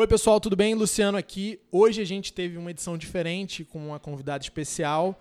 Oi, 0.00 0.06
pessoal, 0.06 0.40
tudo 0.40 0.56
bem? 0.56 0.74
Luciano 0.74 1.18
aqui. 1.18 1.60
Hoje 1.70 2.00
a 2.00 2.06
gente 2.06 2.32
teve 2.32 2.56
uma 2.56 2.70
edição 2.70 2.96
diferente 2.96 3.66
com 3.66 3.88
uma 3.88 4.00
convidada 4.00 4.42
especial 4.42 5.20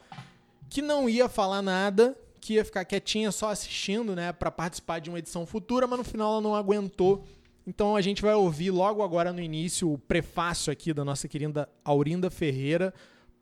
que 0.70 0.82
não 0.82 1.10
ia 1.10 1.28
falar 1.28 1.62
nada, 1.62 2.18
que 2.40 2.54
ia 2.54 2.64
ficar 2.64 2.86
quietinha 2.86 3.30
só 3.30 3.50
assistindo, 3.50 4.16
né, 4.16 4.32
para 4.32 4.50
participar 4.50 5.00
de 5.00 5.10
uma 5.10 5.20
edição 5.20 5.46
futura, 5.46 5.86
mas 5.86 6.00
no 6.00 6.06
final 6.06 6.32
ela 6.32 6.42
não 6.42 6.56
aguentou. 6.56 7.26
Então 7.68 7.94
a 7.94 8.00
gente 8.00 8.22
vai 8.22 8.34
ouvir 8.34 8.72
logo 8.72 9.04
agora 9.04 9.34
no 9.34 9.42
início 9.42 9.92
o 9.92 9.98
prefácio 9.98 10.72
aqui 10.72 10.94
da 10.94 11.04
nossa 11.04 11.28
querida 11.28 11.68
Aurinda 11.84 12.30
Ferreira 12.30 12.94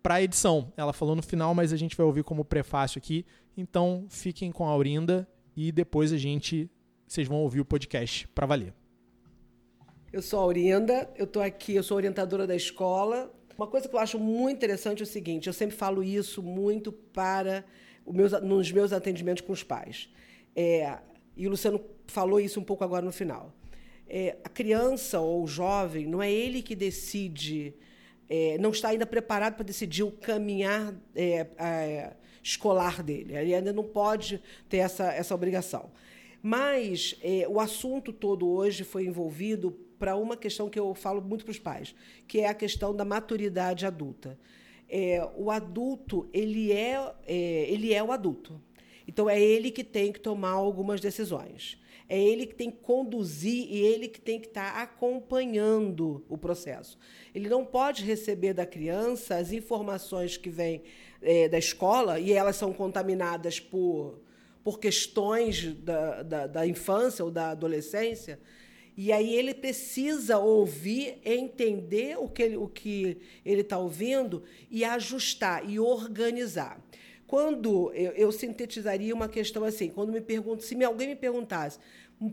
para 0.02 0.16
a 0.16 0.24
edição. 0.24 0.74
Ela 0.76 0.92
falou 0.92 1.16
no 1.16 1.22
final, 1.22 1.54
mas 1.54 1.72
a 1.72 1.78
gente 1.78 1.96
vai 1.96 2.08
ouvir 2.08 2.24
como 2.24 2.44
prefácio 2.44 2.98
aqui. 2.98 3.24
Então 3.56 4.08
fiquem 4.10 4.52
com 4.52 4.68
a 4.68 4.72
Aurinda 4.72 5.30
e 5.56 5.72
depois 5.72 6.12
a 6.12 6.18
gente 6.18 6.68
vocês 7.08 7.28
vão 7.28 7.38
ouvir 7.38 7.62
o 7.62 7.66
podcast 7.66 8.28
para 8.30 8.48
valer. 8.48 8.87
Eu 10.12 10.21
sou 10.21 10.39
a 10.39 10.44
Aurinda, 10.44 11.10
eu 11.18 11.26
estou 11.26 11.42
aqui, 11.42 11.76
eu 11.76 11.84
sou 11.84 11.98
orientadora 11.98 12.48
da 12.48 12.56
escola. 12.56 13.29
Uma 13.57 13.68
coisa 13.68 13.89
que 13.89 13.96
eu 13.96 14.00
acho 14.00 14.18
muito 14.18 14.56
interessante 14.56 15.02
é 15.02 15.04
o 15.04 15.07
seguinte: 15.07 15.47
eu 15.47 15.54
sempre 15.54 15.75
falo 15.75 16.02
isso 16.02 16.42
muito 16.42 16.93
para 16.93 17.66
meus, 18.07 18.32
nos 18.42 18.71
meus 18.71 18.93
atendimentos 18.93 19.42
com 19.42 19.52
os 19.52 19.64
pais. 19.64 20.10
É, 20.56 20.97
e 21.36 21.46
o 21.46 21.50
Luciano 21.50 21.83
falou 22.07 22.39
isso 22.39 22.57
um 22.57 22.64
pouco 22.64 22.86
agora 22.86 23.04
no 23.04 23.11
final. 23.11 23.54
É, 24.07 24.38
a 24.46 24.47
criança 24.47 25.20
ou 25.20 25.43
o 25.43 25.47
jovem, 25.47 26.08
não 26.08 26.24
é 26.24 26.32
ele 26.32 26.61
que 26.61 26.74
decide, 26.74 27.75
é, 28.30 28.58
não 28.60 28.69
está 28.69 28.89
ainda 28.89 29.05
preparado 29.05 29.55
para 29.55 29.66
decidir 29.66 30.04
o 30.04 30.11
caminhar 30.11 30.96
é, 31.14 32.14
escolar 32.42 33.03
dele. 33.03 33.36
Ele 33.36 33.53
ainda 33.53 33.73
não 33.73 33.83
pode 33.83 34.42
ter 34.69 34.78
essa, 34.78 35.11
essa 35.11 35.36
obrigação. 35.36 35.92
Mas 36.42 37.19
é, 37.22 37.45
o 37.50 37.59
assunto 37.59 38.14
todo 38.14 38.47
hoje 38.47 38.86
foi 38.86 39.05
envolvido 39.05 39.78
para 39.97 40.16
uma 40.16 40.38
questão 40.38 40.69
que 40.69 40.80
eu 40.80 40.94
falo 40.94 41.22
muito 41.22 41.45
para 41.45 41.52
os 41.52 41.59
pais, 41.59 41.95
que 42.28 42.39
é 42.39 42.47
a 42.47 42.53
questão 42.53 42.95
da 42.95 43.05
maturidade 43.05 43.86
adulta. 43.86 44.38
É, 44.89 45.27
o 45.35 45.52
adulto 45.52 46.30
ele 46.31 46.72
é, 46.72 47.13
é, 47.25 47.69
ele 47.69 47.94
é 47.94 48.03
o 48.03 48.11
adulto. 48.11 48.61
Então 49.07 49.30
é 49.30 49.39
ele 49.39 49.72
que 49.72 49.83
tem 49.83 50.11
que 50.11 50.19
tomar 50.19 50.52
algumas 50.52 50.99
decisões. 50.99 51.80
É 52.09 52.22
ele 52.22 52.45
que 52.45 52.55
tem 52.55 52.72
que 52.72 52.77
conduzir 52.77 53.67
e 53.69 53.80
ele 53.80 54.07
que 54.07 54.19
tem 54.19 54.39
que 54.39 54.47
estar 54.47 54.73
tá 54.73 54.81
acompanhando 54.81 56.25
o 56.29 56.38
processo. 56.38 56.97
Ele 57.35 57.50
não 57.50 57.66
pode 57.66 58.03
receber 58.03 58.53
da 58.53 58.66
criança 58.66 59.35
as 59.35 59.52
informações 59.52 60.38
que 60.38 60.50
vêm 60.50 60.83
é, 61.22 61.50
da 61.50 61.57
escola 61.57 62.19
e 62.19 62.31
elas 62.31 62.55
são 62.55 62.72
contaminadas 62.72 63.59
por, 63.59 64.22
por 64.63 64.79
questões 64.79 65.73
da, 65.75 66.23
da, 66.23 66.47
da 66.47 66.67
infância 66.67 67.25
ou 67.25 67.31
da 67.31 67.50
adolescência 67.50 68.39
e 68.98 69.12
aí 69.12 69.36
ele 69.36 69.53
precisa 69.53 70.40
ouvir, 70.40 71.20
entender 71.23 72.17
o 72.17 72.28
que 72.28 72.42
ele 72.42 72.58
o 72.58 72.67
que 72.67 73.20
ele 73.45 73.62
está 73.62 73.78
ouvindo 73.78 74.44
e 74.72 74.84
ajustar 74.84 75.70
e 75.70 75.80
organizar. 75.80 76.81
Quando 77.28 77.94
eu, 77.94 78.12
eu, 78.14 78.31
sintetizaria 78.31 79.14
uma 79.14 79.30
questão 79.30 79.64
assim, 79.64 79.90
quando 79.90 80.12
me 80.12 80.22
pergunto, 80.22 80.64
se 80.64 80.81
alguém 80.84 81.09
me 81.09 81.16
perguntasse, 81.16 81.78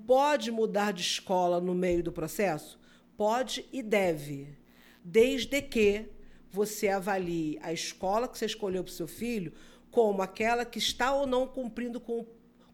pode 0.06 0.50
mudar 0.50 0.92
de 0.92 1.02
escola 1.02 1.60
no 1.60 1.74
meio 1.74 2.02
do 2.02 2.10
processo? 2.10 2.80
Pode 3.14 3.66
e 3.70 3.82
deve, 3.82 4.56
desde 5.04 5.60
que 5.60 6.06
você 6.50 6.88
avalie 6.88 7.58
a 7.60 7.74
escola 7.74 8.26
que 8.26 8.38
você 8.38 8.46
escolheu 8.46 8.82
para 8.82 8.90
o 8.90 8.94
seu 8.94 9.08
filho 9.08 9.52
como 9.90 10.22
aquela 10.22 10.64
que 10.64 10.78
está 10.78 11.12
ou 11.12 11.26
não 11.26 11.46
cumprindo 11.46 12.00
com, 12.00 12.24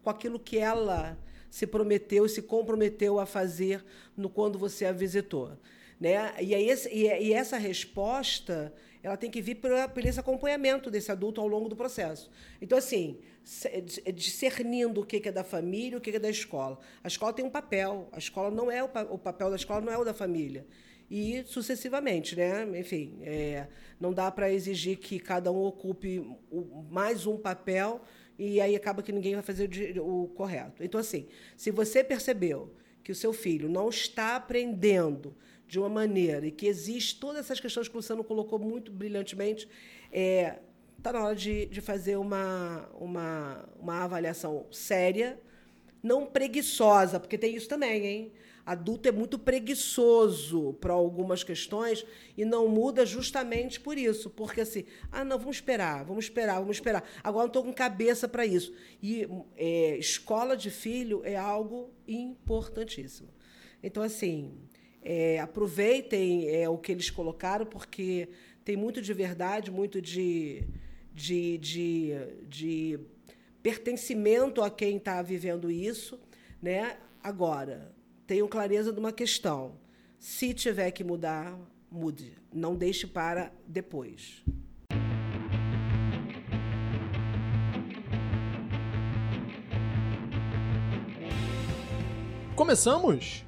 com 0.01 0.09
aquilo 0.09 0.39
que 0.39 0.57
ela 0.57 1.17
se 1.51 1.67
prometeu, 1.67 2.27
se 2.27 2.41
comprometeu 2.41 3.19
a 3.19 3.27
fazer 3.27 3.85
no 4.17 4.29
quando 4.29 4.57
você 4.57 4.85
a 4.85 4.91
visitou. 4.91 5.51
Né? 5.99 6.33
E, 6.41 6.55
aí, 6.55 6.67
e 6.91 7.33
essa 7.33 7.59
resposta 7.59 8.73
ela 9.03 9.17
tem 9.17 9.29
que 9.29 9.41
vir 9.41 9.55
por, 9.55 9.71
por 9.89 10.05
esse 10.05 10.19
acompanhamento 10.19 10.89
desse 10.89 11.11
adulto 11.11 11.41
ao 11.41 11.47
longo 11.47 11.67
do 11.67 11.75
processo. 11.75 12.29
Então, 12.61 12.77
assim, 12.77 13.19
discernindo 14.13 15.01
o 15.01 15.05
que 15.05 15.27
é 15.27 15.31
da 15.31 15.43
família 15.43 15.95
e 15.95 15.97
o 15.97 16.01
que 16.01 16.11
é 16.11 16.19
da 16.19 16.29
escola. 16.29 16.79
A 17.03 17.07
escola 17.07 17.33
tem 17.33 17.43
um 17.43 17.49
papel, 17.49 18.07
a 18.11 18.17
escola 18.17 18.51
não 18.51 18.71
é 18.71 18.83
o, 18.83 18.89
o 19.09 19.17
papel 19.17 19.49
da 19.49 19.55
escola 19.55 19.81
não 19.81 19.91
é 19.91 19.97
o 19.97 20.03
da 20.03 20.13
família. 20.13 20.65
E 21.09 21.43
sucessivamente, 21.45 22.37
né? 22.37 22.65
Enfim, 22.79 23.19
é, 23.23 23.67
não 23.99 24.13
dá 24.13 24.31
para 24.31 24.49
exigir 24.51 24.97
que 24.97 25.19
cada 25.19 25.51
um 25.51 25.61
ocupe 25.63 26.25
mais 26.89 27.25
um 27.25 27.37
papel 27.37 28.01
e 28.37 28.59
aí 28.59 28.75
acaba 28.75 29.03
que 29.03 29.11
ninguém 29.11 29.33
vai 29.33 29.43
fazer 29.43 29.69
o, 29.99 30.27
correto. 30.35 30.83
Então, 30.83 30.99
assim, 30.99 31.27
se 31.55 31.71
você 31.71 32.03
percebeu 32.03 32.73
que 33.03 33.11
o 33.11 33.15
seu 33.15 33.33
filho 33.33 33.69
não 33.69 33.89
está 33.89 34.35
aprendendo 34.35 35.35
de 35.67 35.79
uma 35.79 35.89
maneira 35.89 36.45
e 36.45 36.51
que 36.51 36.65
existe 36.65 37.19
todas 37.19 37.45
essas 37.45 37.59
questões 37.59 37.87
que 37.87 37.95
o 37.95 37.97
Luciano 37.97 38.23
colocou 38.23 38.59
muito 38.59 38.91
brilhantemente, 38.91 39.65
está 39.65 39.69
é, 40.11 40.59
tá 41.01 41.13
na 41.13 41.23
hora 41.23 41.35
de, 41.35 41.65
de 41.67 41.81
fazer 41.81 42.17
uma, 42.17 42.89
uma, 42.99 43.69
uma 43.79 44.03
avaliação 44.03 44.65
séria, 44.71 45.39
não 46.03 46.25
preguiçosa, 46.25 47.19
porque 47.19 47.37
tem 47.37 47.55
isso 47.55 47.69
também, 47.69 48.05
hein? 48.05 48.33
Adulto 48.65 49.09
é 49.09 49.11
muito 49.11 49.39
preguiçoso 49.39 50.73
para 50.73 50.93
algumas 50.93 51.43
questões 51.43 52.05
e 52.37 52.45
não 52.45 52.67
muda 52.67 53.05
justamente 53.05 53.79
por 53.79 53.97
isso. 53.97 54.29
Porque 54.29 54.61
assim, 54.61 54.85
ah, 55.11 55.25
não, 55.25 55.37
vamos 55.39 55.57
esperar, 55.57 56.05
vamos 56.05 56.25
esperar, 56.25 56.59
vamos 56.59 56.77
esperar. 56.77 57.03
Agora 57.23 57.43
não 57.43 57.47
estou 57.47 57.63
com 57.63 57.73
cabeça 57.73 58.27
para 58.27 58.45
isso. 58.45 58.73
E 59.01 59.27
é, 59.55 59.97
escola 59.97 60.55
de 60.55 60.69
filho 60.69 61.21
é 61.23 61.35
algo 61.35 61.89
importantíssimo. 62.07 63.29
Então, 63.83 64.03
assim, 64.03 64.53
é, 65.01 65.39
aproveitem 65.39 66.47
é, 66.49 66.69
o 66.69 66.77
que 66.77 66.91
eles 66.91 67.09
colocaram, 67.09 67.65
porque 67.65 68.29
tem 68.63 68.77
muito 68.77 69.01
de 69.01 69.13
verdade, 69.13 69.71
muito 69.71 69.99
de, 69.99 70.63
de, 71.13 71.57
de, 71.57 72.11
de 72.47 72.99
pertencimento 73.63 74.61
a 74.61 74.69
quem 74.69 74.97
está 74.97 75.21
vivendo 75.21 75.71
isso. 75.71 76.19
Né? 76.61 76.97
Agora, 77.23 77.91
tenham 78.31 78.47
clareza 78.47 78.93
de 78.93 78.97
uma 78.97 79.11
questão. 79.11 79.73
Se 80.17 80.53
tiver 80.53 80.89
que 80.91 81.03
mudar, 81.03 81.53
mude. 81.91 82.31
Não 82.53 82.77
deixe 82.77 83.05
para 83.05 83.51
depois. 83.67 84.41
Começamos? 92.55 93.43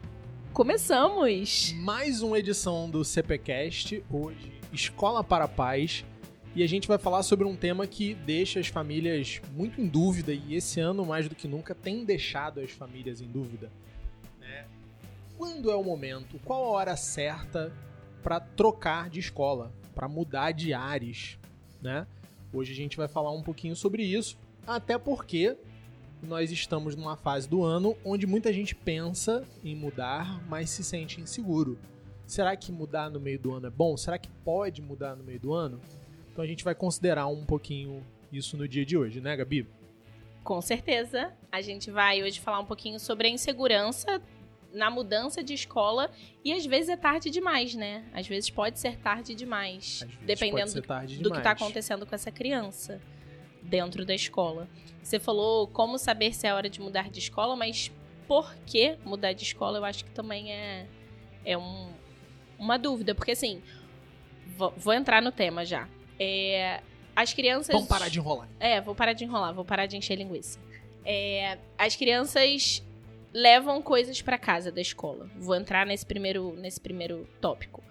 Começamos! 0.51 1.71
Mais 1.77 2.21
uma 2.21 2.37
edição 2.37 2.89
do 2.89 3.05
CPCast, 3.05 4.03
hoje 4.11 4.51
Escola 4.73 5.23
para 5.23 5.47
Paz, 5.47 6.03
e 6.53 6.61
a 6.61 6.67
gente 6.67 6.89
vai 6.89 6.97
falar 6.97 7.23
sobre 7.23 7.47
um 7.47 7.55
tema 7.55 7.87
que 7.87 8.13
deixa 8.13 8.59
as 8.59 8.67
famílias 8.67 9.41
muito 9.55 9.79
em 9.79 9.87
dúvida 9.87 10.33
e 10.33 10.55
esse 10.55 10.81
ano 10.81 11.05
mais 11.05 11.29
do 11.29 11.35
que 11.35 11.47
nunca 11.47 11.73
tem 11.73 12.03
deixado 12.03 12.59
as 12.59 12.71
famílias 12.71 13.21
em 13.21 13.27
dúvida 13.27 13.71
quando 15.43 15.69
é 15.69 15.75
o 15.75 15.83
momento, 15.83 16.39
qual 16.45 16.63
a 16.63 16.69
hora 16.69 16.95
certa 16.95 17.69
para 18.23 18.39
trocar 18.39 19.09
de 19.09 19.19
escola, 19.19 19.73
para 19.93 20.07
mudar 20.07 20.53
de 20.53 20.73
ares, 20.73 21.37
né? 21.81 22.07
Hoje 22.53 22.71
a 22.71 22.75
gente 22.75 22.95
vai 22.95 23.09
falar 23.09 23.29
um 23.31 23.43
pouquinho 23.43 23.75
sobre 23.75 24.03
isso, 24.03 24.37
até 24.65 24.97
porque 24.97 25.57
nós 26.21 26.49
estamos 26.49 26.95
numa 26.95 27.17
fase 27.17 27.49
do 27.49 27.61
ano 27.61 27.93
onde 28.05 28.25
muita 28.25 28.53
gente 28.53 28.73
pensa 28.73 29.43
em 29.65 29.75
mudar, 29.75 30.41
mas 30.47 30.69
se 30.69 30.81
sente 30.81 31.19
inseguro. 31.19 31.77
Será 32.25 32.55
que 32.55 32.71
mudar 32.71 33.09
no 33.09 33.19
meio 33.19 33.37
do 33.37 33.53
ano 33.53 33.67
é 33.67 33.69
bom? 33.69 33.97
Será 33.97 34.17
que 34.17 34.29
pode 34.45 34.81
mudar 34.81 35.13
no 35.13 35.25
meio 35.25 35.41
do 35.41 35.53
ano? 35.53 35.81
Então 36.31 36.41
a 36.41 36.47
gente 36.47 36.63
vai 36.63 36.73
considerar 36.73 37.27
um 37.27 37.43
pouquinho 37.43 38.01
isso 38.31 38.55
no 38.55 38.65
dia 38.65 38.85
de 38.85 38.97
hoje, 38.97 39.19
né, 39.19 39.35
Gabi? 39.35 39.67
Com 40.41 40.61
certeza. 40.61 41.33
A 41.51 41.61
gente 41.61 41.91
vai 41.91 42.23
hoje 42.23 42.39
falar 42.39 42.61
um 42.61 42.65
pouquinho 42.65 42.97
sobre 42.97 43.27
a 43.27 43.29
insegurança 43.29 44.21
na 44.73 44.89
mudança 44.89 45.43
de 45.43 45.53
escola 45.53 46.11
e 46.43 46.51
às 46.51 46.65
vezes 46.65 46.89
é 46.89 46.97
tarde 46.97 47.29
demais, 47.29 47.75
né? 47.75 48.03
Às 48.13 48.27
vezes 48.27 48.49
pode 48.49 48.79
ser 48.79 48.97
tarde 48.97 49.35
demais, 49.35 50.05
dependendo 50.21 50.81
tarde 50.81 51.17
do, 51.17 51.23
do 51.23 51.31
que 51.31 51.37
está 51.37 51.51
acontecendo 51.51 52.05
com 52.05 52.15
essa 52.15 52.31
criança 52.31 52.99
dentro 53.61 54.03
da 54.03 54.13
escola. 54.13 54.67
Você 55.01 55.19
falou 55.19 55.67
como 55.67 55.97
saber 55.97 56.33
se 56.33 56.47
é 56.47 56.53
hora 56.53 56.69
de 56.69 56.81
mudar 56.81 57.09
de 57.09 57.19
escola, 57.19 57.55
mas 57.55 57.91
por 58.27 58.53
que 58.65 58.97
mudar 59.05 59.33
de 59.33 59.43
escola? 59.43 59.77
Eu 59.77 59.85
acho 59.85 60.03
que 60.03 60.11
também 60.11 60.51
é, 60.51 60.87
é 61.45 61.57
um, 61.57 61.91
uma 62.57 62.77
dúvida, 62.77 63.13
porque 63.13 63.31
assim, 63.31 63.61
vou, 64.57 64.73
vou 64.75 64.93
entrar 64.93 65.21
no 65.21 65.31
tema 65.31 65.65
já. 65.65 65.87
É, 66.19 66.81
as 67.15 67.33
crianças. 67.33 67.73
Vamos 67.73 67.87
parar 67.87 68.09
de 68.09 68.19
enrolar. 68.19 68.49
É, 68.59 68.81
vou 68.81 68.95
parar 68.95 69.13
de 69.13 69.23
enrolar, 69.23 69.53
vou 69.53 69.65
parar 69.65 69.85
de 69.85 69.97
encher 69.97 70.15
linguiça. 70.15 70.59
É, 71.05 71.57
as 71.77 71.95
crianças 71.95 72.81
levam 73.33 73.81
coisas 73.81 74.21
para 74.21 74.37
casa 74.37 74.71
da 74.71 74.79
escola. 74.79 75.29
Vou 75.35 75.55
entrar 75.55 75.85
nesse 75.85 76.05
primeiro, 76.05 76.55
nesse 76.55 76.79
primeiro 76.79 77.27
tópico. 77.41 77.83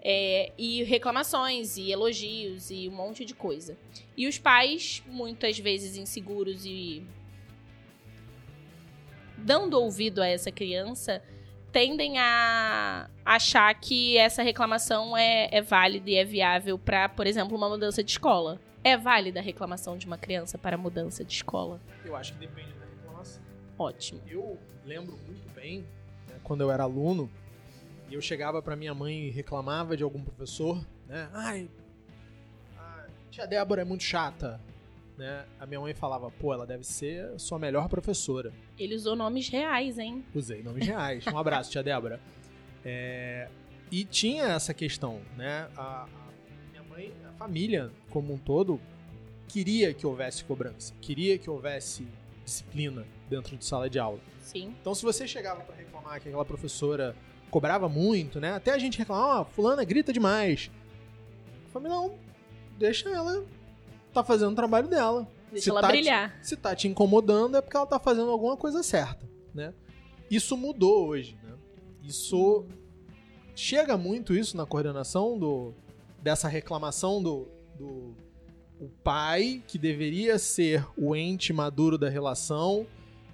É, 0.00 0.52
e 0.56 0.82
reclamações 0.84 1.76
e 1.76 1.90
elogios 1.90 2.70
e 2.70 2.88
um 2.88 2.92
monte 2.92 3.24
de 3.24 3.34
coisa. 3.34 3.76
E 4.16 4.26
os 4.26 4.38
pais, 4.38 5.02
muitas 5.06 5.58
vezes 5.58 5.96
inseguros 5.96 6.64
e 6.64 7.04
dando 9.36 9.74
ouvido 9.74 10.20
a 10.20 10.26
essa 10.26 10.50
criança, 10.50 11.22
tendem 11.72 12.18
a 12.18 13.08
achar 13.24 13.72
que 13.74 14.16
essa 14.16 14.42
reclamação 14.42 15.16
é, 15.16 15.48
é 15.52 15.60
válida 15.60 16.10
e 16.10 16.14
é 16.14 16.24
viável 16.24 16.78
para, 16.78 17.08
por 17.08 17.26
exemplo, 17.26 17.56
uma 17.56 17.68
mudança 17.68 18.02
de 18.02 18.10
escola. 18.10 18.60
É 18.82 18.96
válida 18.96 19.40
a 19.40 19.42
reclamação 19.42 19.98
de 19.98 20.06
uma 20.06 20.16
criança 20.16 20.56
para 20.56 20.76
mudança 20.76 21.24
de 21.24 21.34
escola? 21.34 21.80
Eu 22.04 22.16
acho 22.16 22.32
que 22.32 22.38
depende. 22.38 22.77
Ótimo. 23.78 24.20
Eu 24.26 24.58
lembro 24.84 25.16
muito 25.26 25.48
bem, 25.54 25.86
né, 26.28 26.36
quando 26.42 26.62
eu 26.62 26.70
era 26.70 26.82
aluno, 26.82 27.30
e 28.10 28.14
eu 28.14 28.20
chegava 28.20 28.60
para 28.60 28.74
minha 28.74 28.94
mãe 28.94 29.26
e 29.26 29.30
reclamava 29.30 29.96
de 29.96 30.02
algum 30.02 30.22
professor, 30.22 30.84
né? 31.06 31.28
Ai, 31.32 31.70
a 32.76 33.06
tia 33.30 33.46
Débora 33.46 33.82
é 33.82 33.84
muito 33.84 34.02
chata, 34.02 34.60
né? 35.16 35.44
A 35.60 35.66
minha 35.66 35.80
mãe 35.80 35.94
falava, 35.94 36.30
pô, 36.30 36.52
ela 36.52 36.66
deve 36.66 36.84
ser 36.84 37.38
sua 37.38 37.58
melhor 37.58 37.88
professora. 37.88 38.52
Ele 38.78 38.94
usou 38.94 39.14
nomes 39.14 39.48
reais, 39.48 39.98
hein? 39.98 40.24
Usei 40.34 40.62
nomes 40.62 40.86
reais. 40.86 41.26
Um 41.26 41.38
abraço, 41.38 41.70
tia 41.70 41.82
Débora. 41.82 42.20
É, 42.84 43.48
e 43.90 44.04
tinha 44.04 44.44
essa 44.44 44.72
questão, 44.72 45.20
né? 45.36 45.68
A, 45.76 46.04
a 46.04 46.70
minha 46.70 46.82
mãe, 46.82 47.12
a 47.28 47.32
família 47.32 47.90
como 48.10 48.32
um 48.32 48.38
todo, 48.38 48.80
queria 49.46 49.92
que 49.92 50.06
houvesse 50.06 50.44
cobrança, 50.44 50.94
queria 51.00 51.38
que 51.38 51.50
houvesse 51.50 52.06
disciplina 52.48 53.06
dentro 53.28 53.56
de 53.56 53.64
sala 53.64 53.88
de 53.88 53.98
aula. 53.98 54.18
Sim. 54.42 54.74
Então, 54.80 54.94
se 54.94 55.02
você 55.04 55.26
chegava 55.28 55.60
para 55.62 55.76
reclamar 55.76 56.20
que 56.20 56.28
aquela 56.28 56.44
professora 56.44 57.14
cobrava 57.50 57.88
muito, 57.88 58.40
né? 58.40 58.52
Até 58.54 58.72
a 58.72 58.78
gente 58.78 58.98
reclamava, 58.98 59.42
ah, 59.42 59.44
fulana 59.44 59.84
grita 59.84 60.12
demais. 60.12 60.70
Eu 61.66 61.70
falei, 61.70 61.88
não, 61.88 62.14
deixa 62.78 63.08
ela 63.10 63.44
tá 64.12 64.24
fazendo 64.24 64.52
o 64.52 64.56
trabalho 64.56 64.88
dela. 64.88 65.28
Deixa 65.50 65.64
Se 65.64 65.70
ela 65.70 65.80
tá 65.80 65.88
te- 65.88 65.92
brilhar. 65.92 66.38
se 66.42 66.56
tá 66.56 66.74
te 66.76 66.88
incomodando 66.88 67.56
é 67.56 67.60
porque 67.60 67.76
ela 67.76 67.86
tá 67.86 67.98
fazendo 67.98 68.30
alguma 68.30 68.56
coisa 68.56 68.82
certa, 68.82 69.26
né? 69.54 69.72
Isso 70.30 70.56
mudou 70.56 71.06
hoje, 71.08 71.38
né? 71.42 71.54
Isso 72.02 72.66
chega 73.54 73.96
muito 73.96 74.34
isso 74.34 74.56
na 74.56 74.64
coordenação 74.66 75.38
do 75.38 75.74
dessa 76.22 76.48
reclamação 76.48 77.22
do, 77.22 77.48
do 77.78 78.14
o 78.80 78.88
pai 78.88 79.62
que 79.66 79.78
deveria 79.78 80.38
ser 80.38 80.86
o 80.96 81.14
ente 81.14 81.52
maduro 81.52 81.98
da 81.98 82.08
relação, 82.08 82.86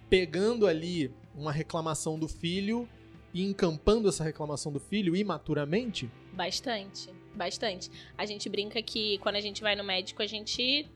pegando 0.08 0.66
ali 0.66 1.10
uma 1.34 1.52
reclamação 1.52 2.18
do 2.18 2.28
filho 2.28 2.88
e 3.32 3.42
encampando 3.42 4.08
essa 4.08 4.22
reclamação 4.22 4.72
do 4.72 4.78
filho 4.80 5.16
imaturamente. 5.16 6.10
Bastante, 6.32 7.10
bastante. 7.34 7.90
A 8.16 8.24
gente 8.24 8.48
brinca 8.48 8.80
que 8.80 9.18
quando 9.18 9.36
a 9.36 9.40
gente 9.40 9.60
vai 9.60 9.74
no 9.74 9.84
médico, 9.84 10.22
a 10.22 10.26
gente 10.26 10.88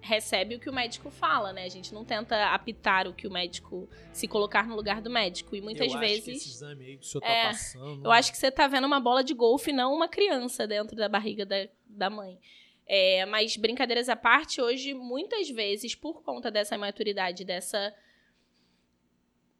recebe 0.00 0.56
o 0.56 0.58
que 0.58 0.68
o 0.68 0.72
médico 0.72 1.10
fala, 1.10 1.52
né? 1.52 1.64
A 1.64 1.68
gente 1.68 1.94
não 1.94 2.04
tenta 2.04 2.46
apitar 2.52 3.06
o 3.06 3.14
que 3.14 3.26
o 3.26 3.30
médico, 3.30 3.88
se 4.12 4.26
colocar 4.26 4.66
no 4.66 4.74
lugar 4.74 5.00
do 5.00 5.08
médico. 5.08 5.54
E 5.54 5.60
muitas 5.60 5.92
eu 5.92 5.98
vezes. 5.98 6.18
acho 6.18 6.24
que 6.24 6.30
esse 6.32 6.48
exame 6.48 6.84
aí 6.86 6.96
que 6.96 7.04
o 7.04 7.06
senhor 7.06 7.24
É, 7.24 7.42
tá 7.42 7.48
passando. 7.50 8.04
Eu 8.04 8.10
acho 8.10 8.32
que 8.32 8.38
você 8.38 8.50
tá 8.50 8.66
vendo 8.66 8.86
uma 8.86 8.98
bola 8.98 9.22
de 9.22 9.32
golfe, 9.32 9.72
não 9.72 9.94
uma 9.94 10.08
criança 10.08 10.66
dentro 10.66 10.96
da 10.96 11.08
barriga 11.08 11.46
da, 11.46 11.68
da 11.86 12.10
mãe. 12.10 12.38
É, 12.94 13.24
mas 13.24 13.56
brincadeiras 13.56 14.10
à 14.10 14.14
parte, 14.14 14.60
hoje, 14.60 14.92
muitas 14.92 15.48
vezes, 15.48 15.94
por 15.94 16.22
conta 16.22 16.50
dessa 16.50 16.74
imaturidade, 16.74 17.42
dessa. 17.42 17.94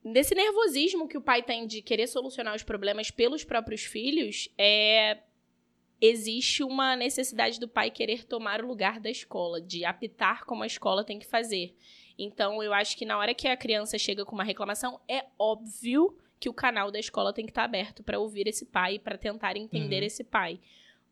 desse 0.05 0.35
nervosismo 0.35 1.09
que 1.09 1.17
o 1.17 1.23
pai 1.23 1.43
tem 1.43 1.67
de 1.67 1.81
querer 1.81 2.07
solucionar 2.09 2.55
os 2.55 2.63
problemas 2.63 3.11
pelos 3.11 3.43
próprios 3.43 3.85
filhos, 3.85 4.51
é, 4.59 5.23
existe 5.99 6.63
uma 6.63 6.95
necessidade 6.95 7.59
do 7.59 7.67
pai 7.67 7.91
querer 7.91 8.25
tomar 8.25 8.63
o 8.63 8.67
lugar 8.67 9.01
da 9.01 9.09
escola, 9.09 9.63
de 9.63 9.83
apitar 9.83 10.45
como 10.45 10.63
a 10.63 10.67
escola 10.67 11.03
tem 11.03 11.19
que 11.19 11.27
fazer. 11.27 11.75
Então, 12.19 12.63
eu 12.63 12.75
acho 12.75 12.95
que 12.99 13.07
na 13.07 13.17
hora 13.17 13.33
que 13.33 13.49
a 13.49 13.57
criança 13.57 13.97
chega 13.97 14.27
com 14.27 14.35
uma 14.35 14.45
reclamação, 14.45 15.01
é 15.09 15.25
óbvio 15.39 16.19
que 16.39 16.51
o 16.51 16.53
canal 16.53 16.91
da 16.91 16.99
escola 16.99 17.33
tem 17.33 17.47
que 17.47 17.51
estar 17.53 17.65
aberto 17.65 18.03
para 18.03 18.19
ouvir 18.19 18.47
esse 18.47 18.67
pai, 18.67 18.99
para 18.99 19.17
tentar 19.17 19.57
entender 19.57 20.01
Uhum. 20.01 20.07
esse 20.07 20.23
pai. 20.23 20.61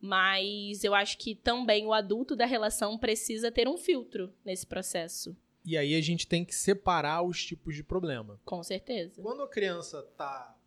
Mas 0.01 0.83
eu 0.83 0.95
acho 0.95 1.17
que 1.17 1.35
também 1.35 1.85
o 1.85 1.93
adulto 1.93 2.35
da 2.35 2.45
relação 2.45 2.97
precisa 2.97 3.51
ter 3.51 3.67
um 3.67 3.77
filtro 3.77 4.33
nesse 4.43 4.65
processo, 4.65 5.35
E 5.63 5.77
aí 5.77 5.93
a 5.93 6.01
gente 6.01 6.25
tem 6.25 6.43
que 6.43 6.55
separar 6.55 7.21
os 7.21 7.45
tipos 7.45 7.75
de 7.75 7.83
problema. 7.83 8.39
com 8.43 8.63
certeza. 8.63 9.21
Quando 9.21 9.43
a 9.43 9.47
criança 9.47 10.01
tá, 10.17 10.57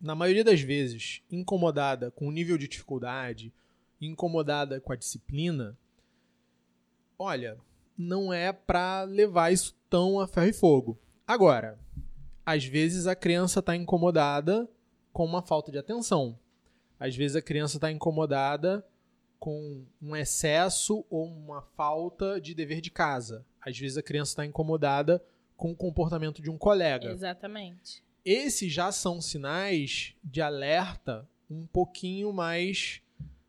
na 0.00 0.14
maioria 0.14 0.44
das 0.44 0.60
vezes, 0.60 1.22
incomodada 1.28 2.12
com 2.12 2.28
o 2.28 2.30
nível 2.30 2.56
de 2.56 2.68
dificuldade, 2.68 3.52
incomodada 4.00 4.80
com 4.80 4.92
a 4.92 4.96
disciplina, 4.96 5.76
olha, 7.18 7.58
não 7.96 8.32
é 8.32 8.52
pra 8.52 9.02
levar 9.02 9.52
isso 9.52 9.76
tão 9.90 10.20
a 10.20 10.28
ferro 10.28 10.46
e 10.46 10.52
fogo. 10.52 10.96
Agora, 11.26 11.76
às 12.46 12.64
vezes 12.64 13.08
a 13.08 13.16
criança 13.16 13.60
tá 13.60 13.74
incomodada 13.74 14.68
com 15.12 15.24
uma 15.24 15.42
falta 15.42 15.72
de 15.72 15.78
atenção. 15.78 16.38
Às 16.98 17.14
vezes 17.14 17.36
a 17.36 17.42
criança 17.42 17.78
tá 17.78 17.90
incomodada 17.90 18.84
com 19.38 19.84
um 20.02 20.16
excesso 20.16 21.04
ou 21.08 21.26
uma 21.26 21.62
falta 21.62 22.40
de 22.40 22.54
dever 22.54 22.80
de 22.80 22.90
casa. 22.90 23.46
Às 23.60 23.78
vezes 23.78 23.96
a 23.96 24.02
criança 24.02 24.32
está 24.32 24.44
incomodada 24.44 25.22
com 25.56 25.72
o 25.72 25.76
comportamento 25.76 26.42
de 26.42 26.50
um 26.50 26.58
colega. 26.58 27.10
Exatamente. 27.10 28.02
Esses 28.24 28.72
já 28.72 28.90
são 28.90 29.20
sinais 29.20 30.14
de 30.22 30.40
alerta 30.40 31.28
um 31.50 31.66
pouquinho 31.66 32.32
mais 32.32 33.00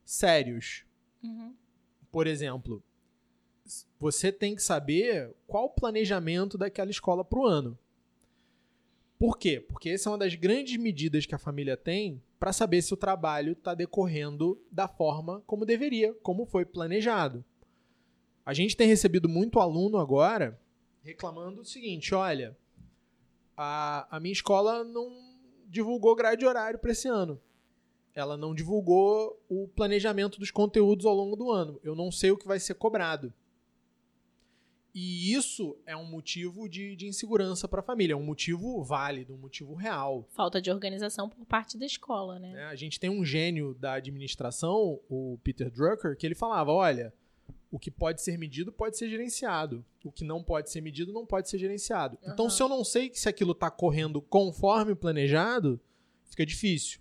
sérios. 0.06 0.86
Uhum. 1.24 1.54
Por 2.12 2.28
exemplo, 2.28 2.84
você 4.00 4.32
tem 4.32 4.56
que 4.56 4.64
saber 4.64 5.34
qual 5.48 5.66
o 5.66 5.70
planejamento 5.70 6.58
daquela 6.58 6.90
escola 6.90 7.24
para 7.26 7.40
o 7.40 7.46
ano. 7.46 7.78
Por 9.20 9.38
quê? 9.38 9.60
Porque 9.60 9.90
essa 9.90 10.08
é 10.08 10.12
uma 10.12 10.18
das 10.18 10.34
grandes 10.34 10.78
medidas 10.78 11.26
que 11.26 11.36
a 11.36 11.40
família 11.40 11.76
tem 11.76 12.24
para 12.40 12.54
saber 12.54 12.82
se 12.82 12.94
o 12.94 12.98
trabalho 12.98 13.52
está 13.52 13.76
decorrendo 13.76 14.58
da 14.72 14.88
forma 14.88 15.44
como 15.46 15.66
deveria, 15.66 16.14
como 16.24 16.46
foi 16.46 16.64
planejado. 16.66 17.44
A 18.46 18.54
gente 18.54 18.78
tem 18.78 18.88
recebido 18.88 19.28
muito 19.28 19.60
aluno 19.60 19.98
agora 19.98 20.58
reclamando 21.04 21.62
o 21.62 21.66
seguinte: 21.66 22.16
olha, 22.16 22.58
a, 23.58 24.08
a 24.10 24.20
minha 24.22 24.32
escola 24.32 24.86
não 24.86 25.12
divulgou 25.68 26.16
grade 26.16 26.46
horário 26.46 26.80
para 26.80 26.92
esse 26.92 27.10
ano. 27.10 27.42
Ela 28.16 28.38
não 28.38 28.56
divulgou 28.56 29.38
o 29.50 29.68
planejamento 29.68 30.40
dos 30.40 30.50
conteúdos 30.50 31.06
ao 31.06 31.14
longo 31.14 31.36
do 31.36 31.52
ano. 31.52 31.78
Eu 31.84 31.94
não 31.94 32.10
sei 32.10 32.32
o 32.32 32.38
que 32.38 32.48
vai 32.48 32.60
ser 32.60 32.76
cobrado. 32.76 33.34
E 34.94 35.34
isso 35.34 35.78
é 35.86 35.96
um 35.96 36.06
motivo 36.06 36.68
de, 36.68 36.96
de 36.96 37.08
insegurança 37.08 37.68
para 37.68 37.80
a 37.80 37.84
família, 37.84 38.14
é 38.14 38.18
um 38.18 38.24
motivo 38.24 38.84
válido, 38.84 39.36
um 39.36 39.38
motivo 39.38 39.76
real. 39.76 40.28
Falta 40.32 40.60
de 40.60 40.72
organização 40.72 41.30
por 41.30 41.46
parte 41.46 41.78
da 41.78 41.86
escola, 41.86 42.40
né? 42.40 42.54
né? 42.54 42.66
A 42.66 42.76
gente 42.76 43.00
tem 43.00 43.10
um 43.10 43.24
gênio 43.24 43.76
da 43.76 43.94
administração, 43.94 45.00
o 45.08 45.38
Peter 45.44 45.70
Drucker, 45.70 46.18
que 46.18 46.26
ele 46.26 46.36
falava: 46.36 46.72
olha, 46.72 47.14
o 47.72 47.78
que 47.78 47.92
pode 47.92 48.22
ser 48.22 48.38
medido 48.38 48.72
pode 48.72 48.98
ser 48.98 49.10
gerenciado, 49.10 49.86
o 50.04 50.12
que 50.12 50.24
não 50.24 50.44
pode 50.44 50.72
ser 50.72 50.82
medido 50.82 51.14
não 51.14 51.26
pode 51.26 51.50
ser 51.50 51.60
gerenciado. 51.60 52.18
Então, 52.24 52.46
Aham. 52.46 52.50
se 52.50 52.64
eu 52.64 52.70
não 52.70 52.84
sei 52.84 53.12
se 53.14 53.30
aquilo 53.30 53.52
está 53.52 53.70
correndo 53.70 54.22
conforme 54.22 54.96
planejado, 54.96 55.80
fica 56.26 56.46
difícil. 56.46 57.00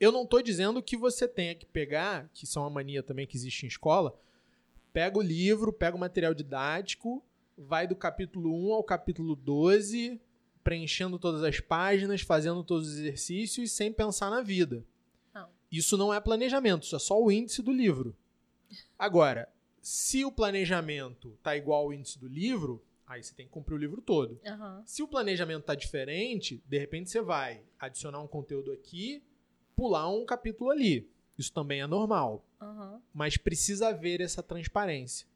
Eu 0.00 0.12
não 0.12 0.22
estou 0.22 0.40
dizendo 0.40 0.80
que 0.80 0.96
você 0.96 1.26
tenha 1.26 1.54
que 1.54 1.66
pegar, 1.66 2.30
que 2.32 2.44
isso 2.44 2.58
é 2.58 2.62
uma 2.62 2.70
mania 2.70 3.02
também 3.02 3.26
que 3.26 3.36
existe 3.36 3.64
em 3.64 3.68
escola, 3.68 4.16
pega 4.98 5.16
o 5.16 5.22
livro, 5.22 5.72
pega 5.72 5.96
o 5.96 6.00
material 6.00 6.34
didático, 6.34 7.24
vai 7.56 7.86
do 7.86 7.94
capítulo 7.94 8.52
1 8.52 8.72
ao 8.72 8.82
capítulo 8.82 9.36
12, 9.36 10.20
preenchendo 10.64 11.20
todas 11.20 11.44
as 11.44 11.60
páginas, 11.60 12.22
fazendo 12.22 12.64
todos 12.64 12.88
os 12.88 12.98
exercícios 12.98 13.70
sem 13.70 13.92
pensar 13.92 14.28
na 14.28 14.42
vida. 14.42 14.84
Não. 15.32 15.48
Isso 15.70 15.96
não 15.96 16.12
é 16.12 16.18
planejamento, 16.18 16.82
isso 16.82 16.96
é 16.96 16.98
só 16.98 17.22
o 17.22 17.30
índice 17.30 17.62
do 17.62 17.72
livro. 17.72 18.12
Agora, 18.98 19.48
se 19.80 20.24
o 20.24 20.32
planejamento 20.32 21.38
tá 21.44 21.56
igual 21.56 21.84
ao 21.84 21.92
índice 21.92 22.18
do 22.18 22.26
livro, 22.26 22.82
aí 23.06 23.22
você 23.22 23.32
tem 23.32 23.46
que 23.46 23.52
cumprir 23.52 23.76
o 23.76 23.78
livro 23.78 24.02
todo. 24.02 24.40
Aham. 24.44 24.82
Se 24.84 25.00
o 25.00 25.06
planejamento 25.06 25.62
tá 25.62 25.76
diferente, 25.76 26.60
de 26.66 26.76
repente 26.76 27.08
você 27.08 27.20
vai 27.20 27.62
adicionar 27.78 28.20
um 28.20 28.26
conteúdo 28.26 28.72
aqui, 28.72 29.22
pular 29.76 30.08
um 30.08 30.26
capítulo 30.26 30.72
ali. 30.72 31.08
Isso 31.38 31.52
também 31.52 31.80
é 31.80 31.86
normal 31.86 32.44
Aham. 32.60 33.00
mas 33.14 33.36
precisa 33.36 33.88
haver 33.88 34.20
essa 34.20 34.42
transparência. 34.42 35.26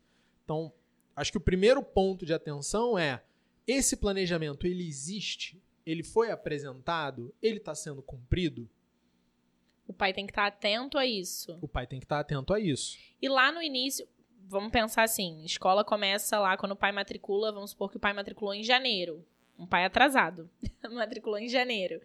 Então, 0.44 0.73
acho 1.14 1.30
que 1.30 1.38
o 1.38 1.40
primeiro 1.40 1.82
ponto 1.82 2.26
de 2.26 2.35
atenção 2.35 2.99
é 2.99 3.23
esse 3.66 3.97
planejamento 3.97 4.66
ele 4.66 4.87
existe, 4.87 5.62
ele 5.87 6.02
foi 6.02 6.30
apresentado, 6.30 7.32
ele 7.40 7.59
está 7.59 7.75
sendo 7.75 8.02
cumprido. 8.02 8.68
O 9.87 9.92
pai 9.92 10.12
tem 10.12 10.26
que 10.26 10.32
estar 10.32 10.47
atento 10.47 10.99
a 10.99 11.06
isso. 11.06 11.59
O 11.61 11.68
pai 11.68 11.87
tem 11.87 11.99
que 12.00 12.04
estar 12.04 12.21
atento 12.21 12.52
a 12.52 12.59
isso. 12.59 12.99
E 13.21 13.28
lá 13.28 13.52
no 13.52 13.62
início, 13.62 14.06
vamos 14.49 14.73
pensar 14.73 15.02
assim: 15.02 15.44
escola 15.44 15.85
começa 15.85 16.38
lá 16.38 16.56
quando 16.56 16.73
o 16.73 16.76
pai 16.76 16.92
matricula, 16.92 17.52
vamos 17.52 17.71
supor 17.71 17.90
que 17.90 17.97
o 17.97 18.00
pai 18.00 18.12
matriculou 18.12 18.54
em 18.54 18.62
janeiro. 18.62 19.25
Um 19.59 19.66
pai 19.66 19.85
atrasado. 19.85 20.49
matriculou 20.90 21.38
em 21.38 21.49
janeiro. 21.49 22.00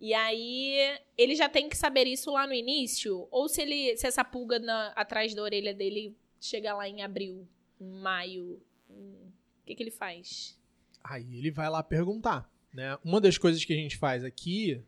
E 0.00 0.12
aí, 0.12 0.98
ele 1.16 1.34
já 1.34 1.48
tem 1.48 1.68
que 1.68 1.76
saber 1.76 2.06
isso 2.06 2.30
lá 2.32 2.46
no 2.46 2.52
início? 2.52 3.26
Ou 3.30 3.48
se 3.48 3.62
ele 3.62 3.96
se 3.96 4.06
essa 4.06 4.24
pulga 4.24 4.58
na- 4.58 4.88
atrás 4.88 5.34
da 5.34 5.42
orelha 5.42 5.72
dele 5.72 6.16
chega 6.40 6.74
lá 6.74 6.88
em 6.88 7.02
abril, 7.02 7.46
em 7.80 7.88
maio, 7.90 8.60
o 8.90 9.64
que, 9.64 9.74
que 9.74 9.82
ele 9.82 9.90
faz? 9.90 10.58
Aí 11.02 11.38
ele 11.38 11.50
vai 11.50 11.70
lá 11.70 11.82
perguntar, 11.82 12.50
né? 12.72 12.98
Uma 13.04 13.20
das 13.20 13.38
coisas 13.38 13.64
que 13.64 13.72
a 13.72 13.76
gente 13.76 13.96
faz 13.96 14.24
aqui 14.24 14.82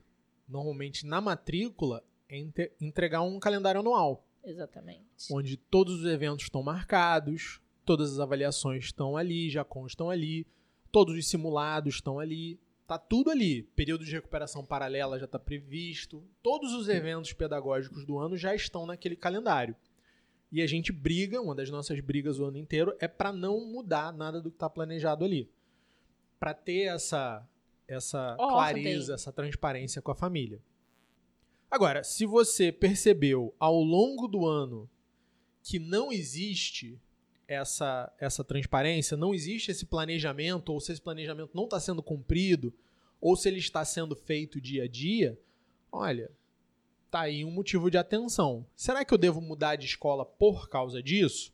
normalmente 0.49 1.05
na 1.07 1.21
matrícula, 1.21 2.05
é 2.29 2.39
entregar 2.81 3.23
um 3.23 3.39
calendário 3.41 3.81
anual, 3.81 4.25
Exatamente. 4.45 5.03
onde 5.33 5.57
todos 5.57 6.01
os 6.01 6.07
eventos 6.07 6.45
estão 6.45 6.63
marcados, 6.63 7.61
todas 7.85 8.13
as 8.13 8.21
avaliações 8.21 8.85
estão 8.85 9.17
ali, 9.17 9.51
já 9.51 9.65
constam 9.65 10.09
ali, 10.11 10.47
todos 10.93 11.17
os 11.17 11.29
simulados 11.29 11.97
estão 11.97 12.19
ali, 12.21 12.59
tá 12.87 12.99
tudo 12.99 13.31
ali. 13.31 13.63
Período 13.75 14.05
de 14.05 14.13
recuperação 14.13 14.65
paralela 14.65 15.19
já 15.19 15.25
está 15.25 15.39
previsto, 15.39 16.23
todos 16.43 16.73
os 16.73 16.89
eventos 16.89 17.33
pedagógicos 17.33 18.05
do 18.05 18.19
ano 18.19 18.37
já 18.37 18.55
estão 18.55 18.87
naquele 18.87 19.17
calendário. 19.17 19.75
E 20.53 20.63
a 20.63 20.67
gente 20.67 20.93
briga, 20.93 21.41
uma 21.41 21.55
das 21.55 21.69
nossas 21.71 21.99
brigas 22.01 22.39
o 22.39 22.45
ano 22.45 22.59
inteiro 22.59 22.97
é 23.01 23.09
para 23.09 23.33
não 23.33 23.61
mudar 23.67 24.13
nada 24.13 24.41
do 24.41 24.51
que 24.51 24.57
está 24.57 24.71
planejado 24.71 25.25
ali. 25.25 25.51
Para 26.39 26.55
ter 26.55 26.85
essa 26.85 27.47
essa 27.89 28.35
Ordem. 28.39 28.83
clareza, 28.83 29.15
essa 29.15 29.33
transparência 29.33 30.03
com 30.03 30.11
a 30.11 30.15
família. 30.15 30.61
Agora, 31.71 32.03
se 32.03 32.27
você 32.27 32.73
percebeu 32.73 33.55
ao 33.59 33.81
longo 33.81 34.27
do 34.27 34.47
ano 34.47 34.89
que 35.63 35.79
não 35.79 36.13
existe 36.13 37.01
essa, 37.49 38.13
essa 38.19 38.43
transparência, 38.43 39.17
não 39.17 39.35
existe 39.35 39.71
esse 39.71 39.87
planejamento, 39.87 40.73
ou 40.73 40.81
se 40.81 40.93
esse 40.93 41.01
planejamento 41.01 41.51
não 41.55 41.65
está 41.65 41.79
sendo 41.79 42.03
cumprido, 42.03 42.73
ou 43.21 43.37
se 43.37 43.49
ele 43.49 43.59
está 43.59 43.85
sendo 43.85 44.15
feito 44.15 44.61
dia 44.61 44.85
a 44.85 44.89
dia, 44.89 45.39
olha, 45.91 46.31
tá 47.11 47.21
aí 47.21 47.45
um 47.45 47.51
motivo 47.51 47.91
de 47.91 47.99
atenção. 47.99 48.67
Será 48.75 49.05
que 49.05 49.15
eu 49.15 49.19
devo 49.19 49.41
mudar 49.41 49.77
de 49.77 49.87
escola 49.87 50.25
por 50.25 50.69
causa 50.69 51.03
disso? 51.03 51.53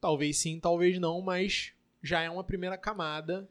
Talvez 0.00 0.38
sim, 0.38 0.58
talvez 0.60 0.98
não, 0.98 1.20
mas 1.20 1.72
já 2.02 2.20
é 2.20 2.28
uma 2.28 2.44
primeira 2.44 2.76
camada 2.76 3.48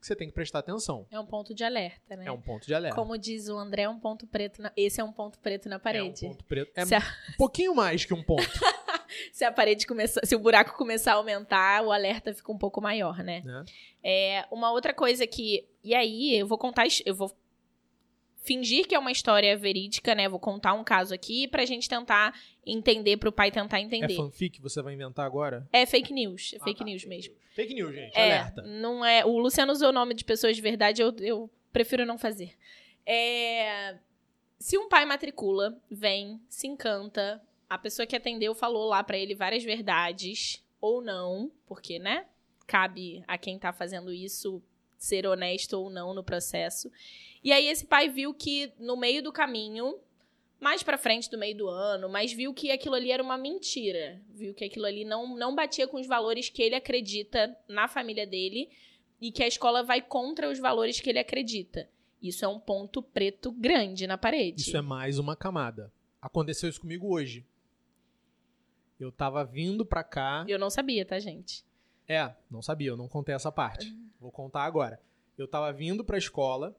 que 0.00 0.06
você 0.06 0.14
tem 0.14 0.28
que 0.28 0.34
prestar 0.34 0.58
atenção. 0.58 1.06
É 1.10 1.18
um 1.18 1.24
ponto 1.24 1.54
de 1.54 1.64
alerta, 1.64 2.14
né? 2.14 2.26
É 2.26 2.30
um 2.32 2.40
ponto 2.40 2.66
de 2.66 2.74
alerta. 2.74 2.94
Como 2.94 3.16
diz 3.16 3.48
o 3.48 3.56
André, 3.56 3.82
é 3.82 3.88
um 3.88 3.98
ponto 3.98 4.26
preto. 4.26 4.60
Na... 4.60 4.70
Esse 4.76 5.00
é 5.00 5.04
um 5.04 5.12
ponto 5.12 5.38
preto 5.38 5.66
na 5.66 5.76
É 5.76 5.78
um 5.78 5.80
parede. 5.80 6.20
ponto 6.20 6.44
preto. 6.44 6.70
É 6.74 6.84
Se, 6.84 6.94
um 6.96 7.36
pouquinho 7.38 7.74
mais 7.74 8.04
que 8.04 8.12
um 8.12 8.22
ponto. 8.22 8.42
se 9.32 9.44
a 9.44 9.52
parede 9.52 9.86
começar, 9.86 10.20
se 10.24 10.34
o 10.34 10.38
buraco 10.38 10.76
começar 10.76 11.12
a 11.12 11.16
aumentar, 11.16 11.82
o 11.84 11.92
alerta 11.92 12.32
fica 12.34 12.50
um 12.52 12.58
pouco 12.58 12.80
maior, 12.80 13.18
né? 13.22 13.42
né? 13.44 13.64
É, 14.02 14.44
uma 14.50 14.70
outra 14.72 14.92
coisa 14.94 15.26
que. 15.26 15.64
E 15.82 15.94
aí, 15.94 16.34
eu 16.38 16.46
vou 16.46 16.58
contar. 16.58 16.84
Eu 17.04 17.14
vou 17.14 17.30
fingir 18.42 18.86
que 18.86 18.94
é 18.94 18.98
uma 18.98 19.10
história 19.10 19.56
verídica, 19.56 20.14
né? 20.14 20.28
Vou 20.28 20.38
contar 20.38 20.74
um 20.74 20.84
caso 20.84 21.14
aqui 21.14 21.48
pra 21.48 21.64
gente 21.64 21.88
tentar 21.88 22.38
entender, 22.66 23.16
pro 23.16 23.32
pai 23.32 23.50
tentar 23.50 23.78
É 23.78 23.82
entender. 23.82 24.14
fanfic 24.16 24.56
que 24.56 24.62
você 24.62 24.82
vai 24.82 24.92
inventar 24.92 25.24
agora? 25.24 25.66
É, 25.72 25.86
fake 25.86 26.12
news. 26.12 26.52
É 26.52 26.58
Ah, 26.60 26.64
fake 26.64 26.80
tá, 26.80 26.84
news 26.84 27.04
mesmo. 27.06 27.34
Fake 27.54 27.72
news, 27.72 27.94
gente. 27.94 28.14
É, 28.14 28.40
Alerta. 28.40 28.62
não 28.62 29.02
é. 29.04 29.24
O 29.24 29.38
Luciano 29.38 29.72
usou 29.72 29.88
o 29.88 29.92
nome 29.92 30.12
de 30.12 30.24
pessoas 30.24 30.54
de 30.56 30.60
verdade, 30.60 31.00
eu, 31.00 31.14
eu 31.20 31.50
prefiro 31.72 32.04
não 32.04 32.18
fazer. 32.18 32.52
É, 33.06 33.96
se 34.58 34.76
um 34.76 34.88
pai 34.88 35.06
matricula, 35.06 35.78
vem, 35.90 36.38
se 36.48 36.66
encanta, 36.66 37.40
a 37.68 37.78
pessoa 37.78 38.06
que 38.06 38.16
atendeu 38.16 38.54
falou 38.54 38.88
lá 38.88 39.02
pra 39.02 39.18
ele 39.18 39.34
várias 39.34 39.64
verdades, 39.64 40.64
ou 40.80 41.00
não, 41.00 41.50
porque, 41.66 41.98
né? 41.98 42.26
Cabe 42.66 43.22
a 43.26 43.38
quem 43.38 43.58
tá 43.58 43.72
fazendo 43.72 44.12
isso 44.12 44.62
ser 44.98 45.26
honesto 45.26 45.74
ou 45.74 45.90
não 45.90 46.14
no 46.14 46.24
processo. 46.24 46.90
E 47.42 47.52
aí 47.52 47.68
esse 47.68 47.86
pai 47.86 48.08
viu 48.08 48.32
que 48.32 48.72
no 48.78 48.96
meio 48.96 49.22
do 49.22 49.32
caminho, 49.32 49.98
mais 50.58 50.82
pra 50.82 50.96
frente 50.96 51.30
do 51.30 51.38
meio 51.38 51.56
do 51.56 51.68
ano, 51.68 52.08
mas 52.08 52.32
viu 52.32 52.54
que 52.54 52.70
aquilo 52.70 52.94
ali 52.94 53.10
era 53.10 53.22
uma 53.22 53.36
mentira. 53.36 54.20
Viu 54.30 54.54
que 54.54 54.64
aquilo 54.64 54.86
ali 54.86 55.04
não, 55.04 55.36
não 55.36 55.54
batia 55.54 55.86
com 55.86 55.98
os 56.00 56.06
valores 56.06 56.48
que 56.48 56.62
ele 56.62 56.74
acredita 56.74 57.54
na 57.68 57.86
família 57.86 58.26
dele 58.26 58.70
e 59.20 59.30
que 59.30 59.42
a 59.42 59.48
escola 59.48 59.82
vai 59.82 60.00
contra 60.00 60.50
os 60.50 60.58
valores 60.58 61.00
que 61.00 61.10
ele 61.10 61.18
acredita. 61.18 61.88
Isso 62.22 62.44
é 62.44 62.48
um 62.48 62.58
ponto 62.58 63.02
preto 63.02 63.52
grande 63.52 64.06
na 64.06 64.16
parede. 64.16 64.62
Isso 64.62 64.76
é 64.76 64.80
mais 64.80 65.18
uma 65.18 65.36
camada. 65.36 65.92
Aconteceu 66.20 66.70
isso 66.70 66.80
comigo 66.80 67.08
hoje. 67.12 67.44
Eu 68.98 69.10
tava 69.10 69.44
vindo 69.44 69.84
pra 69.84 70.04
cá. 70.04 70.44
Eu 70.48 70.58
não 70.58 70.70
sabia, 70.70 71.04
tá, 71.04 71.18
gente? 71.18 71.64
É, 72.08 72.32
não 72.50 72.62
sabia, 72.62 72.90
eu 72.90 72.96
não 72.96 73.08
contei 73.08 73.34
essa 73.34 73.50
parte. 73.50 73.94
Vou 74.20 74.30
contar 74.30 74.64
agora. 74.64 75.00
Eu 75.36 75.48
tava 75.48 75.72
vindo 75.72 76.04
pra 76.04 76.16
escola, 76.16 76.76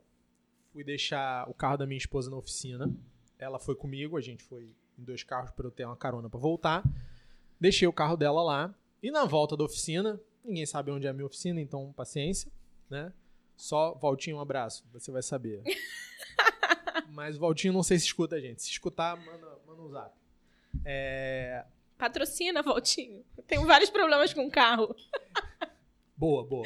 fui 0.71 0.83
deixar 0.83 1.49
o 1.49 1.53
carro 1.53 1.77
da 1.77 1.85
minha 1.85 1.97
esposa 1.97 2.29
na 2.29 2.37
oficina. 2.37 2.89
Ela 3.37 3.59
foi 3.59 3.75
comigo, 3.75 4.17
a 4.17 4.21
gente 4.21 4.43
foi 4.43 4.69
em 4.97 5.03
dois 5.03 5.23
carros 5.23 5.51
para 5.51 5.67
eu 5.67 5.71
ter 5.71 5.85
uma 5.85 5.97
carona 5.97 6.29
pra 6.29 6.39
voltar. 6.39 6.83
Deixei 7.59 7.87
o 7.87 7.93
carro 7.93 8.15
dela 8.15 8.41
lá 8.41 8.73
e 9.01 9.11
na 9.11 9.25
volta 9.25 9.57
da 9.57 9.63
oficina, 9.63 10.19
ninguém 10.43 10.65
sabe 10.65 10.91
onde 10.91 11.05
é 11.05 11.09
a 11.09 11.13
minha 11.13 11.25
oficina, 11.25 11.59
então 11.59 11.93
paciência, 11.93 12.51
né? 12.89 13.11
Só 13.55 13.93
Valtinho, 13.93 14.37
um 14.37 14.41
abraço, 14.41 14.85
você 14.91 15.11
vai 15.11 15.21
saber. 15.21 15.63
Mas 17.09 17.37
o 17.37 17.39
Valtinho 17.39 17.73
não 17.73 17.83
sei 17.83 17.97
se 17.97 18.05
escuta 18.05 18.35
a 18.35 18.39
gente. 18.39 18.61
Se 18.61 18.69
escutar, 18.69 19.15
manda, 19.17 19.59
manda 19.65 19.81
um 19.81 19.89
zap. 19.89 20.13
É, 20.83 21.65
Patrocina, 21.97 22.61
Valtinho. 22.61 23.23
Tenho 23.47 23.65
vários 23.65 23.89
problemas 23.89 24.33
com 24.33 24.45
o 24.45 24.51
carro. 24.51 24.95
Boa, 26.17 26.45
boa. 26.45 26.65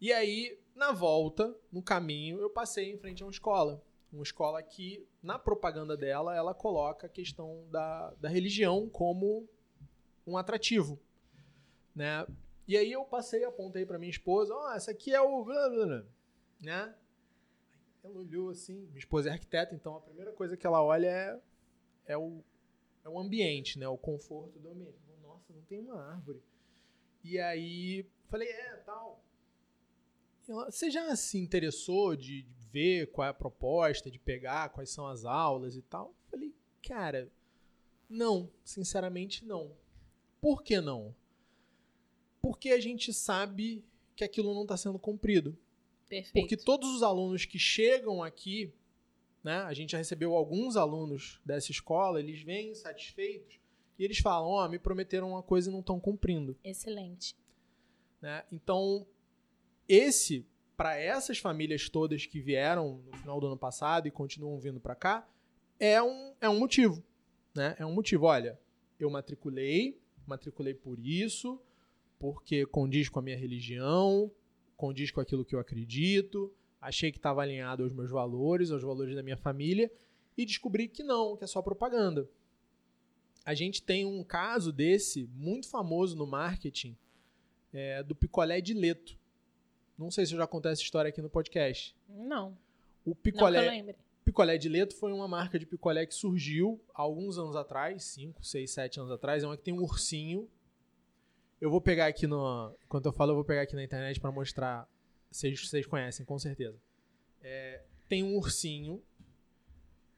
E 0.00 0.12
aí, 0.12 0.58
na 0.74 0.92
volta, 0.92 1.54
no 1.70 1.82
caminho, 1.82 2.40
eu 2.40 2.48
passei 2.50 2.90
em 2.92 2.98
frente 2.98 3.22
a 3.22 3.26
uma 3.26 3.32
escola. 3.32 3.82
Uma 4.12 4.22
escola 4.22 4.62
que, 4.62 5.06
na 5.22 5.38
propaganda 5.38 5.96
dela, 5.96 6.34
ela 6.34 6.54
coloca 6.54 7.06
a 7.06 7.10
questão 7.10 7.66
da, 7.70 8.12
da 8.14 8.28
religião 8.28 8.88
como 8.88 9.48
um 10.26 10.36
atrativo. 10.36 10.98
Né? 11.94 12.26
E 12.66 12.76
aí 12.76 12.92
eu 12.92 13.04
passei, 13.04 13.44
apontei 13.44 13.84
pra 13.84 13.98
minha 13.98 14.10
esposa, 14.10 14.54
ó, 14.54 14.72
essa 14.74 14.90
aqui 14.90 15.12
é 15.12 15.20
o... 15.20 15.44
blá, 15.44 15.68
blá, 15.68 15.86
blá", 15.86 16.04
Né? 16.60 16.94
Ela 18.02 18.18
olhou 18.18 18.50
assim, 18.50 18.86
minha 18.86 18.98
esposa 18.98 19.28
é 19.28 19.32
arquiteta, 19.32 19.74
então 19.74 19.96
a 19.96 20.00
primeira 20.00 20.32
coisa 20.32 20.56
que 20.56 20.66
ela 20.66 20.82
olha 20.82 21.08
é, 21.08 21.40
é, 22.06 22.16
o, 22.16 22.42
é 23.04 23.08
o 23.08 23.18
ambiente, 23.18 23.78
né? 23.78 23.88
O 23.88 23.98
conforto 23.98 24.58
do 24.58 24.70
ambiente. 24.70 24.98
Nossa, 25.22 25.52
não 25.52 25.62
tem 25.62 25.80
uma 25.80 26.00
árvore. 26.00 26.42
E 27.22 27.38
aí, 27.38 28.06
falei, 28.28 28.48
é, 28.48 28.76
tal. 28.78 29.24
Ela, 30.48 30.70
Você 30.70 30.90
já 30.90 31.14
se 31.14 31.38
interessou 31.38 32.16
de 32.16 32.46
de 32.60 32.68
ver 32.70 33.06
qual 33.08 33.26
é 33.26 33.30
a 33.30 33.34
proposta, 33.34 34.10
de 34.10 34.18
pegar 34.18 34.68
quais 34.70 34.90
são 34.90 35.06
as 35.06 35.24
aulas 35.24 35.76
e 35.76 35.82
tal? 35.82 36.14
Falei, 36.30 36.54
cara, 36.86 37.30
não, 38.08 38.50
sinceramente 38.64 39.44
não. 39.44 39.76
Por 40.40 40.62
que 40.62 40.80
não? 40.80 41.14
Porque 42.40 42.70
a 42.70 42.80
gente 42.80 43.12
sabe 43.12 43.84
que 44.16 44.24
aquilo 44.24 44.54
não 44.54 44.62
está 44.62 44.76
sendo 44.76 44.98
cumprido. 44.98 45.58
Perfeito. 46.08 46.32
Porque 46.32 46.56
todos 46.56 46.94
os 46.94 47.02
alunos 47.02 47.44
que 47.44 47.58
chegam 47.58 48.22
aqui, 48.22 48.72
né, 49.42 49.58
a 49.62 49.72
gente 49.72 49.92
já 49.92 49.98
recebeu 49.98 50.34
alguns 50.34 50.76
alunos 50.76 51.40
dessa 51.44 51.70
escola, 51.70 52.20
eles 52.20 52.42
vêm 52.42 52.74
satisfeitos 52.74 53.58
e 53.98 54.04
eles 54.04 54.18
falam: 54.18 54.48
Ó, 54.48 54.68
me 54.68 54.78
prometeram 54.78 55.30
uma 55.30 55.42
coisa 55.42 55.68
e 55.68 55.72
não 55.72 55.80
estão 55.80 55.98
cumprindo. 56.00 56.56
Excelente. 56.64 57.36
né? 58.20 58.44
Então, 58.50 59.06
esse, 59.88 60.46
para 60.76 60.96
essas 60.96 61.38
famílias 61.38 61.88
todas 61.88 62.26
que 62.26 62.40
vieram 62.40 63.02
no 63.04 63.16
final 63.18 63.40
do 63.40 63.46
ano 63.46 63.56
passado 63.56 64.06
e 64.06 64.10
continuam 64.10 64.58
vindo 64.58 64.80
para 64.80 64.94
cá, 64.94 65.28
é 65.78 66.02
um, 66.02 66.34
é 66.40 66.48
um 66.48 66.58
motivo. 66.58 67.02
Né? 67.54 67.74
É 67.78 67.84
um 67.84 67.92
motivo. 67.92 68.26
Olha, 68.26 68.58
eu 68.98 69.10
matriculei, 69.10 69.98
matriculei 70.26 70.74
por 70.74 70.98
isso, 70.98 71.60
porque 72.18 72.66
condiz 72.66 73.08
com 73.08 73.18
a 73.18 73.22
minha 73.22 73.36
religião, 73.36 74.30
condiz 74.76 75.10
com 75.10 75.20
aquilo 75.20 75.44
que 75.44 75.54
eu 75.54 75.60
acredito, 75.60 76.52
achei 76.80 77.12
que 77.12 77.18
estava 77.18 77.42
alinhado 77.42 77.82
aos 77.84 77.92
meus 77.92 78.10
valores, 78.10 78.70
aos 78.70 78.82
valores 78.82 79.14
da 79.14 79.22
minha 79.22 79.36
família, 79.36 79.90
e 80.36 80.46
descobri 80.46 80.88
que 80.88 81.02
não, 81.02 81.36
que 81.36 81.44
é 81.44 81.46
só 81.46 81.60
propaganda. 81.60 82.28
A 83.44 83.54
gente 83.54 83.82
tem 83.82 84.04
um 84.04 84.22
caso 84.22 84.72
desse 84.72 85.28
muito 85.34 85.68
famoso 85.68 86.16
no 86.16 86.26
marketing, 86.26 86.96
é, 87.72 88.02
do 88.02 88.14
picolé 88.14 88.60
de 88.60 88.74
leto. 88.74 89.18
Não 89.98 90.10
sei 90.10 90.24
se 90.24 90.32
eu 90.34 90.38
já 90.38 90.46
contei 90.46 90.72
essa 90.72 90.82
história 90.82 91.08
aqui 91.08 91.20
no 91.20 91.28
podcast. 91.28 91.94
Não. 92.08 92.56
O 93.04 93.10
Não 93.10 93.14
que 93.14 93.20
picolé, 93.22 93.66
eu 93.66 93.70
lembre. 93.70 93.96
picolé 94.24 94.56
de 94.56 94.68
leto 94.68 94.94
foi 94.96 95.12
uma 95.12 95.28
marca 95.28 95.58
de 95.58 95.66
picolé 95.66 96.06
que 96.06 96.14
surgiu 96.14 96.80
há 96.94 97.02
alguns 97.02 97.38
anos 97.38 97.56
atrás, 97.56 98.04
5, 98.04 98.44
6, 98.44 98.70
7 98.70 99.00
anos 99.00 99.12
atrás. 99.12 99.42
É 99.42 99.46
uma 99.46 99.56
que 99.56 99.62
tem 99.62 99.74
um 99.74 99.82
ursinho. 99.82 100.48
Eu 101.60 101.70
vou 101.70 101.80
pegar 101.80 102.06
aqui 102.06 102.26
no. 102.26 102.74
Enquanto 102.84 103.06
eu 103.06 103.12
falo, 103.12 103.32
eu 103.32 103.34
vou 103.36 103.44
pegar 103.44 103.62
aqui 103.62 103.74
na 103.74 103.84
internet 103.84 104.18
para 104.18 104.32
mostrar. 104.32 104.88
Vocês, 105.30 105.86
conhecem, 105.86 106.26
com 106.26 106.38
certeza. 106.38 106.76
É, 107.42 107.82
tem 108.08 108.22
um 108.22 108.36
ursinho. 108.36 109.02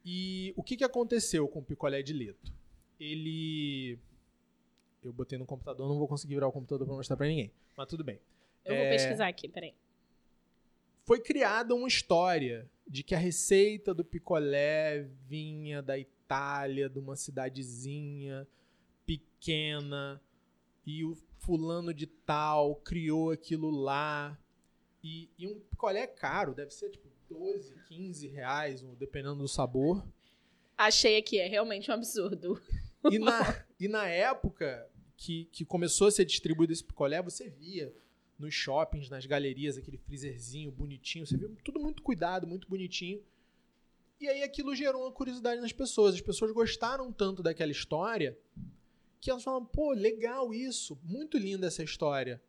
E 0.03 0.53
o 0.57 0.63
que, 0.63 0.75
que 0.75 0.83
aconteceu 0.83 1.47
com 1.47 1.59
o 1.59 1.63
picolé 1.63 2.01
de 2.01 2.13
leto? 2.13 2.51
Ele. 2.99 3.97
Eu 5.01 5.13
botei 5.13 5.37
no 5.37 5.45
computador, 5.45 5.87
não 5.87 5.97
vou 5.97 6.07
conseguir 6.07 6.33
virar 6.35 6.47
o 6.47 6.51
computador 6.51 6.87
para 6.87 6.95
mostrar 6.95 7.15
para 7.17 7.27
ninguém. 7.27 7.51
Mas 7.77 7.87
tudo 7.87 8.03
bem. 8.03 8.19
Eu 8.65 8.75
vou 8.75 8.85
É, 8.85 8.89
pesquisar 8.89 9.27
aqui, 9.27 9.47
peraí. 9.49 9.73
foi 11.05 11.19
criada 11.19 11.75
uma 11.75 11.87
história 11.87 12.69
de 12.87 13.03
que 13.03 13.13
a 13.13 13.17
receita 13.17 13.93
do 13.93 14.03
picolé 14.05 15.03
vinha 15.27 15.81
da 15.81 15.97
Itália, 15.97 16.89
de 16.89 16.99
uma 16.99 17.15
cidadezinha 17.17 18.47
pequena, 19.05 20.21
e 20.85 21.03
o 21.03 21.15
fulano 21.39 21.93
de 21.93 22.07
tal 22.07 22.75
criou 22.77 23.31
aquilo 23.31 23.69
lá. 23.69 24.37
E, 25.03 25.29
e 25.37 25.47
um 25.47 25.59
picolé 25.59 26.07
caro, 26.07 26.53
deve 26.53 26.71
ser 26.71 26.89
tipo 26.89 27.07
12, 27.29 27.75
15 27.87 28.27
reais, 28.27 28.81
dependendo 28.97 29.35
do 29.35 29.47
sabor. 29.47 30.05
Achei 30.77 31.17
aqui, 31.17 31.39
é 31.39 31.47
realmente 31.47 31.91
um 31.91 31.93
absurdo. 31.93 32.61
E 33.11 33.19
na, 33.19 33.65
e 33.79 33.87
na 33.87 34.07
época 34.07 34.89
que, 35.17 35.45
que 35.51 35.65
começou 35.65 36.07
a 36.07 36.11
ser 36.11 36.25
distribuído 36.25 36.71
esse 36.71 36.83
picolé, 36.83 37.21
você 37.21 37.49
via 37.49 37.93
nos 38.39 38.53
shoppings, 38.53 39.09
nas 39.09 39.25
galerias, 39.25 39.77
aquele 39.77 39.97
freezerzinho 39.97 40.71
bonitinho, 40.71 41.25
você 41.25 41.37
via 41.37 41.49
tudo 41.63 41.79
muito 41.79 42.01
cuidado, 42.01 42.47
muito 42.47 42.67
bonitinho. 42.67 43.21
E 44.19 44.27
aí 44.27 44.41
aquilo 44.41 44.73
gerou 44.73 45.03
uma 45.03 45.11
curiosidade 45.11 45.61
nas 45.61 45.73
pessoas. 45.73 46.15
As 46.15 46.21
pessoas 46.21 46.51
gostaram 46.51 47.11
tanto 47.11 47.43
daquela 47.43 47.71
história 47.71 48.37
que 49.19 49.29
elas 49.29 49.43
falaram, 49.43 49.65
pô, 49.65 49.91
legal 49.91 50.53
isso, 50.53 50.99
muito 51.03 51.37
linda 51.37 51.67
essa 51.67 51.83
história. 51.83 52.41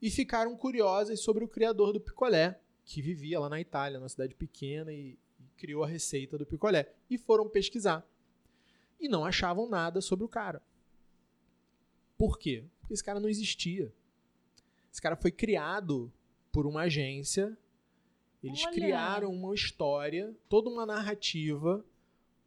E 0.00 0.10
ficaram 0.10 0.56
curiosas 0.56 1.20
sobre 1.20 1.44
o 1.44 1.48
criador 1.48 1.92
do 1.92 2.00
picolé, 2.00 2.60
que 2.84 3.02
vivia 3.02 3.38
lá 3.38 3.48
na 3.48 3.60
Itália, 3.60 3.98
numa 3.98 4.08
cidade 4.08 4.34
pequena, 4.34 4.92
e, 4.92 5.18
e 5.38 5.44
criou 5.56 5.84
a 5.84 5.86
receita 5.86 6.38
do 6.38 6.46
picolé. 6.46 6.92
E 7.08 7.18
foram 7.18 7.48
pesquisar 7.48 8.06
e 9.00 9.08
não 9.08 9.24
achavam 9.24 9.68
nada 9.68 10.00
sobre 10.00 10.24
o 10.24 10.28
cara. 10.28 10.62
Por 12.18 12.38
quê? 12.38 12.64
Porque 12.80 12.92
esse 12.92 13.02
cara 13.02 13.18
não 13.18 13.28
existia. 13.28 13.92
Esse 14.92 15.00
cara 15.00 15.16
foi 15.16 15.30
criado 15.30 16.12
por 16.52 16.66
uma 16.66 16.82
agência. 16.82 17.56
Eles 18.42 18.62
Olha. 18.62 18.72
criaram 18.72 19.32
uma 19.32 19.54
história, 19.54 20.34
toda 20.48 20.68
uma 20.68 20.84
narrativa 20.84 21.84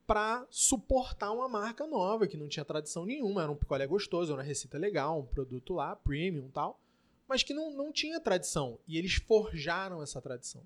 para 0.05 0.45
suportar 0.49 1.31
uma 1.31 1.47
marca 1.47 1.87
nova 1.87 2.27
que 2.27 2.37
não 2.37 2.47
tinha 2.47 2.65
tradição 2.65 3.05
nenhuma. 3.05 3.41
Era 3.41 3.51
um 3.51 3.55
picolé 3.55 3.87
gostoso, 3.87 4.31
era 4.31 4.41
uma 4.41 4.47
receita 4.47 4.77
legal, 4.77 5.19
um 5.19 5.25
produto 5.25 5.73
lá, 5.73 5.95
premium 5.95 6.47
e 6.47 6.51
tal, 6.51 6.79
mas 7.27 7.43
que 7.43 7.53
não, 7.53 7.71
não 7.71 7.91
tinha 7.91 8.19
tradição. 8.19 8.79
E 8.87 8.97
eles 8.97 9.15
forjaram 9.15 10.01
essa 10.01 10.21
tradição. 10.21 10.63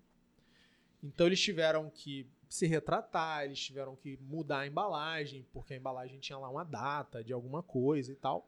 Então 1.03 1.27
eles 1.27 1.39
tiveram 1.39 1.89
que 1.89 2.27
se 2.49 2.65
retratar, 2.65 3.45
eles 3.45 3.59
tiveram 3.59 3.95
que 3.95 4.17
mudar 4.21 4.59
a 4.59 4.67
embalagem, 4.67 5.45
porque 5.51 5.73
a 5.73 5.77
embalagem 5.77 6.19
tinha 6.19 6.37
lá 6.37 6.49
uma 6.49 6.63
data 6.63 7.23
de 7.23 7.33
alguma 7.33 7.61
coisa 7.61 8.11
e 8.11 8.15
tal. 8.15 8.47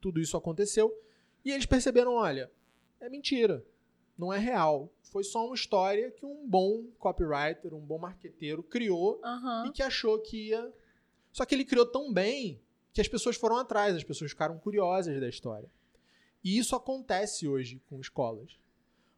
Tudo 0.00 0.20
isso 0.20 0.36
aconteceu. 0.36 0.94
E 1.44 1.50
eles 1.50 1.66
perceberam: 1.66 2.14
olha, 2.14 2.50
é 3.00 3.08
mentira, 3.08 3.64
não 4.16 4.32
é 4.32 4.38
real. 4.38 4.90
Foi 5.02 5.24
só 5.24 5.46
uma 5.46 5.54
história 5.54 6.10
que 6.10 6.26
um 6.26 6.46
bom 6.46 6.84
copywriter, 6.98 7.74
um 7.74 7.80
bom 7.80 7.98
marqueteiro 7.98 8.62
criou 8.62 9.20
Aham. 9.24 9.66
e 9.66 9.72
que 9.72 9.82
achou 9.82 10.18
que 10.20 10.48
ia. 10.48 10.72
Só 11.32 11.44
que 11.44 11.54
ele 11.54 11.64
criou 11.64 11.86
tão 11.86 12.12
bem 12.12 12.60
que 12.92 13.00
as 13.00 13.08
pessoas 13.08 13.36
foram 13.36 13.56
atrás, 13.56 13.94
as 13.94 14.04
pessoas 14.04 14.30
ficaram 14.32 14.58
curiosas 14.58 15.18
da 15.20 15.28
história. 15.28 15.70
E 16.44 16.58
isso 16.58 16.74
acontece 16.76 17.46
hoje 17.48 17.80
com 17.88 18.00
escolas. 18.00 18.58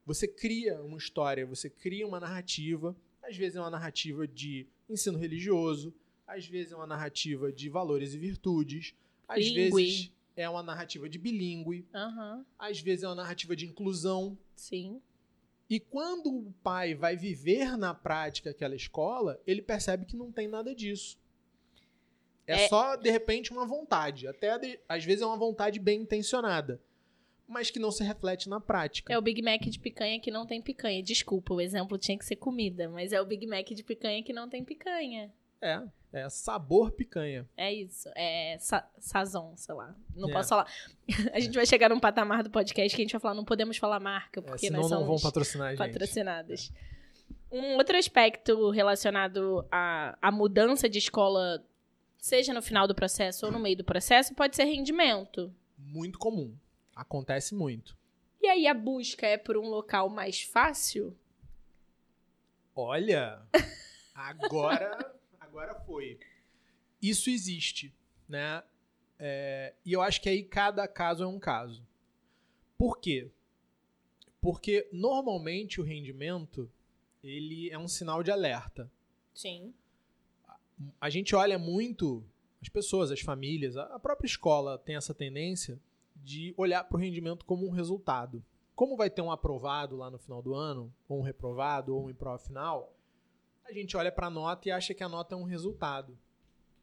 Você 0.06 0.26
cria 0.26 0.80
uma 0.82 0.98
história, 0.98 1.46
você 1.46 1.68
cria 1.68 2.06
uma 2.06 2.18
narrativa, 2.18 2.96
às 3.22 3.36
vezes 3.36 3.56
é 3.56 3.60
uma 3.60 3.70
narrativa 3.70 4.26
de 4.26 4.66
ensino 4.88 5.18
religioso, 5.18 5.94
às 6.26 6.46
vezes 6.46 6.72
é 6.72 6.76
uma 6.76 6.86
narrativa 6.86 7.52
de 7.52 7.68
valores 7.68 8.14
e 8.14 8.18
virtudes, 8.18 8.94
às 9.28 9.38
Bilíngue. 9.44 9.70
vezes 9.70 10.12
é 10.36 10.48
uma 10.48 10.62
narrativa 10.62 11.08
de 11.08 11.18
bilíngue, 11.18 11.86
Aham. 11.94 12.44
às 12.58 12.80
vezes 12.80 13.04
é 13.04 13.08
uma 13.08 13.14
narrativa 13.14 13.54
de 13.54 13.66
inclusão. 13.66 14.36
Sim. 14.56 15.00
E 15.68 15.78
quando 15.78 16.26
o 16.34 16.52
pai 16.62 16.94
vai 16.94 17.16
viver 17.16 17.76
na 17.76 17.94
prática 17.94 18.50
aquela 18.50 18.74
escola, 18.74 19.40
ele 19.46 19.62
percebe 19.62 20.04
que 20.06 20.16
não 20.16 20.32
tem 20.32 20.48
nada 20.48 20.74
disso. 20.74 21.16
É, 22.46 22.64
É- 22.64 22.68
só, 22.68 22.96
de 22.96 23.08
repente, 23.10 23.52
uma 23.52 23.64
vontade. 23.66 24.26
Até, 24.26 24.80
às 24.88 25.04
vezes, 25.04 25.22
é 25.22 25.26
uma 25.26 25.36
vontade 25.36 25.78
bem 25.78 26.00
intencionada. 26.00 26.80
Mas 27.52 27.68
que 27.68 27.80
não 27.80 27.90
se 27.90 28.04
reflete 28.04 28.48
na 28.48 28.60
prática. 28.60 29.12
É 29.12 29.18
o 29.18 29.22
Big 29.22 29.42
Mac 29.42 29.60
de 29.62 29.78
picanha 29.78 30.20
que 30.20 30.30
não 30.30 30.46
tem 30.46 30.62
picanha. 30.62 31.02
Desculpa, 31.02 31.52
o 31.52 31.60
exemplo 31.60 31.98
tinha 31.98 32.16
que 32.16 32.24
ser 32.24 32.36
comida, 32.36 32.88
mas 32.88 33.12
é 33.12 33.20
o 33.20 33.26
Big 33.26 33.44
Mac 33.44 33.66
de 33.66 33.82
picanha 33.82 34.22
que 34.22 34.32
não 34.32 34.48
tem 34.48 34.64
picanha. 34.64 35.32
É, 35.60 35.82
é 36.12 36.28
sabor 36.28 36.92
picanha. 36.92 37.48
É 37.56 37.72
isso. 37.72 38.08
É 38.14 38.56
sa 38.60 38.88
sazon, 39.00 39.52
sei 39.56 39.74
lá. 39.74 39.94
Não 40.14 40.28
É. 40.30 40.32
posso 40.32 40.48
falar. 40.50 40.72
A 41.34 41.40
gente 41.40 41.54
vai 41.54 41.66
chegar 41.66 41.88
num 41.90 41.98
patamar 41.98 42.44
do 42.44 42.50
podcast 42.50 42.94
que 42.94 43.02
a 43.02 43.04
gente 43.04 43.12
vai 43.12 43.20
falar, 43.20 43.34
não 43.34 43.44
podemos 43.44 43.76
falar 43.76 43.98
marca, 43.98 44.38
É, 44.38 44.42
porque 44.42 44.66
senão 44.68 44.82
nós 44.82 44.90
não 44.92 45.04
vão 45.04 45.18
patrocinar 45.18 45.66
a 45.66 45.70
gente. 45.74 45.78
patrocinadas. 45.78 46.72
Um 47.50 47.74
outro 47.76 47.96
aspecto 47.96 48.70
relacionado 48.70 49.66
à, 49.72 50.16
à 50.22 50.30
mudança 50.30 50.88
de 50.88 50.98
escola, 50.98 51.62
seja 52.16 52.54
no 52.54 52.62
final 52.62 52.86
do 52.86 52.94
processo 52.94 53.44
ou 53.46 53.50
no 53.52 53.58
meio 53.58 53.76
do 53.76 53.84
processo, 53.84 54.32
pode 54.36 54.54
ser 54.54 54.64
rendimento. 54.64 55.52
Muito 55.76 56.16
comum. 56.18 56.54
Acontece 57.00 57.54
muito. 57.54 57.96
E 58.42 58.46
aí 58.46 58.66
a 58.66 58.74
busca 58.74 59.26
é 59.26 59.38
por 59.38 59.56
um 59.56 59.66
local 59.66 60.10
mais 60.10 60.42
fácil? 60.42 61.16
Olha, 62.76 63.40
agora, 64.14 65.18
agora 65.40 65.74
foi. 65.80 66.20
Isso 67.00 67.30
existe, 67.30 67.90
né? 68.28 68.62
É, 69.18 69.72
e 69.82 69.94
eu 69.94 70.02
acho 70.02 70.20
que 70.20 70.28
aí 70.28 70.42
cada 70.42 70.86
caso 70.86 71.24
é 71.24 71.26
um 71.26 71.38
caso. 71.38 71.82
Por 72.76 73.00
quê? 73.00 73.30
Porque 74.38 74.86
normalmente 74.92 75.80
o 75.80 75.84
rendimento 75.84 76.70
ele 77.24 77.70
é 77.70 77.78
um 77.78 77.88
sinal 77.88 78.22
de 78.22 78.30
alerta. 78.30 78.92
Sim. 79.32 79.72
A 81.00 81.08
gente 81.08 81.34
olha 81.34 81.58
muito 81.58 82.22
as 82.60 82.68
pessoas, 82.68 83.10
as 83.10 83.20
famílias, 83.20 83.78
a 83.78 83.84
a 83.84 83.98
própria 83.98 84.26
escola 84.26 84.76
tem 84.76 84.96
essa 84.96 85.14
tendência 85.14 85.80
de 86.22 86.54
olhar 86.56 86.84
para 86.84 86.96
o 86.96 87.00
rendimento 87.00 87.44
como 87.44 87.66
um 87.66 87.70
resultado. 87.70 88.44
Como 88.74 88.96
vai 88.96 89.10
ter 89.10 89.22
um 89.22 89.30
aprovado 89.30 89.96
lá 89.96 90.10
no 90.10 90.18
final 90.18 90.40
do 90.40 90.54
ano, 90.54 90.92
ou 91.08 91.18
um 91.18 91.22
reprovado, 91.22 91.94
ou 91.94 92.08
um 92.08 92.14
prova 92.14 92.38
final, 92.38 92.94
a 93.64 93.72
gente 93.72 93.96
olha 93.96 94.10
para 94.10 94.26
a 94.26 94.30
nota 94.30 94.68
e 94.68 94.72
acha 94.72 94.94
que 94.94 95.04
a 95.04 95.08
nota 95.08 95.34
é 95.34 95.38
um 95.38 95.44
resultado. 95.44 96.18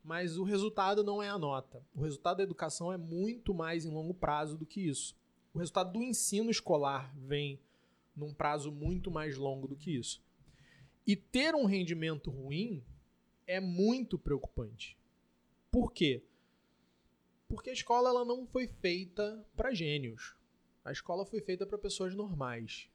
Mas 0.04 0.38
o 0.38 0.44
resultado 0.44 1.04
não 1.04 1.22
é 1.22 1.28
a 1.28 1.38
nota. 1.38 1.84
O 1.94 2.02
resultado 2.02 2.38
da 2.38 2.44
educação 2.44 2.94
é 2.94 2.98
muito 2.98 3.54
mais 3.54 3.86
em 3.86 3.90
longo 3.90 4.14
prazo 4.14 4.58
do 4.58 4.66
que 4.66 4.82
isso. 4.82 5.16
O 5.54 5.60
resultado 5.60 5.92
do 5.92 6.02
ensino 6.02 6.50
escolar 6.50 7.14
vem 7.18 7.60
num 8.16 8.34
prazo 8.34 8.72
muito 8.72 9.12
mais 9.12 9.38
longo 9.38 9.68
do 9.68 9.76
que 9.76 9.92
isso. 9.92 10.22
E 11.06 11.16
ter 11.16 11.56
um 11.56 11.66
rendimento 11.66 12.30
ruim 12.30 12.84
é 13.46 13.60
muito 13.60 14.18
preocupante. 14.18 14.98
Por 15.72 15.92
quê? 15.92 16.24
Porque 17.48 17.70
a 17.70 17.74
escola 17.74 18.10
ela 18.10 18.26
não 18.26 18.46
foi 18.46 18.68
feita 18.68 19.46
para 19.56 19.74
gênios. 19.74 20.36
A 20.84 20.92
escola 20.92 21.26
foi 21.26 21.42
feita 21.42 21.66
para 21.66 21.78
pessoas 21.78 22.14
normais. 22.14 22.90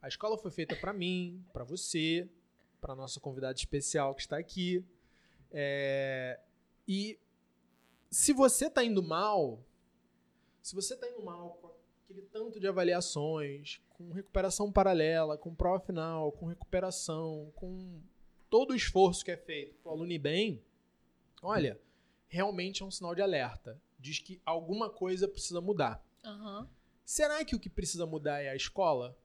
A 0.00 0.08
escola 0.08 0.36
foi 0.36 0.50
feita 0.50 0.76
para 0.76 0.92
mim, 0.92 1.42
para 1.52 1.64
você, 1.64 2.28
para 2.80 2.94
nossa 2.94 3.18
convidada 3.20 3.58
especial 3.58 4.14
que 4.14 4.20
está 4.20 4.36
aqui. 4.36 4.84
É, 5.50 6.38
E 6.86 7.18
se 8.10 8.32
você 8.32 8.66
está 8.66 8.84
indo 8.84 9.02
mal, 9.02 9.64
se 10.62 10.74
você 10.74 10.94
está 10.94 11.08
indo 11.08 11.22
mal 11.22 11.58
com 11.60 11.72
aquele 12.04 12.22
tanto 12.22 12.60
de 12.60 12.68
avaliações, 12.68 13.80
com 13.90 14.10
recuperação 14.12 14.70
paralela, 14.70 15.38
com 15.38 15.54
prova 15.54 15.80
final, 15.80 16.30
com 16.32 16.46
recuperação, 16.46 17.50
com 17.56 18.00
todo 18.50 18.72
o 18.72 18.76
esforço 18.76 19.24
que 19.24 19.30
é 19.30 19.36
feito 19.36 19.74
para 19.82 19.90
o 19.90 19.94
aluno 19.94 20.12
ir 20.12 20.18
bem, 20.18 20.62
olha, 21.42 21.80
realmente 22.28 22.82
é 22.82 22.86
um 22.86 22.90
sinal 22.90 23.14
de 23.14 23.22
alerta. 23.22 23.80
Diz 23.98 24.18
que 24.18 24.40
alguma 24.44 24.90
coisa 24.90 25.26
precisa 25.28 25.60
mudar. 25.60 26.04
Aham. 26.24 26.68
Será 27.04 27.44
que 27.44 27.54
o 27.54 27.60
que 27.60 27.68
precisa 27.68 28.06
mudar 28.06 28.40
é 28.40 28.48
a 28.48 28.56
escola? 28.56 29.16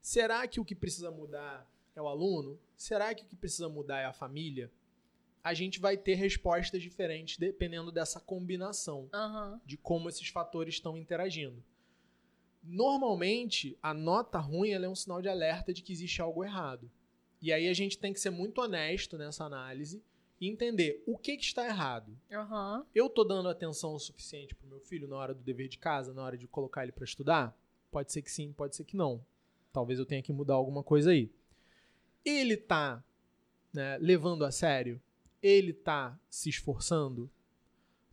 Será 0.00 0.46
que 0.46 0.58
o 0.60 0.64
que 0.64 0.74
precisa 0.74 1.10
mudar 1.10 1.68
é 1.94 2.00
o 2.00 2.08
aluno? 2.08 2.58
Será 2.76 3.14
que 3.14 3.24
o 3.24 3.26
que 3.26 3.36
precisa 3.36 3.68
mudar 3.68 4.00
é 4.00 4.04
a 4.06 4.12
família? 4.12 4.70
A 5.42 5.54
gente 5.54 5.78
vai 5.78 5.96
ter 5.96 6.14
respostas 6.14 6.82
diferentes 6.82 7.38
dependendo 7.38 7.92
dessa 7.92 8.18
combinação 8.18 9.08
Aham. 9.12 9.60
de 9.64 9.76
como 9.76 10.08
esses 10.08 10.28
fatores 10.28 10.74
estão 10.74 10.96
interagindo. 10.96 11.62
Normalmente, 12.62 13.78
a 13.80 13.94
nota 13.94 14.38
ruim 14.38 14.70
é 14.70 14.88
um 14.88 14.94
sinal 14.94 15.22
de 15.22 15.28
alerta 15.28 15.72
de 15.72 15.82
que 15.82 15.92
existe 15.92 16.20
algo 16.20 16.42
errado. 16.42 16.90
E 17.40 17.52
aí 17.52 17.68
a 17.68 17.74
gente 17.74 17.98
tem 17.98 18.12
que 18.12 18.18
ser 18.20 18.30
muito 18.30 18.60
honesto 18.60 19.16
nessa 19.16 19.44
análise 19.44 20.02
e 20.40 20.48
entender 20.48 21.02
o 21.06 21.16
que, 21.16 21.36
que 21.36 21.44
está 21.44 21.66
errado. 21.66 22.16
Aham. 22.30 22.84
Eu 22.94 23.08
tô 23.08 23.24
dando 23.24 23.48
atenção 23.48 23.94
o 23.94 23.98
suficiente 23.98 24.54
pro 24.54 24.68
meu 24.68 24.80
filho 24.80 25.08
na 25.08 25.16
hora 25.16 25.34
do 25.34 25.42
dever 25.42 25.68
de 25.68 25.78
casa, 25.78 26.12
na 26.12 26.22
hora 26.22 26.36
de 26.36 26.46
colocar 26.46 26.82
ele 26.82 26.92
para 26.92 27.04
estudar? 27.04 27.56
Pode 27.90 28.12
ser 28.12 28.22
que 28.22 28.30
sim, 28.30 28.52
pode 28.52 28.76
ser 28.76 28.84
que 28.84 28.96
não. 28.96 29.24
Talvez 29.72 29.98
eu 29.98 30.06
tenha 30.06 30.22
que 30.22 30.32
mudar 30.32 30.54
alguma 30.54 30.82
coisa 30.82 31.10
aí. 31.10 31.30
Ele 32.24 32.56
tá 32.56 33.02
né, 33.72 33.96
levando 33.98 34.44
a 34.44 34.50
sério? 34.50 35.00
Ele 35.42 35.72
tá 35.72 36.18
se 36.28 36.48
esforçando? 36.48 37.30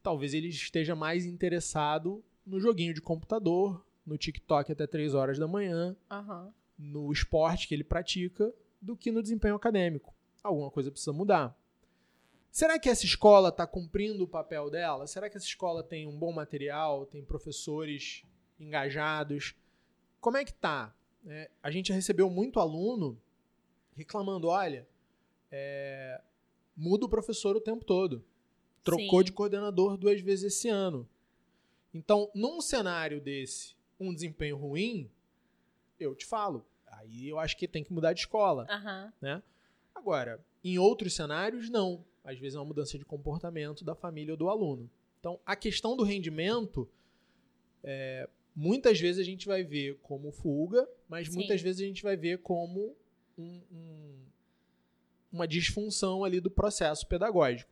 Talvez 0.01 0.33
ele 0.33 0.49
esteja 0.49 0.95
mais 0.95 1.25
interessado 1.25 2.23
no 2.45 2.59
joguinho 2.59 2.93
de 2.93 3.01
computador, 3.01 3.85
no 4.05 4.17
TikTok 4.17 4.71
até 4.71 4.85
3 4.85 5.13
horas 5.13 5.39
da 5.39 5.47
manhã, 5.47 5.95
Aham. 6.11 6.53
no 6.77 7.11
esporte 7.11 7.67
que 7.67 7.73
ele 7.73 7.83
pratica, 7.83 8.53
do 8.81 8.97
que 8.97 9.11
no 9.11 9.21
desempenho 9.23 9.55
acadêmico. 9.55 10.13
Alguma 10.43 10.69
coisa 10.69 10.91
precisa 10.91 11.13
mudar. 11.13 11.57
Será 12.53 12.77
que 12.77 12.87
essa 12.87 13.03
escola 13.03 13.49
está 13.49 13.65
cumprindo 13.65 14.23
o 14.23 14.27
papel 14.27 14.69
dela? 14.69 15.07
Será 15.07 15.27
que 15.27 15.35
essa 15.35 15.45
escola 15.47 15.81
tem 15.83 16.05
um 16.05 16.15
bom 16.15 16.31
material, 16.31 17.03
tem 17.03 17.25
professores 17.25 18.23
engajados? 18.59 19.55
Como 20.21 20.37
é 20.37 20.45
que 20.45 20.53
tá? 20.53 20.95
É, 21.25 21.49
a 21.63 21.71
gente 21.71 21.91
recebeu 21.91 22.29
muito 22.29 22.59
aluno 22.59 23.19
reclamando: 23.95 24.49
olha, 24.49 24.87
é, 25.51 26.21
muda 26.77 27.07
o 27.07 27.09
professor 27.09 27.55
o 27.55 27.59
tempo 27.59 27.83
todo. 27.83 28.23
Trocou 28.83 29.21
Sim. 29.21 29.25
de 29.25 29.31
coordenador 29.31 29.97
duas 29.97 30.21
vezes 30.21 30.53
esse 30.53 30.69
ano. 30.69 31.09
Então, 31.91 32.29
num 32.35 32.61
cenário 32.61 33.19
desse, 33.19 33.75
um 33.99 34.13
desempenho 34.13 34.57
ruim, 34.57 35.09
eu 35.99 36.13
te 36.13 36.27
falo. 36.27 36.63
Aí 36.85 37.27
eu 37.27 37.39
acho 37.39 37.57
que 37.57 37.67
tem 37.67 37.83
que 37.83 37.91
mudar 37.91 38.13
de 38.13 38.19
escola. 38.19 38.67
Aham. 38.69 39.41
Agora, 39.95 40.45
em 40.63 40.77
outros 40.77 41.15
cenários, 41.15 41.67
não. 41.67 42.05
Às 42.23 42.39
vezes 42.39 42.55
é 42.55 42.59
uma 42.59 42.65
mudança 42.65 42.97
de 42.97 43.03
comportamento 43.05 43.83
da 43.83 43.93
família 43.95 44.33
ou 44.33 44.37
do 44.37 44.49
aluno. 44.49 44.89
Então, 45.19 45.39
a 45.45 45.55
questão 45.55 45.95
do 45.95 46.03
rendimento, 46.03 46.87
é, 47.83 48.29
muitas 48.55 48.99
vezes 48.99 49.19
a 49.21 49.23
gente 49.23 49.45
vai 49.47 49.63
ver 49.63 49.97
como 50.01 50.31
fuga, 50.31 50.87
mas 51.07 51.27
Sim. 51.27 51.35
muitas 51.35 51.61
vezes 51.61 51.81
a 51.81 51.85
gente 51.85 52.03
vai 52.03 52.15
ver 52.15 52.39
como 52.39 52.95
um- 53.37 53.61
um- 53.71 54.15
uma 55.31 55.47
disfunção 55.47 56.23
ali 56.23 56.39
do 56.39 56.51
processo 56.51 57.07
pedagógico. 57.07 57.69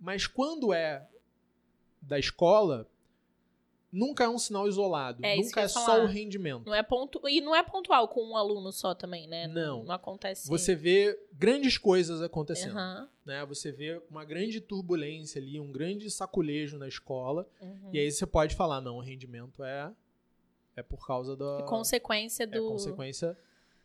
Mas 0.00 0.26
quando 0.26 0.72
é 0.72 1.06
da 2.00 2.18
escola, 2.18 2.88
nunca 3.92 4.24
é 4.24 4.28
um 4.28 4.38
sinal 4.38 4.66
isolado. 4.66 5.24
É 5.24 5.36
nunca 5.36 5.60
é 5.60 5.68
só 5.68 6.02
o 6.02 6.06
rendimento. 6.06 6.64
Não 6.66 6.74
é 6.74 6.82
ponto 6.82 7.20
e 7.28 7.40
não 7.40 7.54
é 7.54 7.62
pontual 7.62 8.08
com 8.08 8.24
um 8.24 8.36
aluno 8.36 8.72
só 8.72 8.94
também, 8.94 9.28
né? 9.28 9.46
Não. 9.46 9.84
Não 9.84 9.94
acontece. 9.94 10.48
Você 10.48 10.74
vê 10.74 11.18
grandes 11.32 11.76
coisas 11.76 12.22
acontecendo. 12.22 12.72
Aham. 12.78 13.08
né? 13.24 13.44
Você 13.46 13.70
vê 13.70 14.00
uma 14.10 14.24
grande 14.24 14.60
turbulência 14.60 15.40
ali, 15.40 15.60
um 15.60 15.70
grande 15.70 16.10
saculejo 16.10 16.78
na 16.78 16.88
escola, 16.88 17.46
Uhum. 17.60 17.90
e 17.92 17.98
aí 18.00 18.10
você 18.10 18.26
pode 18.26 18.56
falar, 18.56 18.80
não, 18.80 18.96
o 18.96 19.00
rendimento 19.00 19.62
é 19.62 19.92
é 20.74 20.82
por 20.82 21.06
causa 21.06 21.36
da 21.36 21.58
É 21.60 21.62
consequência 21.64 22.44
é 22.44 22.46
do. 22.46 22.66
consequência 22.68 23.36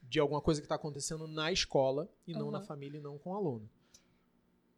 de 0.01 0.19
alguma 0.21 0.39
coisa 0.39 0.61
que 0.61 0.65
está 0.65 0.75
acontecendo 0.75 1.27
na 1.27 1.51
escola 1.51 2.07
e 2.25 2.31
não 2.33 2.45
Uhum. 2.45 2.51
na 2.51 2.61
família 2.61 2.97
e 2.97 3.01
não 3.01 3.17
com 3.17 3.31
o 3.31 3.35
aluno. 3.35 3.69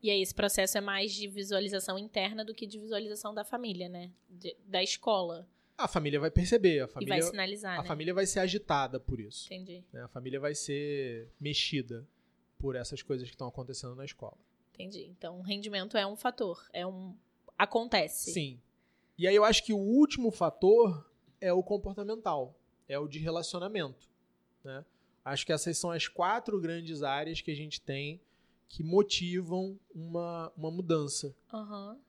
E 0.02 0.10
aí 0.10 0.22
esse 0.22 0.34
processo 0.34 0.78
é 0.78 0.82
mais 0.82 1.14
de 1.14 1.28
visualização 1.28 1.98
interna 2.00 2.44
do 2.46 2.54
que 2.54 2.66
de 2.66 2.80
visualização 2.80 3.34
da 3.34 3.44
família, 3.44 3.90
né? 3.90 4.12
De- 4.30 4.56
da 4.66 4.82
escola. 4.82 5.48
A 5.78 5.88
família 5.88 6.20
vai 6.20 6.30
perceber, 6.32 6.82
a 6.82 6.86
e 6.86 6.88
família 6.88 7.16
vai 7.16 7.22
sinalizar, 7.22 7.80
a 7.80 7.82
né? 7.84 7.88
família 7.88 8.14
vai 8.14 8.26
ser 8.26 8.40
agitada 8.40 9.00
por 9.00 9.20
isso. 9.20 9.46
Entendi, 9.48 9.84
né? 9.94 10.04
A 10.04 10.08
família 10.08 10.40
vai 10.40 10.54
ser 10.56 11.30
mexida 11.40 12.08
por 12.58 12.76
essas 12.76 13.02
coisas 13.02 13.28
que 13.30 13.34
estão 13.36 13.48
acontecendo 13.48 13.96
na 13.96 14.04
escola. 14.06 14.38
entendi. 14.74 15.06
Então, 15.06 15.42
rendimento 15.42 15.98
é 15.98 16.06
um 16.06 16.16
fator, 16.16 16.66
é 16.74 16.86
um 16.86 17.16
acontece. 17.58 18.32
Sim. 18.32 18.60
E 19.18 19.28
aí 19.28 19.36
eu 19.36 19.44
acho 19.44 19.64
que 19.66 19.74
o 19.74 19.78
último 19.78 20.32
fator 20.32 21.10
é 21.42 21.52
o 21.54 21.62
comportamental, 21.64 22.58
é 22.88 22.98
o 22.98 23.08
de 23.08 23.20
relacionamento, 23.20 24.10
né? 24.64 24.86
Acho 25.26 25.46
que 25.46 25.52
essas 25.54 25.78
são 25.78 25.92
as 25.92 26.08
quatro 26.08 26.60
grandes 26.60 27.04
áreas 27.04 27.42
que 27.42 27.52
a 27.52 27.56
gente 27.56 27.80
tem 27.82 28.22
que 28.70 28.84
motivam 28.84 29.78
uma, 29.94 30.54
uma 30.56 30.72
mudança. 30.72 31.36
Aham. 31.52 32.00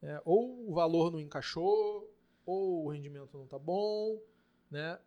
né? 0.00 0.20
Ou 0.24 0.70
o 0.70 0.74
valor 0.74 1.10
não 1.10 1.18
encaixou, 1.18 2.08
ou 2.46 2.84
o 2.84 2.90
rendimento 2.90 3.36
não 3.36 3.46
tá 3.46 3.58
bom, 3.58 4.20
né? 4.70 5.00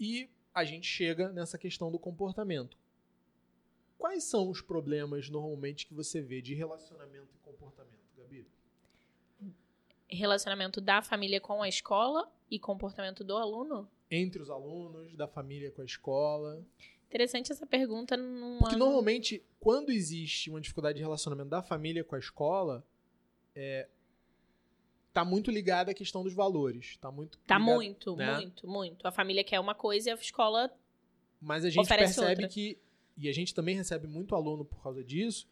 E 0.00 0.28
a 0.54 0.64
gente 0.64 0.86
chega 0.86 1.30
nessa 1.30 1.58
questão 1.58 1.92
do 1.92 1.98
comportamento. 1.98 2.76
Quais 3.98 4.24
são 4.24 4.50
os 4.50 4.60
problemas 4.60 5.28
normalmente 5.28 5.86
que 5.86 5.94
você 5.94 6.20
vê 6.20 6.40
de 6.42 6.54
relacionamento 6.54 7.28
e 7.34 7.38
comportamento, 7.38 8.08
Gabi? 8.16 8.46
Relacionamento 10.08 10.80
da 10.80 11.02
família 11.02 11.40
com 11.40 11.62
a 11.62 11.68
escola 11.68 12.32
e 12.50 12.58
comportamento 12.58 13.22
do 13.22 13.36
aluno? 13.36 13.88
entre 14.10 14.40
os 14.40 14.50
alunos, 14.50 15.16
da 15.16 15.26
família 15.26 15.70
com 15.70 15.82
a 15.82 15.84
escola. 15.84 16.64
Interessante 17.08 17.52
essa 17.52 17.66
pergunta 17.66 18.16
Porque 18.58 18.76
normalmente, 18.76 19.42
quando 19.60 19.90
existe 19.90 20.50
uma 20.50 20.60
dificuldade 20.60 20.96
de 20.98 21.02
relacionamento 21.02 21.48
da 21.48 21.62
família 21.62 22.02
com 22.02 22.14
a 22.16 22.18
escola, 22.18 22.84
é, 23.54 23.88
tá 25.12 25.24
muito 25.24 25.50
ligada 25.50 25.92
à 25.92 25.94
questão 25.94 26.22
dos 26.22 26.34
valores. 26.34 26.96
Tá 26.98 27.10
muito. 27.10 27.38
Tá 27.46 27.58
ligado- 27.58 27.74
muito, 27.74 28.16
né? 28.16 28.34
muito, 28.36 28.68
muito. 28.68 29.06
A 29.08 29.12
família 29.12 29.42
quer 29.44 29.60
uma 29.60 29.74
coisa 29.74 30.10
e 30.10 30.12
a 30.12 30.16
escola 30.16 30.70
Mas 31.40 31.64
a 31.64 31.70
gente 31.70 31.88
percebe 31.88 32.30
outra. 32.42 32.48
que. 32.48 32.78
E 33.16 33.28
a 33.28 33.32
gente 33.32 33.54
também 33.54 33.74
recebe 33.74 34.06
muito 34.06 34.34
aluno 34.34 34.64
por 34.64 34.82
causa 34.82 35.02
disso. 35.02 35.48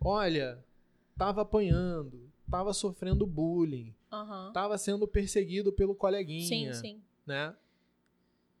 Olha, 0.00 0.64
tava 1.16 1.42
apanhando, 1.42 2.28
tava 2.50 2.72
sofrendo 2.72 3.24
bullying, 3.24 3.94
Aham. 4.10 4.50
tava 4.52 4.76
sendo 4.78 5.06
perseguido 5.06 5.72
pelo 5.72 5.92
Sim, 5.92 5.98
coleguinha. 5.98 6.74
sim. 6.74 7.00
né? 7.24 7.54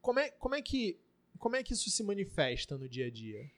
Como 0.00 0.20
é, 0.20 0.30
como 0.30 0.54
é 0.54 0.62
que 0.62 0.96
como 1.44 1.56
é 1.56 1.62
que 1.62 1.74
isso 1.74 1.90
se 1.90 2.02
manifesta 2.02 2.78
no 2.78 2.88
dia 2.88 3.08
a 3.08 3.10
dia? 3.10 3.50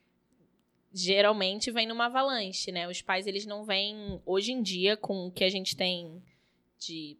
geralmente 0.92 1.70
vem 1.70 1.86
numa 1.86 2.06
avalanche, 2.06 2.72
né? 2.72 2.88
Os 2.88 3.00
pais, 3.00 3.26
eles 3.26 3.46
não 3.46 3.64
vêm, 3.64 4.20
hoje 4.24 4.50
em 4.50 4.60
dia, 4.60 4.96
com 4.96 5.26
o 5.26 5.30
que 5.30 5.44
a 5.44 5.50
gente 5.50 5.76
tem 5.76 6.20
de 6.78 7.16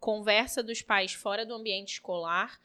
conversa 0.00 0.62
dos 0.62 0.80
pais 0.80 1.12
fora 1.12 1.44
do 1.44 1.52
ambiente 1.52 1.94
escolar, 1.94 2.58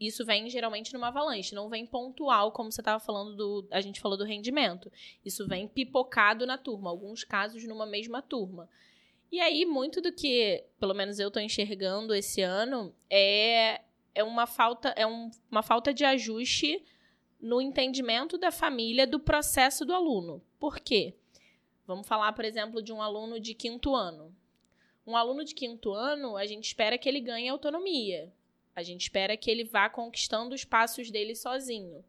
isso 0.00 0.24
vem 0.24 0.48
geralmente 0.48 0.94
numa 0.94 1.08
avalanche, 1.08 1.54
não 1.54 1.68
vem 1.68 1.84
pontual, 1.84 2.52
como 2.52 2.72
você 2.72 2.80
estava 2.80 2.98
falando 2.98 3.36
do. 3.36 3.68
A 3.70 3.80
gente 3.82 4.00
falou 4.00 4.16
do 4.16 4.24
rendimento. 4.24 4.90
Isso 5.24 5.46
vem 5.46 5.68
pipocado 5.68 6.46
na 6.46 6.56
turma, 6.56 6.88
alguns 6.88 7.22
casos 7.22 7.64
numa 7.64 7.84
mesma 7.84 8.22
turma. 8.22 8.66
E 9.30 9.40
aí, 9.40 9.66
muito 9.66 10.00
do 10.00 10.10
que, 10.10 10.64
pelo 10.80 10.94
menos 10.94 11.18
eu 11.18 11.28
estou 11.28 11.42
enxergando 11.42 12.14
esse 12.14 12.40
ano, 12.40 12.94
é, 13.10 13.82
é 14.14 14.22
uma 14.22 14.46
falta, 14.46 14.90
é 14.96 15.06
um- 15.06 15.30
uma 15.50 15.62
falta 15.62 15.92
de 15.92 16.04
ajuste 16.04 16.84
no 17.40 17.60
entendimento 17.60 18.38
da 18.38 18.50
família 18.50 19.06
do 19.06 19.18
processo 19.18 19.84
do 19.84 19.92
aluno. 19.94 20.42
Por 20.58 20.78
quê? 20.78 21.14
Vamos 21.86 22.06
falar, 22.06 22.32
por 22.32 22.44
exemplo, 22.44 22.80
de 22.82 22.92
um 22.92 23.02
aluno 23.02 23.40
de 23.40 23.54
quinto 23.54 23.94
ano. 23.94 24.34
Um 25.06 25.16
aluno 25.16 25.44
de 25.44 25.54
quinto 25.54 25.92
ano, 25.92 26.36
a 26.36 26.46
gente 26.46 26.64
espera 26.66 26.96
que 26.96 27.08
ele 27.08 27.20
ganhe 27.20 27.48
autonomia. 27.48 28.32
A 28.74 28.82
gente 28.82 29.02
espera 29.02 29.36
que 29.36 29.50
ele 29.50 29.64
vá 29.64 29.90
conquistando 29.90 30.54
os 30.54 30.64
passos 30.64 31.10
dele 31.10 31.34
sozinho. 31.34 32.04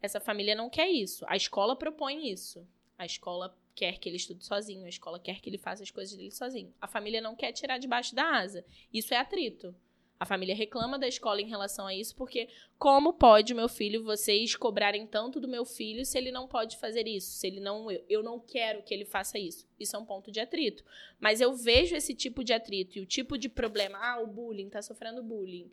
Essa 0.00 0.20
família 0.20 0.54
não 0.54 0.68
quer 0.68 0.88
isso. 0.90 1.24
A 1.26 1.36
escola 1.36 1.74
propõe 1.74 2.30
isso. 2.30 2.66
A 2.98 3.06
escola 3.06 3.56
quer 3.74 3.98
que 3.98 4.08
ele 4.08 4.16
estude 4.18 4.44
sozinho, 4.44 4.84
a 4.84 4.88
escola 4.88 5.18
quer 5.18 5.40
que 5.40 5.48
ele 5.50 5.58
faça 5.58 5.82
as 5.82 5.90
coisas 5.90 6.14
dele 6.14 6.30
sozinho. 6.30 6.72
A 6.80 6.86
família 6.86 7.20
não 7.20 7.34
quer 7.34 7.50
tirar 7.52 7.78
debaixo 7.78 8.14
da 8.14 8.36
asa. 8.36 8.64
Isso 8.92 9.12
é 9.12 9.16
atrito. 9.16 9.74
A 10.18 10.24
família 10.24 10.54
reclama 10.54 10.98
da 10.98 11.08
escola 11.08 11.40
em 11.40 11.48
relação 11.48 11.86
a 11.86 11.94
isso, 11.94 12.14
porque 12.14 12.48
como 12.78 13.12
pode, 13.12 13.52
meu 13.52 13.68
filho, 13.68 14.04
vocês 14.04 14.54
cobrarem 14.54 15.06
tanto 15.06 15.40
do 15.40 15.48
meu 15.48 15.64
filho 15.64 16.04
se 16.06 16.16
ele 16.16 16.30
não 16.30 16.46
pode 16.46 16.78
fazer 16.78 17.06
isso? 17.08 17.32
Se 17.32 17.46
ele 17.46 17.60
não. 17.60 17.90
Eu, 18.08 18.22
não 18.22 18.38
quero 18.38 18.82
que 18.82 18.94
ele 18.94 19.04
faça 19.04 19.38
isso. 19.38 19.66
Isso 19.78 19.96
é 19.96 19.98
um 19.98 20.04
ponto 20.04 20.30
de 20.30 20.38
atrito. 20.38 20.84
Mas 21.18 21.40
eu 21.40 21.52
vejo 21.54 21.96
esse 21.96 22.14
tipo 22.14 22.44
de 22.44 22.52
atrito 22.52 22.96
e 22.96 23.00
o 23.00 23.06
tipo 23.06 23.36
de 23.36 23.48
problema. 23.48 23.98
Ah, 24.00 24.20
o 24.20 24.26
bullying, 24.26 24.70
tá 24.70 24.80
sofrendo 24.80 25.22
bullying. 25.22 25.70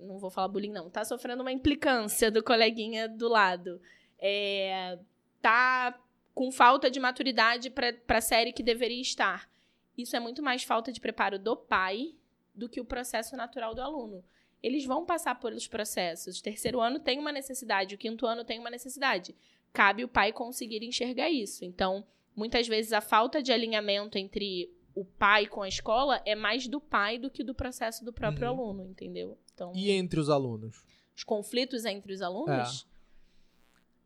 Não 0.00 0.18
vou 0.18 0.30
falar 0.30 0.48
bullying, 0.48 0.72
não. 0.72 0.88
Tá 0.88 1.04
sofrendo 1.04 1.42
uma 1.42 1.52
implicância 1.52 2.30
do 2.30 2.42
coleguinha 2.42 3.08
do 3.08 3.28
lado. 3.28 3.80
É, 4.18 4.98
tá 5.42 6.00
com 6.34 6.50
falta 6.50 6.90
de 6.90 6.98
maturidade 6.98 7.70
para 7.70 7.94
a 8.08 8.20
série 8.20 8.52
que 8.52 8.62
deveria 8.62 9.02
estar. 9.02 9.48
Isso 9.96 10.16
é 10.16 10.20
muito 10.20 10.42
mais 10.42 10.64
falta 10.64 10.90
de 10.90 11.00
preparo 11.00 11.38
do 11.38 11.56
pai 11.56 12.14
do 12.54 12.68
que 12.68 12.80
o 12.80 12.84
processo 12.84 13.36
natural 13.36 13.74
do 13.74 13.80
aluno. 13.82 14.24
Eles 14.62 14.84
vão 14.86 15.04
passar 15.04 15.38
pelos 15.38 15.66
processos. 15.66 16.38
O 16.38 16.42
terceiro 16.42 16.80
ano 16.80 16.98
tem 16.98 17.18
uma 17.18 17.32
necessidade, 17.32 17.94
o 17.94 17.98
quinto 17.98 18.26
ano 18.26 18.44
tem 18.44 18.58
uma 18.58 18.70
necessidade. 18.70 19.34
Cabe 19.72 20.04
o 20.04 20.08
pai 20.08 20.32
conseguir 20.32 20.82
enxergar 20.84 21.28
isso. 21.30 21.64
Então, 21.64 22.06
muitas 22.34 22.66
vezes 22.66 22.92
a 22.92 23.00
falta 23.00 23.42
de 23.42 23.52
alinhamento 23.52 24.16
entre 24.16 24.72
o 24.94 25.04
pai 25.04 25.46
com 25.46 25.62
a 25.62 25.68
escola 25.68 26.22
é 26.24 26.34
mais 26.36 26.68
do 26.68 26.80
pai 26.80 27.18
do 27.18 27.28
que 27.30 27.42
do 27.42 27.54
processo 27.54 28.04
do 28.04 28.12
próprio 28.12 28.48
Uhum. 28.50 28.60
aluno, 28.60 28.86
entendeu? 28.86 29.36
Então, 29.52 29.72
E 29.74 29.90
entre 29.90 30.20
os 30.20 30.30
alunos? 30.30 30.84
os 31.16 31.24
conflitos 31.24 31.84
entre 31.84 32.12
os 32.12 32.22
alunos 32.22 32.86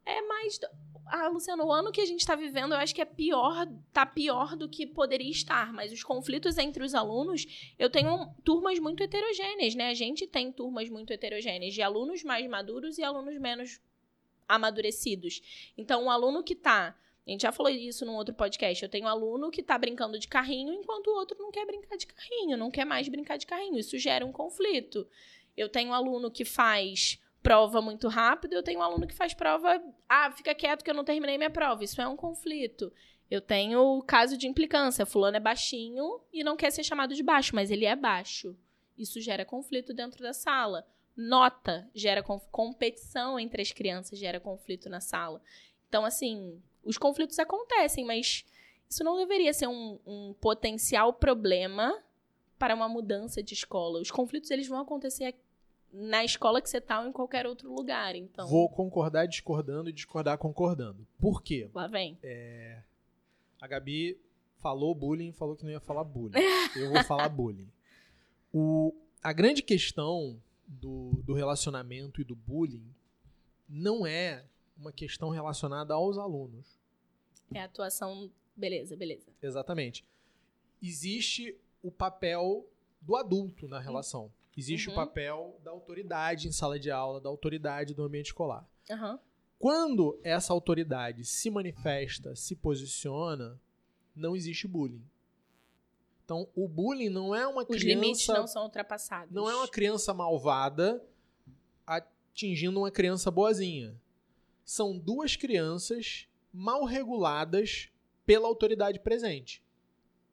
é, 0.05 0.21
mais. 0.23 0.59
do- 0.59 0.69
Ah, 1.11 1.29
Luciano, 1.29 1.65
o 1.65 1.73
ano 1.73 1.91
que 1.91 2.01
a 2.01 2.07
gente 2.07 2.21
está 2.21 2.35
vivendo, 2.35 2.73
eu 2.73 2.79
acho 2.79 2.95
que 2.95 3.01
é 3.01 3.05
pior, 3.05 3.67
tá 3.93 4.05
pior 4.05 4.57
do 4.57 4.69
que 4.69 4.87
poderia 4.87 5.31
estar. 5.31 5.73
Mas 5.73 5.93
os 5.93 6.03
conflitos 6.03 6.59
entre 6.59 6.85
os 6.85 6.95
alunos, 6.95 7.73
eu 7.79 7.91
tenho 7.91 8.33
turmas 8.45 8.79
muito 8.79 9.03
heterogêneas, 9.03 9.75
né? 9.75 9.89
A 9.89 9.95
gente 9.95 10.27
tem 10.27 10.53
turmas 10.53 10.89
muito 10.89 11.13
heterogêneas, 11.13 11.75
de 11.75 11.83
alunos 11.83 12.23
mais 12.23 12.47
maduros 12.49 12.99
e 12.99 13.03
alunos 13.03 13.39
menos 13.39 13.81
amadurecidos. 14.49 15.73
Então, 15.77 16.05
um 16.05 16.11
aluno 16.11 16.43
que 16.43 16.55
tá. 16.55 16.97
A 17.27 17.31
gente 17.31 17.43
já 17.43 17.53
falou 17.53 17.71
isso 17.71 18.07
num 18.07 18.15
outro 18.15 18.35
podcast. 18.35 18.83
Eu 18.83 18.89
tenho 18.89 19.05
um 19.05 19.09
aluno 19.09 19.51
que 19.51 19.63
tá 19.63 19.77
brincando 19.77 20.19
de 20.19 20.27
carrinho, 20.27 20.73
enquanto 20.73 21.09
o 21.09 21.15
outro 21.15 21.37
não 21.39 21.51
quer 21.51 21.67
brincar 21.67 21.97
de 21.97 22.07
carrinho, 22.07 22.57
não 22.57 22.71
quer 22.71 22.87
mais 22.87 23.07
brincar 23.09 23.37
de 23.37 23.47
carrinho. 23.47 23.79
Isso 23.79 23.99
gera 23.99 24.25
um 24.25 24.33
conflito. 24.33 25.07
Eu 25.55 25.69
tenho 25.69 25.91
um 25.91 25.95
aluno 25.95 26.31
que 26.31 26.45
faz 26.45 27.21
prova 27.49 27.81
muito 27.81 28.09
rápido, 28.09 28.53
eu 28.53 28.63
tenho 28.63 28.81
um 28.81 28.83
aluno 28.83 29.07
que 29.07 29.15
faz 29.15 29.33
prova, 29.33 29.83
ah, 30.07 30.31
fica 30.31 30.55
quieto 30.55 30.85
que 30.85 30.91
eu 30.91 30.95
não 30.95 31.03
terminei 31.03 31.39
minha 31.39 31.49
prova. 31.49 31.83
Isso 31.83 31.99
é 31.99 32.07
um 32.07 32.15
conflito. 32.15 32.93
Eu 33.31 33.41
tenho 33.41 33.81
o 33.81 34.03
caso 34.03 34.37
de 34.37 34.47
implicância, 34.47 35.07
fulano 35.07 35.39
é 35.39 35.41
baixinho 35.41 36.21
e 36.31 36.45
não 36.45 36.59
quer 36.59 36.71
ser 36.71 36.85
chamado 36.85 37.15
de 37.15 37.23
baixo, 37.23 37.55
mas 37.55 37.71
ele 37.71 37.87
é 37.87 37.97
baixo. 37.97 38.55
Isso 38.99 39.19
gera 39.19 39.47
conflito 39.47 39.95
dentro 39.95 40.23
da 40.23 40.35
sala. 40.35 40.87
Nota 41.17 41.89
gera 41.95 42.23
competição 42.23 43.41
entre 43.41 43.63
as 43.63 43.73
crianças, 43.73 44.19
gera 44.19 44.39
conflito 44.39 44.91
na 44.91 45.01
sala. 45.01 45.41
Então, 45.89 46.05
assim, 46.05 46.63
os 46.85 46.99
conflitos 46.99 47.39
acontecem, 47.39 48.05
mas 48.05 48.45
isso 48.91 49.03
não 49.03 49.17
deveria 49.17 49.55
ser 49.55 49.69
um, 49.69 49.99
um 50.07 50.35
potencial 50.39 51.15
problema 51.15 51.99
para 52.59 52.75
uma 52.75 52.91
mudança 52.91 53.43
de 53.43 53.55
escola. 53.55 54.01
Os 54.03 54.11
conflitos 54.11 54.51
eles 54.51 54.69
vão 54.69 54.81
acontecer 54.81 55.35
na 55.93 56.25
escola 56.25 56.61
que 56.61 56.69
você 56.69 56.79
está 56.79 57.01
ou 57.01 57.09
em 57.09 57.13
qualquer 57.13 57.47
outro 57.47 57.73
lugar. 57.73 58.15
Então, 58.15 58.47
Vou 58.49 58.69
concordar 58.69 59.27
discordando 59.27 59.89
e 59.89 59.93
discordar 59.93 60.39
concordando. 60.39 61.07
Por 61.19 61.43
quê? 61.43 61.71
lá 61.75 61.87
vem. 61.87 62.19
A 63.61 63.67
Gabi 63.67 64.19
falou 64.59 64.95
bullying, 64.95 65.33
falou 65.33 65.57
que 65.57 65.65
não 65.65 65.71
ia 65.71 65.81
falar 65.81 66.05
bullying. 66.05 66.35
Eu 66.77 66.91
vou 66.93 67.03
falar 67.05 67.29
bullying. 67.29 67.71
O, 68.53 68.95
a 69.23 69.33
grande 69.33 69.63
questão 69.63 70.41
do, 70.67 71.23
do 71.25 71.35
relacionamento 71.35 72.21
e 72.21 72.25
do 72.25 72.37
bullying 72.37 72.95
não 73.69 74.07
é 74.07 74.45
uma 74.77 74.93
questão 74.93 75.31
relacionada 75.31 75.95
aos 75.95 76.19
alunos. 76.19 76.79
É 77.53 77.61
a 77.61 77.65
atuação. 77.65 78.31
Beleza, 78.57 78.97
beleza. 78.97 79.31
Exatamente. 79.43 80.05
Existe 80.83 81.57
o 81.83 81.91
papel 81.91 82.67
do 83.01 83.17
adulto 83.17 83.67
na 83.69 83.79
relação. 83.79 84.31
Existe 84.59 84.89
Uhum. 84.89 84.93
o 84.95 84.97
papel 84.97 85.61
da 85.63 85.71
autoridade 85.71 86.49
em 86.49 86.53
sala 86.53 86.81
de 86.81 86.91
aula, 86.91 87.21
da 87.21 87.29
autoridade 87.29 87.95
do 87.95 88.03
ambiente 88.03 88.27
escolar. 88.27 88.69
Aham. 88.91 89.21
Quando 89.57 90.19
essa 90.25 90.53
autoridade 90.53 91.25
se 91.25 91.49
manifesta, 91.49 92.35
se 92.35 92.57
posiciona, 92.57 93.61
não 94.17 94.35
existe 94.35 94.67
bullying. 94.67 95.05
Então, 96.25 96.49
o 96.57 96.67
bullying 96.69 97.09
não 97.09 97.35
é 97.35 97.47
uma 97.47 97.63
Os 97.63 97.69
criança, 97.69 97.87
limites 97.87 98.27
não 98.29 98.47
são 98.49 98.65
ultrapassados. 98.65 99.33
não 99.33 99.49
é 99.49 99.55
uma 99.55 99.69
criança 99.69 100.13
malvada 100.13 101.03
atingindo 101.87 102.79
uma 102.81 102.91
criança 102.91 103.31
boazinha. 103.31 103.97
São 104.65 104.99
duas 104.99 105.37
crianças 105.37 106.29
mal 106.53 106.85
reguladas 106.85 107.89
pela 108.27 108.47
autoridade 108.47 108.99
presente. 109.01 109.63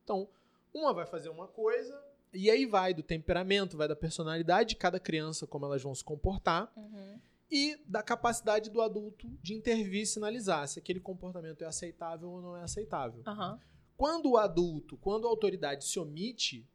Então, 0.03 0.27
uma 0.73 0.93
vai 0.93 1.05
fazer 1.05 1.29
uma 1.29 1.47
coisa 1.47 2.03
e 2.35 2.49
aí 2.49 2.65
vai 2.65 2.93
do 2.93 3.01
temperamento, 3.01 3.77
vai 3.77 3.87
da 3.87 3.95
personalidade 3.95 4.69
de 4.69 4.75
cada 4.75 4.99
criança, 4.99 5.47
como 5.47 5.65
elas 5.65 5.81
vão 5.81 5.95
se 5.95 6.03
comportar 6.03 6.71
Uhum. 6.75 7.19
e 7.49 7.77
da 7.87 8.03
capacidade 8.03 8.69
do 8.69 8.81
adulto 8.81 9.27
de 9.41 9.53
intervir 9.53 10.01
e 10.01 10.05
sinalizar 10.05 10.67
se 10.67 10.79
aquele 10.79 10.99
comportamento 10.99 11.63
é 11.63 11.67
aceitável 11.67 12.29
ou 12.29 12.41
não 12.41 12.55
é 12.57 12.61
aceitável. 12.63 13.21
Aham. 13.25 13.59
Quando 13.97 14.31
o 14.31 14.37
adulto, 14.37 14.97
quando 14.97 15.25
a 15.25 15.29
autoridade 15.29 15.85
se 15.85 15.97
omite, 15.99 16.67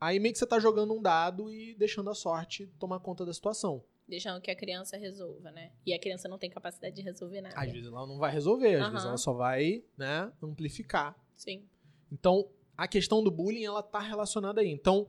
aí 0.00 0.18
meio 0.18 0.32
que 0.32 0.38
você 0.38 0.46
tá 0.46 0.58
jogando 0.58 0.92
um 0.92 1.00
dado 1.00 1.50
e 1.52 1.74
deixando 1.76 2.10
a 2.10 2.14
sorte 2.14 2.66
tomar 2.78 2.98
conta 3.00 3.24
da 3.24 3.32
situação. 3.32 3.84
Deixando 4.08 4.40
que 4.40 4.50
a 4.50 4.56
criança 4.56 4.96
resolva, 4.98 5.50
né? 5.50 5.70
E 5.86 5.94
a 5.94 5.98
criança 5.98 6.28
não 6.28 6.36
tem 6.36 6.50
capacidade 6.50 6.94
de 6.96 7.00
resolver 7.02 7.40
nada. 7.40 7.54
Às 7.58 7.70
vezes 7.72 7.86
ela 7.86 8.06
não 8.06 8.18
vai 8.18 8.30
resolver, 8.32 8.74
às 8.74 8.82
Aham. 8.82 8.90
vezes 8.90 9.06
ela 9.06 9.16
só 9.16 9.32
vai, 9.32 9.82
né, 9.96 10.30
amplificar. 10.42 11.16
Sim. 11.36 11.64
Então, 12.12 12.46
a 12.76 12.88
questão 12.88 13.22
do 13.22 13.30
bullying, 13.30 13.64
ela 13.64 13.82
tá 13.82 14.00
relacionada 14.00 14.60
aí. 14.60 14.68
Então, 14.68 15.08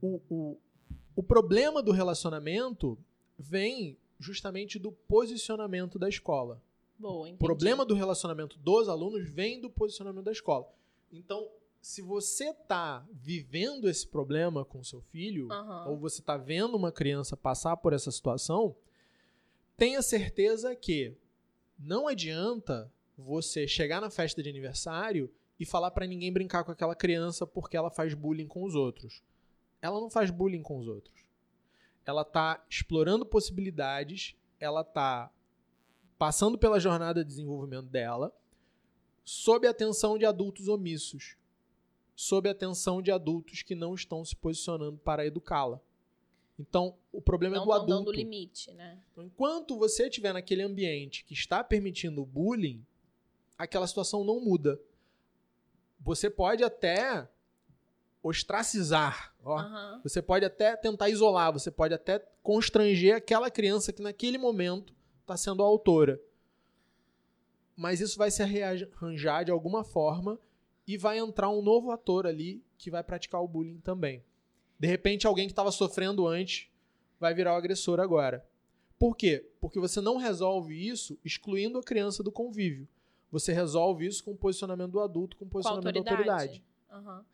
o, 0.00 0.20
o, 0.28 0.58
o 1.14 1.22
problema 1.22 1.82
do 1.82 1.92
relacionamento 1.92 2.98
vem 3.38 3.96
justamente 4.18 4.78
do 4.78 4.90
posicionamento 4.90 5.98
da 5.98 6.08
escola. 6.08 6.60
Boa, 6.98 7.28
O 7.30 7.36
problema 7.36 7.84
do 7.84 7.94
relacionamento 7.94 8.58
dos 8.58 8.88
alunos 8.88 9.28
vem 9.30 9.60
do 9.60 9.70
posicionamento 9.70 10.24
da 10.24 10.32
escola. 10.32 10.68
Então, 11.12 11.48
se 11.80 12.02
você 12.02 12.52
tá 12.52 13.06
vivendo 13.12 13.88
esse 13.88 14.06
problema 14.06 14.64
com 14.64 14.82
seu 14.82 15.00
filho, 15.00 15.50
Aham. 15.50 15.90
ou 15.90 15.96
você 15.96 16.20
tá 16.20 16.36
vendo 16.36 16.76
uma 16.76 16.90
criança 16.90 17.36
passar 17.36 17.76
por 17.76 17.92
essa 17.92 18.10
situação, 18.10 18.74
tenha 19.76 20.02
certeza 20.02 20.74
que 20.74 21.16
não 21.78 22.08
adianta 22.08 22.92
você 23.16 23.68
chegar 23.68 24.00
na 24.00 24.10
festa 24.10 24.42
de 24.42 24.48
aniversário 24.48 25.30
e 25.58 25.66
falar 25.66 25.90
pra 25.90 26.06
ninguém 26.06 26.32
brincar 26.32 26.64
com 26.64 26.70
aquela 26.72 26.94
criança 26.94 27.46
porque 27.46 27.76
ela 27.76 27.90
faz 27.90 28.14
bullying 28.14 28.46
com 28.46 28.62
os 28.64 28.74
outros. 28.74 29.22
Ela 29.82 30.00
não 30.00 30.10
faz 30.10 30.30
bullying 30.30 30.62
com 30.62 30.78
os 30.78 30.86
outros. 30.86 31.26
Ela 32.06 32.24
tá 32.24 32.64
explorando 32.70 33.26
possibilidades, 33.26 34.34
ela 34.58 34.82
tá 34.82 35.30
passando 36.18 36.58
pela 36.58 36.80
jornada 36.80 37.22
de 37.22 37.28
desenvolvimento 37.28 37.86
dela, 37.86 38.32
sob 39.24 39.66
a 39.66 39.70
atenção 39.70 40.16
de 40.16 40.24
adultos 40.24 40.68
omissos, 40.68 41.36
sob 42.16 42.48
a 42.48 42.52
atenção 42.52 43.02
de 43.02 43.10
adultos 43.12 43.62
que 43.62 43.74
não 43.74 43.94
estão 43.94 44.24
se 44.24 44.34
posicionando 44.34 44.98
para 44.98 45.26
educá-la. 45.26 45.80
Então, 46.58 46.96
o 47.12 47.20
problema 47.20 47.56
Não 47.56 47.62
é 47.62 47.66
do 47.66 47.72
adulto. 47.72 47.90
dando 48.06 48.12
limite, 48.12 48.72
né? 48.72 48.98
Então, 49.12 49.22
enquanto 49.22 49.78
você 49.78 50.08
estiver 50.08 50.32
naquele 50.32 50.62
ambiente 50.62 51.24
que 51.24 51.32
está 51.34 51.62
permitindo 51.62 52.20
o 52.20 52.26
bullying, 52.26 52.84
aquela 53.56 53.86
situação 53.86 54.24
não 54.24 54.40
muda. 54.40 54.80
Você 56.08 56.30
pode 56.30 56.64
até 56.64 57.28
ostracizar, 58.22 59.34
ó. 59.44 59.58
Aham. 59.58 60.00
Você 60.02 60.22
pode 60.22 60.42
até 60.42 60.74
tentar 60.74 61.10
isolar, 61.10 61.52
você 61.52 61.70
pode 61.70 61.92
até 61.92 62.18
constranger 62.42 63.14
aquela 63.14 63.50
criança 63.50 63.92
que 63.92 64.00
naquele 64.00 64.38
momento 64.38 64.94
está 65.20 65.36
sendo 65.36 65.62
a 65.62 65.66
autora. 65.66 66.18
Mas 67.76 68.00
isso 68.00 68.16
vai 68.16 68.30
se 68.30 68.42
arranjar 68.42 69.44
de 69.44 69.50
alguma 69.50 69.84
forma 69.84 70.40
e 70.86 70.96
vai 70.96 71.18
entrar 71.18 71.50
um 71.50 71.60
novo 71.60 71.90
ator 71.90 72.26
ali 72.26 72.64
que 72.78 72.90
vai 72.90 73.04
praticar 73.04 73.42
o 73.42 73.46
bullying 73.46 73.80
também. 73.80 74.24
De 74.78 74.88
repente, 74.88 75.26
alguém 75.26 75.46
que 75.46 75.52
estava 75.52 75.70
sofrendo 75.70 76.26
antes 76.26 76.70
vai 77.20 77.34
virar 77.34 77.52
o 77.52 77.58
agressor 77.58 78.00
agora. 78.00 78.42
Por 78.98 79.14
quê? 79.14 79.46
Porque 79.60 79.78
você 79.78 80.00
não 80.00 80.16
resolve 80.16 80.74
isso 80.74 81.18
excluindo 81.22 81.78
a 81.78 81.82
criança 81.82 82.22
do 82.22 82.32
convívio. 82.32 82.88
Você 83.30 83.52
resolve 83.52 84.06
isso 84.06 84.24
com 84.24 84.32
o 84.32 84.36
posicionamento 84.36 84.92
do 84.92 85.00
adulto, 85.00 85.36
com 85.36 85.44
o 85.44 85.48
Com 85.48 85.58
a 85.58 85.62
posicionamento 85.62 86.04
da 86.04 86.10
autoridade. 86.12 86.62
autoridade. 86.90 87.08
Aham. 87.08 87.24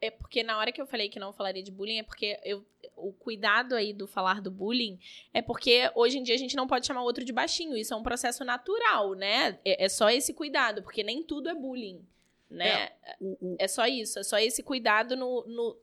É 0.00 0.10
porque 0.10 0.42
na 0.42 0.58
hora 0.58 0.72
que 0.72 0.80
eu 0.80 0.86
falei 0.86 1.08
que 1.08 1.20
não 1.20 1.32
falaria 1.32 1.62
de 1.62 1.70
bullying, 1.70 1.98
é 1.98 2.02
porque 2.02 2.40
eu, 2.44 2.64
o 2.96 3.12
cuidado 3.12 3.74
aí 3.74 3.92
do 3.92 4.06
falar 4.08 4.40
do 4.40 4.50
bullying 4.50 4.98
é 5.32 5.40
porque 5.42 5.90
hoje 5.94 6.18
em 6.18 6.22
dia 6.22 6.34
a 6.34 6.38
gente 6.38 6.56
não 6.56 6.66
pode 6.66 6.86
chamar 6.86 7.02
o 7.02 7.04
outro 7.04 7.24
de 7.24 7.32
baixinho. 7.32 7.76
Isso 7.76 7.92
é 7.92 7.96
um 7.96 8.02
processo 8.02 8.44
natural, 8.44 9.14
né? 9.14 9.58
É, 9.64 9.84
é 9.84 9.88
só 9.88 10.08
esse 10.10 10.32
cuidado, 10.32 10.82
porque 10.82 11.04
nem 11.04 11.22
tudo 11.22 11.48
é 11.48 11.54
bullying, 11.54 12.04
né? 12.50 12.90
O- 13.20 13.36
o- 13.52 13.56
É 13.60 13.68
só 13.68 13.86
isso, 13.86 14.18
é 14.18 14.24
só 14.24 14.38
esse 14.38 14.62
cuidado 14.62 15.14
no, 15.16 15.44
no- 15.46 15.76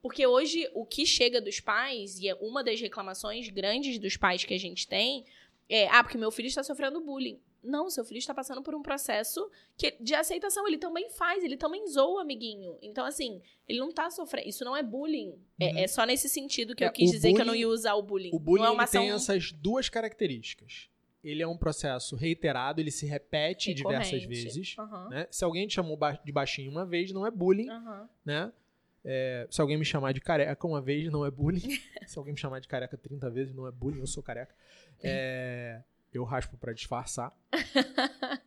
Porque 0.00 0.26
hoje 0.26 0.66
o 0.72 0.86
que 0.86 1.04
chega 1.04 1.40
dos 1.40 1.60
pais, 1.60 2.18
e 2.20 2.28
é 2.28 2.34
uma 2.36 2.64
das 2.64 2.80
reclamações 2.80 3.48
grandes 3.50 3.98
dos 3.98 4.16
pais 4.16 4.42
que 4.44 4.54
a 4.54 4.58
gente 4.58 4.88
tem, 4.88 5.26
é: 5.68 5.86
ah, 5.88 6.02
porque 6.02 6.16
meu 6.16 6.30
filho 6.30 6.46
está 6.48 6.62
sofrendo 6.62 7.00
bullying. 7.02 7.38
Não, 7.62 7.90
seu 7.90 8.04
filho 8.04 8.18
está 8.18 8.32
passando 8.32 8.62
por 8.62 8.74
um 8.74 8.82
processo 8.82 9.50
que, 9.76 9.92
de 10.00 10.14
aceitação. 10.14 10.66
Ele 10.66 10.78
também 10.78 11.10
faz, 11.10 11.44
ele 11.44 11.56
também 11.56 11.86
zoa 11.86 12.14
o 12.14 12.18
amiguinho. 12.18 12.78
Então, 12.80 13.04
assim, 13.04 13.42
ele 13.68 13.78
não 13.78 13.92
tá 13.92 14.10
sofrendo. 14.10 14.48
Isso 14.48 14.64
não 14.64 14.76
é 14.76 14.82
bullying. 14.82 15.34
É- 15.58 15.70
Uhum. 15.72 15.78
É, 15.78 15.86
só 15.88 16.04
nesse 16.04 16.28
sentido 16.28 16.74
que 16.74 16.82
É, 16.82 16.86
eu 16.88 16.92
quis 16.92 17.10
dizer 17.10 17.28
que 17.32 17.40
eu 17.40 17.44
não 17.44 17.52
bullying- 17.52 17.60
ia 17.60 17.68
usar 17.68 17.94
o 17.94 18.02
bullying. 18.02 18.30
O 18.32 18.38
bullying 18.38 18.62
não 18.64 18.80
é 18.80 18.86
tem 18.86 19.10
ação 19.10 19.16
essas 19.16 19.52
duas 19.52 19.88
características. 19.88 20.88
Ele 21.22 21.42
é 21.42 21.46
um 21.46 21.56
processo 21.58 22.16
reiterado, 22.16 22.80
ele 22.80 22.90
se 22.90 23.04
repete 23.04 23.74
diversas 23.74 24.10
recorrente. 24.22 24.42
vezes. 24.44 24.74
Aham, 24.78 25.08
né? 25.10 25.26
Se 25.30 25.44
alguém 25.44 25.66
te 25.66 25.74
chamou 25.74 25.98
de 26.24 26.32
baixinho 26.32 26.70
uma 26.70 26.86
vez, 26.86 27.12
não 27.12 27.26
é 27.26 27.30
bullying. 27.30 27.68
aham. 27.68 28.08
Né? 28.24 28.52
É, 29.04 29.46
se 29.50 29.60
alguém 29.60 29.76
me 29.76 29.84
chamar 29.84 30.12
de 30.12 30.20
careca 30.20 30.66
uma 30.66 30.80
vez, 30.80 31.10
não 31.12 31.24
é 31.26 31.30
bullying. 31.30 31.60
se 32.08 32.18
alguém 32.18 32.32
me 32.32 32.40
chamar 32.40 32.60
de 32.60 32.68
careca 32.68 32.96
30 32.96 33.28
vezes, 33.28 33.54
não 33.54 33.66
é 33.66 33.70
bullying, 33.70 34.00
eu 34.00 34.06
sou 34.06 34.22
careca. 34.22 34.54
É, 35.02 35.82
eu 36.12 36.24
raspo 36.24 36.56
pra 36.56 36.72
disfarçar. 36.72 37.34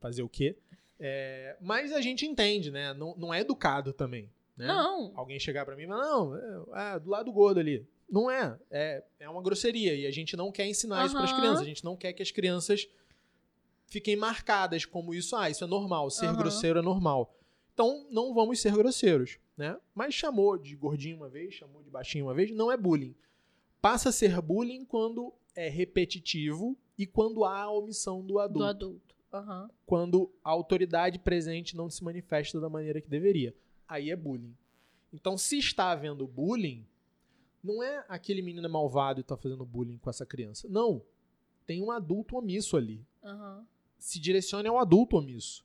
Fazer 0.00 0.22
o 0.22 0.28
quê? 0.28 0.56
É, 1.00 1.56
mas 1.60 1.92
a 1.92 2.00
gente 2.00 2.26
entende, 2.26 2.70
né? 2.70 2.92
Não, 2.94 3.14
não 3.16 3.32
é 3.32 3.40
educado 3.40 3.92
também. 3.92 4.30
Né? 4.56 4.66
Não. 4.66 5.12
alguém 5.14 5.38
chegar 5.38 5.64
pra 5.64 5.76
mim 5.76 5.84
e 5.84 5.86
falar, 5.86 6.02
não, 6.02 6.36
é, 6.36 6.94
é 6.94 6.98
do 6.98 7.10
lado 7.10 7.30
gordo 7.32 7.60
ali. 7.60 7.86
Não 8.10 8.30
é. 8.30 8.58
é. 8.70 9.04
É 9.20 9.28
uma 9.28 9.42
grosseria. 9.42 9.94
E 9.94 10.06
a 10.06 10.10
gente 10.10 10.36
não 10.36 10.50
quer 10.50 10.66
ensinar 10.66 11.04
isso 11.06 11.14
pras 11.14 11.30
Aham. 11.30 11.40
crianças. 11.40 11.60
A 11.60 11.68
gente 11.68 11.84
não 11.84 11.96
quer 11.96 12.12
que 12.12 12.22
as 12.22 12.30
crianças 12.30 12.88
fiquem 13.86 14.16
marcadas 14.16 14.84
como 14.84 15.14
isso. 15.14 15.36
Ah, 15.36 15.48
isso 15.48 15.62
é 15.62 15.66
normal. 15.66 16.10
Ser 16.10 16.26
Aham. 16.26 16.36
grosseiro 16.36 16.78
é 16.78 16.82
normal. 16.82 17.34
Então, 17.74 18.06
não 18.10 18.34
vamos 18.34 18.60
ser 18.60 18.72
grosseiros, 18.72 19.38
né? 19.56 19.76
Mas 19.94 20.12
chamou 20.12 20.58
de 20.58 20.74
gordinho 20.74 21.18
uma 21.18 21.28
vez, 21.28 21.54
chamou 21.54 21.80
de 21.80 21.90
baixinho 21.90 22.26
uma 22.26 22.34
vez, 22.34 22.50
não 22.50 22.72
é 22.72 22.76
bullying. 22.76 23.14
Passa 23.80 24.08
a 24.08 24.12
ser 24.12 24.40
bullying 24.40 24.84
quando 24.84 25.32
é 25.58 25.68
repetitivo 25.68 26.76
e 26.96 27.06
quando 27.06 27.44
há 27.44 27.62
a 27.62 27.70
omissão 27.70 28.24
do 28.24 28.38
adulto 28.38 28.58
Do 28.58 28.64
adulto. 28.64 29.14
Aham. 29.32 29.70
quando 29.84 30.30
a 30.42 30.50
autoridade 30.50 31.18
presente 31.18 31.76
não 31.76 31.90
se 31.90 32.02
manifesta 32.02 32.60
da 32.60 32.68
maneira 32.68 33.00
que 33.00 33.08
deveria. 33.08 33.54
Aí 33.86 34.10
é 34.10 34.16
bullying. 34.16 34.56
Então, 35.12 35.36
se 35.36 35.58
está 35.58 35.90
havendo 35.90 36.26
bullying, 36.26 36.86
não 37.62 37.82
é 37.82 38.04
aquele 38.08 38.40
menino 38.42 38.68
malvado 38.68 39.20
e 39.20 39.22
está 39.22 39.36
fazendo 39.36 39.64
bullying 39.64 39.98
com 39.98 40.08
essa 40.10 40.24
criança. 40.24 40.68
Não. 40.68 41.02
Tem 41.66 41.82
um 41.82 41.90
adulto 41.90 42.36
omisso 42.36 42.76
ali. 42.76 43.04
Aham. 43.22 43.66
Se 43.98 44.18
direcione 44.20 44.68
ao 44.68 44.78
adulto 44.78 45.16
omisso. 45.16 45.64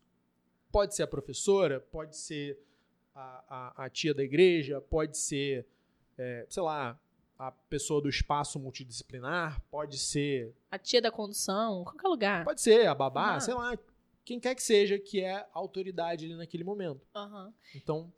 Pode 0.72 0.96
ser 0.96 1.04
a 1.04 1.08
professora, 1.08 1.80
pode 1.80 2.18
ser 2.18 2.58
a, 3.14 3.44
a- 3.78 3.86
a 3.86 3.90
tia 3.90 4.14
da 4.14 4.24
igreja, 4.24 4.82
pode 4.82 5.18
ser, 5.18 5.66
é, 6.18 6.46
sei 6.50 6.64
lá, 6.64 7.00
a 7.38 7.52
pessoa 7.52 8.02
do 8.02 8.08
espaço 8.10 8.60
multidisciplinar, 8.60 9.62
pode 9.72 9.98
ser. 9.98 10.54
A 10.72 10.78
tia 10.78 11.02
da 11.02 11.12
condução, 11.12 11.84
qualquer 11.84 12.08
lugar. 12.08 12.44
Pode 12.46 12.62
ser 12.62 12.88
a 12.88 12.96
babá, 12.96 13.36
Ah. 13.36 13.40
sei 13.40 13.54
lá, 13.54 13.78
quem 14.24 14.40
quer 14.40 14.56
que 14.56 14.64
seja 14.64 14.98
que 14.98 15.22
é 15.22 15.46
autoridade 15.54 16.26
ali 16.26 16.36
naquele 16.36 16.64
momento. 16.64 17.06
Aham. 17.16 17.54
Então, 17.76 18.12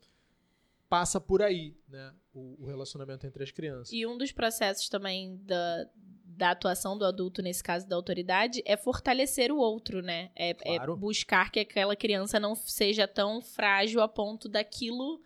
passa 0.88 1.20
por 1.20 1.42
aí, 1.42 1.74
né? 1.88 2.14
O, 2.32 2.56
o 2.62 2.66
relacionamento 2.66 3.26
entre 3.26 3.42
as 3.42 3.50
crianças. 3.50 3.92
E 3.92 4.06
um 4.06 4.16
dos 4.16 4.30
processos 4.30 4.88
também 4.88 5.36
da, 5.44 5.86
da 6.24 6.50
atuação 6.52 6.96
do 6.96 7.04
adulto, 7.04 7.42
nesse 7.42 7.62
caso 7.64 7.88
da 7.88 7.96
autoridade, 7.96 8.62
é 8.64 8.76
fortalecer 8.76 9.50
o 9.50 9.56
outro, 9.56 10.00
né? 10.02 10.30
É, 10.36 10.50
é 10.50 10.54
Claro. 10.76 10.96
buscar 10.96 11.50
que 11.50 11.58
aquela 11.58 11.96
criança 11.96 12.38
não 12.38 12.54
seja 12.54 13.08
tão 13.08 13.40
frágil 13.42 14.00
a 14.00 14.06
ponto 14.06 14.48
daquilo 14.48 15.20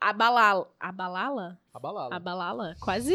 abalá-la. 0.00 0.66
Abalá-la? 0.78 1.58
Abalá-la. 1.72 2.16
Abalá-la? 2.16 2.76
Quase, 2.80 3.14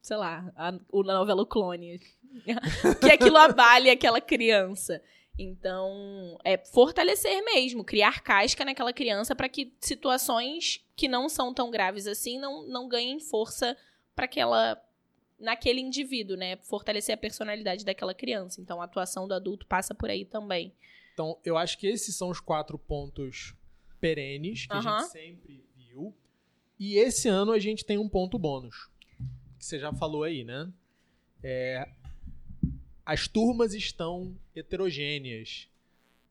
sei 0.00 0.16
lá, 0.16 0.52
a, 0.56 0.74
o 0.90 1.02
na 1.02 1.14
novela 1.14 1.42
O 1.42 1.46
Clone. 1.46 2.00
que 3.00 3.10
aquilo 3.10 3.36
abale 3.36 3.90
aquela 3.90 4.20
criança. 4.20 5.02
Então, 5.38 6.38
é 6.44 6.56
fortalecer 6.56 7.44
mesmo, 7.44 7.84
criar 7.84 8.22
casca 8.22 8.64
naquela 8.64 8.92
criança 8.92 9.34
para 9.34 9.48
que 9.48 9.74
situações 9.80 10.82
que 10.96 11.08
não 11.08 11.28
são 11.28 11.52
tão 11.52 11.70
graves 11.70 12.06
assim 12.06 12.38
não, 12.38 12.66
não 12.66 12.88
ganhem 12.88 13.20
força 13.20 13.76
para 14.14 14.24
aquela 14.24 14.82
naquele 15.38 15.82
indivíduo, 15.82 16.34
né? 16.34 16.56
Fortalecer 16.56 17.14
a 17.14 17.18
personalidade 17.18 17.84
daquela 17.84 18.14
criança. 18.14 18.58
Então, 18.58 18.80
a 18.80 18.84
atuação 18.84 19.28
do 19.28 19.34
adulto 19.34 19.66
passa 19.66 19.94
por 19.94 20.08
aí 20.08 20.24
também. 20.24 20.72
Então, 21.12 21.38
eu 21.44 21.58
acho 21.58 21.76
que 21.76 21.86
esses 21.86 22.16
são 22.16 22.30
os 22.30 22.40
quatro 22.40 22.78
pontos 22.78 23.54
perenes 24.00 24.66
que 24.66 24.72
a 24.72 24.78
Aham. 24.78 25.00
gente 25.00 25.10
sempre 25.10 25.64
E 26.78 26.96
esse 26.96 27.28
ano 27.28 27.52
a 27.52 27.58
gente 27.58 27.84
tem 27.84 27.98
um 27.98 28.08
ponto 28.08 28.38
bônus. 28.38 28.88
Que 29.58 29.64
você 29.64 29.78
já 29.78 29.92
falou 29.92 30.22
aí, 30.22 30.44
né? 30.44 30.70
É, 31.42 31.88
as 33.04 33.28
turmas 33.28 33.72
estão 33.72 34.36
heterogêneas. 34.54 35.68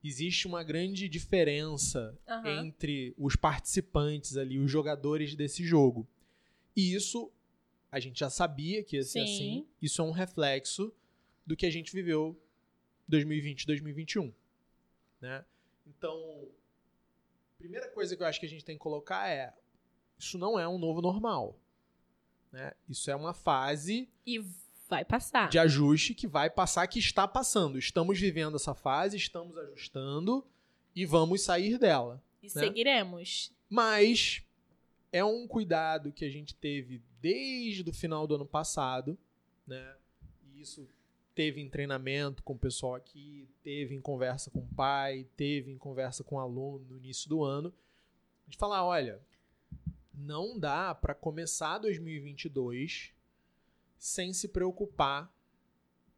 Existe 0.04 0.46
uma 0.46 0.64
grande 0.64 1.10
diferença 1.10 2.16
Aham. 2.28 2.68
entre 2.68 3.16
os 3.18 3.36
participantes 3.36 4.38
ali, 4.38 4.60
os 4.60 4.70
jogadores 4.70 5.34
desse 5.36 5.64
jogo. 5.64 6.08
E 6.76 6.94
isso 6.94 7.32
a 7.92 8.00
gente 8.00 8.20
já 8.20 8.30
sabia 8.30 8.84
que 8.84 8.98
ia 8.98 9.04
ser 9.04 9.26
Sim. 9.26 9.34
assim. 9.34 9.68
Isso 9.82 10.02
é 10.02 10.06
um 10.06 10.12
reflexo 10.12 10.94
do 11.46 11.56
que 11.56 11.66
a 11.66 11.72
gente 11.72 11.94
viveu 11.94 12.38
2020, 13.08 13.66
2021, 13.66 14.34
né? 15.22 15.46
Então, 15.88 16.48
primeira 17.66 17.90
coisa 17.90 18.16
que 18.16 18.22
eu 18.22 18.28
acho 18.28 18.40
que 18.40 18.46
a 18.46 18.50
gente 18.50 18.64
tem 18.64 18.76
que 18.76 18.82
colocar 18.84 19.28
é 19.28 19.52
isso 20.20 20.38
não 20.38 20.58
é 20.58 20.68
um 20.68 20.78
novo 20.78 21.02
normal, 21.02 21.60
né? 22.52 22.74
Isso 22.88 23.10
é 23.10 23.16
uma 23.16 23.34
fase 23.34 24.08
E 24.26 24.40
vai 24.88 25.04
passar. 25.04 25.50
de 25.50 25.58
ajuste 25.60 26.14
que 26.14 26.28
vai 26.28 26.50
passar, 26.50 26.88
que 26.88 27.00
está 27.00 27.28
passando. 27.28 27.78
Estamos 27.78 28.20
vivendo 28.20 28.56
essa 28.56 28.74
fase, 28.74 29.18
estamos 29.18 29.58
ajustando 29.58 30.46
e 30.96 31.06
vamos 31.06 31.42
sair 31.42 31.78
dela. 31.78 32.24
E 32.42 32.50
seguiremos. 32.50 33.52
Mas 33.68 34.44
é 35.12 35.24
um 35.26 35.48
cuidado 35.48 36.14
que 36.14 36.24
a 36.24 36.30
gente 36.30 36.54
teve 36.56 37.02
desde 37.20 37.90
o 37.90 37.94
final 37.94 38.28
do 38.28 38.36
ano 38.36 38.46
passado, 38.46 39.18
né? 39.68 39.96
E 40.54 40.62
isso 40.62 40.88
teve 41.36 41.62
em 41.62 41.70
treinamento 41.70 42.42
com 42.42 42.54
o 42.54 42.58
pessoal 42.58 42.96
aqui, 42.96 43.48
teve 43.62 43.94
em 43.94 44.02
conversa 44.02 44.50
com 44.50 44.60
o 44.60 44.68
pai, 44.76 45.28
teve 45.36 45.70
em 45.70 45.78
conversa 45.78 46.24
com 46.24 46.36
o 46.36 46.40
aluno 46.40 46.86
no 46.90 46.98
início 46.98 47.30
do 47.30 47.44
ano. 47.44 47.74
De 48.48 48.58
falar, 48.58 48.86
olha, 48.86 49.22
não 50.14 50.58
dá 50.58 50.96
para 50.96 51.14
começar 51.14 51.78
2022 51.80 53.12
sem 53.98 54.34
se 54.34 54.48
preocupar 54.48 55.32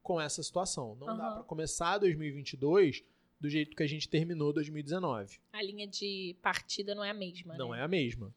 com 0.03 0.21
essa 0.21 0.43
situação. 0.43 0.95
Não 0.95 1.07
dá 1.07 1.13
Aham. 1.13 1.33
para 1.35 1.43
começar 1.43 1.97
2022 1.97 3.03
do 3.39 3.49
jeito 3.49 3.75
que 3.75 3.83
a 3.83 3.87
gente 3.87 4.09
terminou 4.09 4.51
2019 4.51 5.39
A 5.53 5.61
linha 5.61 5.85
de 5.87 6.35
partida 6.41 6.95
não 6.95 7.03
é 7.03 7.11
a 7.11 7.13
mesma, 7.13 7.55
não 7.55 7.69
né? 7.71 7.79
é 7.79 7.83
a 7.83 7.87
mesma. 7.87 8.33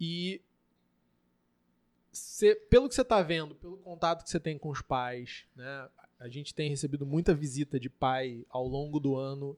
E 0.00 0.40
cê- 2.12 2.54
pelo 2.54 2.88
que 2.88 2.94
você 2.94 3.02
está 3.02 3.22
vendo, 3.22 3.54
pelo 3.54 3.76
contato 3.78 4.22
que 4.24 4.30
você 4.30 4.40
tem 4.40 4.58
com 4.58 4.68
os 4.70 4.80
pais, 4.82 5.44
né? 5.54 5.88
A 6.18 6.28
gente 6.28 6.52
tem 6.54 6.68
recebido 6.68 7.06
muita 7.06 7.32
visita 7.34 7.78
de 7.78 7.88
pai 7.88 8.44
ao 8.50 8.66
longo 8.66 8.98
do 8.98 9.16
ano. 9.16 9.56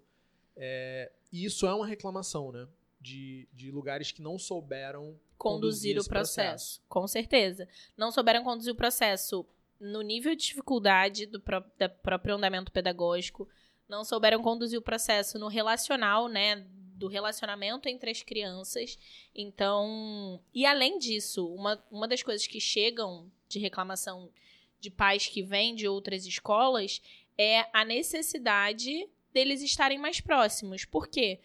é, 0.57 1.11
e 1.33 1.45
isso 1.45 1.67
é 1.67 1.73
uma 1.73 1.87
reclamação, 1.87 2.51
né? 2.53 2.67
De, 3.01 3.49
de 3.53 3.71
lugares 3.71 4.13
que 4.13 4.21
não 4.21 4.39
souberam 4.39 5.19
conduzir 5.39 5.97
o 5.97 6.01
esse 6.01 6.09
processo. 6.09 6.83
Com 6.89 7.07
certeza. 7.09 7.67
Não 7.97 8.11
souberam 8.13 8.45
conduzir 8.45 8.73
o 8.73 8.77
processo 8.77 9.47
no 9.81 10.03
nível 10.03 10.35
de 10.37 10.45
dificuldade 10.45 11.25
do 11.25 11.41
pró 11.41 11.63
próprio 12.03 12.35
andamento 12.35 12.71
pedagógico, 12.71 13.49
não 13.89 14.05
souberam 14.05 14.43
conduzir 14.43 14.79
o 14.79 14.83
processo 14.83 15.39
no 15.39 15.49
relacional, 15.49 16.29
né, 16.29 16.67
do 17.01 17.09
relacionamento 17.09 17.89
entre 17.89 18.11
as 18.11 18.23
crianças. 18.23 18.99
Então, 19.35 20.39
e 20.55 20.67
além 20.67 20.99
disso, 20.99 21.47
uma, 21.55 21.83
uma 21.91 22.07
das 22.07 22.23
coisas 22.23 22.47
que 22.47 22.61
chegam 22.61 23.33
de 23.49 23.59
reclamação 23.59 24.31
de 24.79 24.91
pais 24.91 25.27
que 25.27 25.43
vêm 25.43 25.75
de 25.75 25.89
outras 25.89 26.27
escolas 26.27 27.01
é 27.37 27.67
a 27.73 27.85
necessidade 27.85 29.09
deles 29.33 29.63
estarem 29.63 29.99
mais 29.99 30.21
próximos. 30.21 30.85
Por 30.85 31.09
quê? 31.09 31.41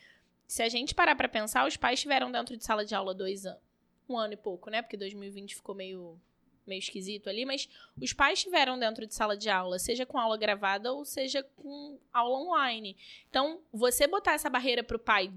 Se 0.46 0.62
a 0.62 0.70
gente 0.70 0.94
parar 0.94 1.16
para 1.16 1.30
pensar, 1.30 1.66
os 1.66 1.78
pais 1.78 2.00
estiveram 2.00 2.32
dentro 2.32 2.58
de 2.58 2.64
sala 2.64 2.86
de 2.86 2.94
aula 2.94 3.14
dois 3.14 3.46
anos 3.46 3.66
um 4.08 4.18
ano 4.18 4.34
e 4.34 4.38
pouco, 4.38 4.70
né? 4.70 4.82
Porque 4.82 4.98
2020 4.98 5.56
ficou 5.56 5.76
meio, 5.76 6.20
meio 6.68 6.80
esquisito 6.80 7.30
ali, 7.30 7.46
mas 7.46 7.70
os 8.02 8.14
pais 8.14 8.40
estiveram 8.40 8.78
dentro 8.80 9.06
de 9.06 9.14
sala 9.14 9.36
de 9.38 9.50
aula, 9.50 9.78
seja 9.80 10.06
com 10.06 10.18
aula 10.18 10.38
gravada 10.38 10.92
ou 10.92 11.06
seja 11.06 11.44
com 11.56 11.98
aula 12.14 12.40
online. 12.40 12.96
Então, 13.30 13.60
você 13.72 14.08
botar 14.08 14.34
essa 14.34 14.50
barreira 14.50 14.84
pro 14.84 14.98
pai 15.00 15.32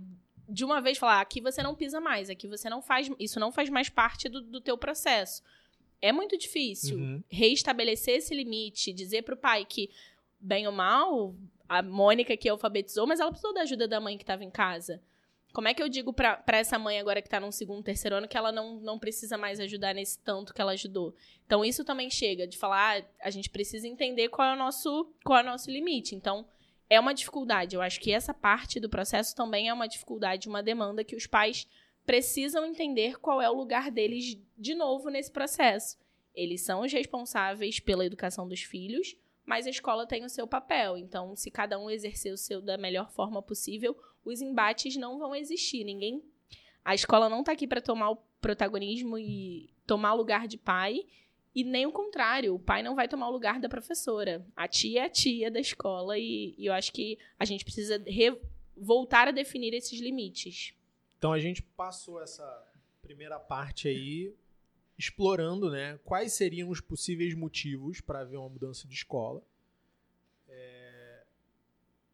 de 0.48 0.64
uma 0.64 0.80
vez 0.80 0.96
falar, 0.96 1.20
aqui 1.20 1.40
você 1.40 1.62
não 1.62 1.74
pisa 1.74 2.00
mais, 2.00 2.30
aqui 2.30 2.46
você 2.48 2.70
não 2.70 2.80
faz, 2.80 3.10
isso 3.18 3.38
não 3.38 3.52
faz 3.52 3.68
mais 3.68 3.88
parte 3.90 4.28
do, 4.28 4.40
do 4.40 4.60
teu 4.60 4.78
processo. 4.78 5.42
É 6.00 6.10
muito 6.12 6.38
difícil 6.38 6.96
Uhum. 6.96 7.22
reestabelecer 7.28 8.16
esse 8.16 8.34
limite, 8.34 8.92
dizer 8.92 9.22
pro 9.22 9.36
pai 9.36 9.64
que, 9.64 9.90
bem 10.40 10.66
ou 10.66 10.72
mal, 10.72 11.34
a 11.68 11.82
Mônica 11.82 12.34
que 12.36 12.48
alfabetizou, 12.48 13.06
mas 13.06 13.20
ela 13.20 13.30
precisou 13.30 13.52
da 13.52 13.62
ajuda 13.62 13.86
da 13.86 14.00
mãe 14.00 14.16
que 14.16 14.22
estava 14.22 14.42
em 14.44 14.50
casa. 14.50 15.02
Como 15.52 15.66
é 15.66 15.74
que 15.74 15.82
eu 15.82 15.88
digo 15.88 16.12
pra 16.12 16.42
essa 16.48 16.78
mãe 16.78 16.98
agora 17.00 17.22
que 17.22 17.28
tá 17.28 17.40
no 17.40 17.50
segundo, 17.50 17.82
terceiro 17.82 18.16
ano 18.16 18.28
que 18.28 18.36
ela 18.36 18.52
não, 18.52 18.78
não 18.80 18.98
precisa 18.98 19.38
mais 19.38 19.58
ajudar 19.58 19.94
nesse 19.94 20.18
tanto 20.20 20.52
que 20.52 20.60
ela 20.60 20.72
ajudou? 20.72 21.14
Então, 21.46 21.64
isso 21.64 21.84
também 21.84 22.10
chega 22.10 22.46
de 22.46 22.58
falar, 22.58 23.00
ah, 23.00 23.04
a 23.22 23.30
gente 23.30 23.48
precisa 23.48 23.88
entender 23.88 24.28
qual 24.28 24.48
é 24.48 24.54
o 24.54 24.58
nosso, 24.58 25.12
qual 25.24 25.38
é 25.38 25.42
o 25.42 25.46
nosso 25.46 25.70
limite. 25.70 26.14
Então, 26.14 26.46
é 26.90 27.00
uma 27.00 27.14
dificuldade. 27.14 27.74
Eu 27.74 27.82
acho 27.82 28.00
que 28.00 28.12
essa 28.12 28.32
parte 28.32 28.78
do 28.78 28.88
processo 28.88 29.34
também 29.34 29.68
é 29.68 29.74
uma 29.74 29.88
dificuldade, 29.88 30.48
uma 30.48 30.62
demanda 30.62 31.02
que 31.02 31.16
os 31.16 31.26
pais 31.26 31.66
precisam 32.06 32.64
entender 32.64 33.18
qual 33.18 33.40
é 33.42 33.50
o 33.50 33.54
lugar 33.54 33.90
deles 33.90 34.38
de 34.56 34.74
novo 34.74 35.10
nesse 35.10 35.30
processo. 35.30 35.98
Eles 36.34 36.62
são 36.62 36.82
os 36.82 36.92
responsáveis 36.92 37.80
pela 37.80 38.06
educação 38.06 38.48
dos 38.48 38.62
filhos, 38.62 39.16
mas 39.44 39.66
a 39.66 39.70
escola 39.70 40.06
tem 40.06 40.24
o 40.24 40.28
seu 40.28 40.46
papel. 40.46 40.96
Então, 40.96 41.34
se 41.34 41.50
cada 41.50 41.78
um 41.78 41.90
exercer 41.90 42.32
o 42.32 42.38
seu 42.38 42.62
da 42.62 42.78
melhor 42.78 43.10
forma 43.10 43.42
possível, 43.42 43.96
os 44.24 44.40
embates 44.40 44.96
não 44.96 45.18
vão 45.18 45.34
existir. 45.34 45.84
Ninguém. 45.84 46.22
A 46.84 46.94
escola 46.94 47.28
não 47.28 47.40
está 47.40 47.52
aqui 47.52 47.66
para 47.66 47.80
tomar 47.80 48.10
o 48.10 48.16
protagonismo 48.40 49.18
e 49.18 49.70
tomar 49.86 50.14
o 50.14 50.16
lugar 50.16 50.46
de 50.48 50.56
pai. 50.56 51.06
E 51.54 51.64
nem 51.64 51.86
o 51.86 51.92
contrário, 51.92 52.54
o 52.54 52.58
pai 52.58 52.82
não 52.82 52.94
vai 52.94 53.08
tomar 53.08 53.28
o 53.28 53.32
lugar 53.32 53.58
da 53.60 53.68
professora. 53.68 54.46
A 54.54 54.68
tia 54.68 55.00
é 55.02 55.04
a 55.06 55.10
tia 55.10 55.50
da 55.50 55.58
escola 55.58 56.16
e, 56.16 56.54
e 56.56 56.66
eu 56.66 56.72
acho 56.72 56.92
que 56.92 57.18
a 57.38 57.44
gente 57.44 57.64
precisa 57.64 58.00
re- 58.06 58.38
voltar 58.76 59.26
a 59.28 59.32
definir 59.32 59.74
esses 59.74 59.98
limites. 60.00 60.72
Então 61.18 61.32
a 61.32 61.40
gente 61.40 61.60
passou 61.62 62.22
essa 62.22 62.44
primeira 63.02 63.40
parte 63.40 63.88
aí 63.88 64.32
explorando, 64.96 65.70
né, 65.70 65.98
quais 66.04 66.32
seriam 66.32 66.68
os 66.68 66.80
possíveis 66.80 67.34
motivos 67.34 68.00
para 68.00 68.20
haver 68.20 68.36
uma 68.36 68.48
mudança 68.48 68.86
de 68.86 68.94
escola. 68.94 69.42
É, 70.48 71.22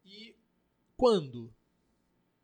E 0.05 0.35
quando? 0.97 1.53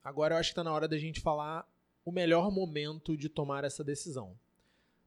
Agora 0.03 0.35
eu 0.35 0.39
acho 0.39 0.49
que 0.49 0.53
está 0.53 0.63
na 0.63 0.73
hora 0.73 0.87
da 0.87 0.97
gente 0.97 1.19
falar 1.19 1.67
o 2.03 2.11
melhor 2.11 2.51
momento 2.51 3.15
de 3.15 3.29
tomar 3.29 3.63
essa 3.63 3.83
decisão. 3.83 4.37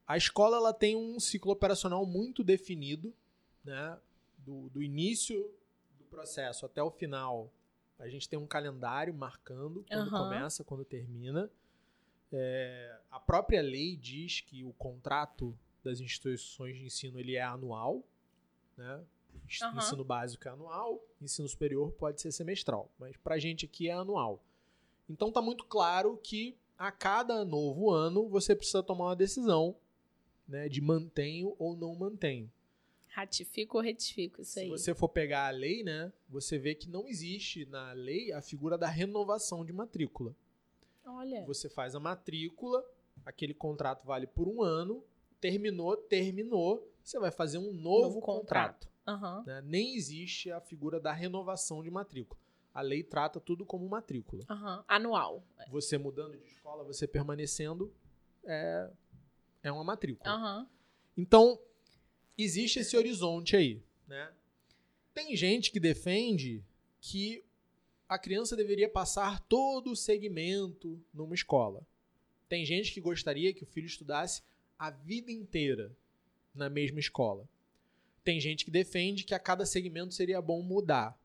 A 0.07 0.17
escola 0.17 0.57
ela 0.57 0.73
tem 0.73 0.97
um 0.97 1.19
ciclo 1.19 1.53
operacional 1.53 2.05
muito 2.07 2.45
definido, 2.45 3.13
né? 3.65 3.99
Do, 4.39 4.69
do 4.69 4.83
início 4.83 5.51
do 5.99 6.05
processo 6.05 6.67
até 6.67 6.83
o 6.83 6.91
final. 6.91 7.51
A 7.99 8.09
gente 8.09 8.29
tem 8.29 8.39
um 8.39 8.47
calendário 8.47 9.15
marcando 9.15 9.85
quando 9.89 10.09
Aham. 10.09 10.25
começa, 10.25 10.63
quando 10.63 10.85
termina. 10.85 11.51
É, 12.33 12.99
a 13.11 13.19
própria 13.19 13.63
lei 13.63 13.97
diz 13.97 14.41
que 14.41 14.65
o 14.65 14.73
contrato 14.75 15.57
das 15.83 16.01
instituições 16.01 16.77
de 16.77 16.85
ensino 16.85 17.19
ele 17.19 17.37
é 17.37 17.43
anual, 17.43 18.03
né? 18.77 19.01
Aham. 19.63 19.79
Ensino 19.79 20.05
básico 20.05 20.47
é 20.49 20.51
anual, 20.51 21.03
ensino 21.21 21.49
superior 21.49 21.93
pode 21.93 22.21
ser 22.21 22.33
semestral, 22.33 22.91
mas 22.99 23.17
pra 23.17 23.39
gente 23.39 23.67
aqui 23.67 23.89
é 23.89 23.93
anual. 23.93 24.43
Então 25.09 25.31
tá 25.31 25.41
muito 25.43 25.65
claro 25.65 26.19
que 26.23 26.57
a 26.79 26.91
cada 26.91 27.45
novo 27.45 27.91
ano 27.91 28.29
você 28.29 28.55
precisa 28.55 28.83
tomar 28.83 29.07
uma 29.07 29.17
decisão 29.17 29.77
né, 30.49 30.69
de 30.69 30.81
mantenho 30.81 31.55
ou 31.59 31.77
não 31.77 31.95
mantenho. 31.95 32.51
Ratifico 33.09 33.77
ou 33.79 33.83
retifico, 33.83 34.43
isso 34.43 34.53
Se 34.55 34.61
aí. 34.61 34.69
você 34.69 34.93
for 34.95 35.09
pegar 35.09 35.47
a 35.47 35.51
lei, 35.51 35.85
né, 35.85 36.13
você 36.29 36.59
vê 36.59 36.75
que 36.75 36.89
não 36.89 37.07
existe 37.07 37.65
na 37.67 37.93
lei 37.93 38.33
a 38.33 38.43
figura 38.43 38.77
da 38.77 38.89
renovação 38.89 39.65
de 39.65 39.73
matrícula. 39.73 40.35
Olha. 41.07 41.45
Você 41.47 41.69
faz 41.69 41.95
a 41.95 42.01
matrícula, 42.01 42.85
aquele 43.25 43.55
contrato 43.55 44.05
vale 44.05 44.27
por 44.27 44.49
um 44.49 44.63
ano, 44.63 45.05
terminou, 45.41 45.97
terminou, 45.97 46.91
você 47.05 47.19
vai 47.21 47.31
fazer 47.31 47.59
um 47.59 47.73
novo, 47.73 48.03
Novo 48.09 48.21
contrato. 48.21 48.89
contrato. 48.89 48.95
Aham. 49.07 49.45
né? 49.47 49.63
Nem 49.65 49.95
existe 49.95 50.51
a 50.51 50.61
figura 50.61 50.99
da 50.99 51.13
renovação 51.13 51.83
de 51.85 51.91
matrícula. 51.91 52.41
A 52.75 52.81
lei 52.81 53.05
trata 53.05 53.41
tudo 53.41 53.65
como 53.65 53.89
matrícula. 53.89 54.45
Aham. 54.51 54.85
Anual. 54.89 55.47
Você 55.71 55.97
mudando 55.97 56.37
de 56.37 56.45
escola, 56.45 56.83
você 56.83 57.07
permanecendo, 57.07 57.95
é, 58.45 58.91
é 59.63 59.73
uma 59.73 59.85
matrícula. 59.85 60.29
Aham. 60.29 60.69
Então, 61.17 61.59
existe 62.37 62.81
esse 62.81 62.97
horizonte 62.97 63.57
aí, 63.57 63.81
né? 64.09 64.33
Tem 65.15 65.37
gente 65.37 65.71
que 65.71 65.79
defende 65.79 66.65
que 67.01 67.45
a 68.09 68.19
criança 68.19 68.57
deveria 68.57 68.89
passar 68.89 69.41
todo 69.41 69.93
o 69.93 69.97
segmento 69.97 71.01
numa 71.13 71.35
escola. 71.35 71.87
Tem 72.49 72.65
gente 72.65 72.93
que 72.93 73.01
gostaria 73.01 73.55
que 73.55 73.63
o 73.63 73.67
filho 73.67 73.87
estudasse 73.87 74.43
a 74.79 74.91
vida 74.91 75.31
inteira 75.31 75.97
na 76.53 76.69
mesma 76.69 76.99
escola. 76.99 77.49
Tem 78.23 78.41
gente 78.41 78.65
que 78.65 78.71
defende 78.71 79.25
que 79.25 79.35
a 79.35 79.39
cada 79.39 79.65
segmento 79.65 80.15
seria 80.15 80.43
bom 80.43 80.63
mudar. 80.63 81.19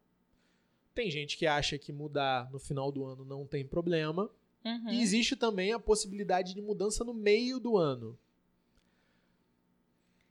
Tem 0.94 1.10
gente 1.10 1.38
que 1.38 1.48
acha 1.48 1.78
que 1.78 1.94
mudar 1.94 2.52
no 2.52 2.60
final 2.60 2.92
do 2.92 3.06
ano 3.06 3.24
não 3.24 3.46
tem 3.46 3.66
problema. 3.66 4.30
Uhum. 4.66 4.90
E 4.90 5.02
existe 5.02 5.36
também 5.36 5.72
a 5.72 5.80
possibilidade 5.80 6.54
de 6.54 6.62
mudança 6.62 7.04
no 7.04 7.14
meio 7.14 7.60
do 7.60 7.78
ano. 7.78 8.18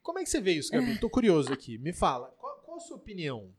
Como 0.03 0.19
é 0.19 0.23
que 0.23 0.31
você 0.31 0.41
vê 0.41 0.53
isso, 0.53 0.73
Gabi? 0.73 0.99
Tô 0.99 1.09
curioso 1.09 1.53
aqui. 1.53 1.79
Me 1.79 1.93
fala, 1.93 2.35
qual, 2.39 2.57
qual 2.65 2.77
a 2.79 2.81
sua 2.81 2.97
opinião? 2.97 3.53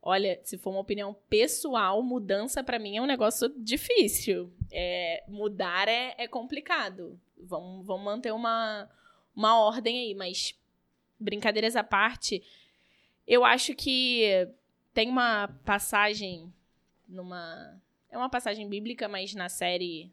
Olha, 0.00 0.40
se 0.44 0.56
for 0.56 0.70
uma 0.70 0.80
opinião 0.80 1.14
pessoal, 1.28 2.02
mudança 2.02 2.62
pra 2.62 2.78
mim 2.78 2.96
é 2.96 3.02
um 3.02 3.06
negócio 3.06 3.48
difícil. 3.56 4.52
É, 4.70 5.24
mudar 5.28 5.88
é, 5.88 6.14
é 6.16 6.28
complicado. 6.28 7.18
Vamos, 7.36 7.84
vamos 7.84 8.04
manter 8.04 8.32
uma, 8.32 8.88
uma 9.34 9.60
ordem 9.60 9.98
aí, 9.98 10.14
mas 10.14 10.56
brincadeiras 11.18 11.74
à 11.74 11.82
parte, 11.82 12.42
eu 13.26 13.44
acho 13.44 13.74
que 13.74 14.48
tem 14.98 15.08
uma 15.08 15.46
passagem 15.64 16.52
numa. 17.08 17.80
É 18.10 18.18
uma 18.18 18.28
passagem 18.28 18.68
bíblica, 18.68 19.06
mas 19.06 19.32
na 19.32 19.48
série 19.48 20.10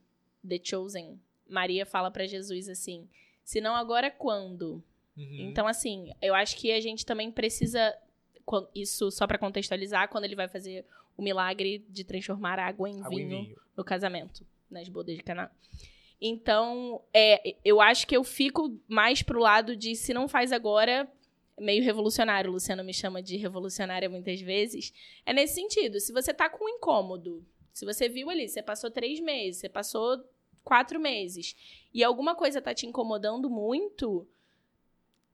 The 0.47 0.59
Chosen, 0.63 1.19
Maria 1.49 1.87
fala 1.87 2.11
pra 2.11 2.27
Jesus 2.27 2.69
assim: 2.69 3.09
se 3.43 3.59
não 3.59 3.73
agora, 3.75 4.11
quando? 4.11 4.83
Uhum. 5.17 5.49
Então, 5.49 5.65
assim, 5.65 6.13
eu 6.21 6.35
acho 6.35 6.55
que 6.57 6.71
a 6.71 6.79
gente 6.79 7.03
também 7.03 7.31
precisa. 7.31 7.97
Isso 8.75 9.09
só 9.09 9.25
pra 9.25 9.39
contextualizar, 9.39 10.07
quando 10.07 10.25
ele 10.25 10.35
vai 10.35 10.47
fazer 10.47 10.85
o 11.17 11.23
milagre 11.23 11.83
de 11.89 12.03
transformar 12.03 12.59
água 12.59 12.87
em 12.87 13.01
Água 13.01 13.19
em 13.19 13.27
vinho 13.27 13.41
vinho. 13.41 13.57
no 13.75 13.83
casamento, 13.83 14.45
nas 14.69 14.87
bodas 14.87 15.15
de 15.15 15.23
Caná. 15.23 15.49
Então, 16.21 17.01
é, 17.11 17.55
eu 17.65 17.81
acho 17.81 18.05
que 18.05 18.15
eu 18.15 18.23
fico 18.23 18.79
mais 18.87 19.23
pro 19.23 19.39
lado 19.39 19.75
de 19.75 19.95
se 19.95 20.13
não 20.13 20.27
faz 20.27 20.51
agora, 20.51 21.11
meio 21.59 21.83
revolucionário. 21.83 22.49
O 22.49 22.53
Luciano 22.53 22.83
me 22.83 22.93
chama 22.93 23.21
de 23.21 23.37
revolucionária 23.37 24.09
muitas 24.09 24.41
vezes. 24.41 24.93
É 25.25 25.33
nesse 25.33 25.55
sentido. 25.55 25.99
Se 25.99 26.11
você 26.11 26.33
tá 26.33 26.49
com 26.49 26.65
um 26.65 26.69
incômodo, 26.69 27.45
se 27.73 27.85
você 27.85 28.07
viu 28.07 28.29
ali, 28.29 28.47
você 28.47 28.61
passou 28.61 28.89
três 28.89 29.19
meses, 29.19 29.59
você 29.59 29.69
passou 29.69 30.23
quatro 30.63 30.99
meses, 30.99 31.55
e 31.93 32.03
alguma 32.03 32.33
coisa 32.33 32.61
tá 32.61 32.73
te 32.73 32.87
incomodando 32.87 33.49
muito, 33.49 34.27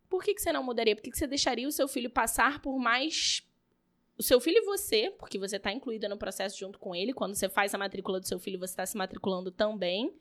por 0.10 0.22
que, 0.24 0.34
que 0.34 0.42
você 0.42 0.52
não 0.52 0.62
mudaria? 0.62 0.94
Por 0.94 1.02
que, 1.02 1.10
que 1.10 1.18
você 1.18 1.26
deixaria 1.26 1.68
o 1.68 1.72
seu 1.72 1.88
filho 1.88 2.10
passar 2.10 2.62
por 2.62 2.78
mais. 2.78 3.48
O 4.18 4.22
seu 4.24 4.42
filho 4.42 4.58
e 4.58 4.66
você, 4.66 5.10
porque 5.18 5.40
você 5.40 5.56
está 5.56 5.72
incluída 5.72 6.10
no 6.10 6.18
processo 6.18 6.60
junto 6.60 6.78
com 6.78 6.94
ele. 6.94 7.14
Quando 7.14 7.34
você 7.34 7.48
faz 7.48 7.74
a 7.74 7.78
matrícula 7.78 8.20
do 8.20 8.28
seu 8.28 8.38
filho, 8.38 8.60
você 8.60 8.74
está 8.74 8.86
se 8.86 8.98
matriculando 8.98 9.52
também. 9.52 10.14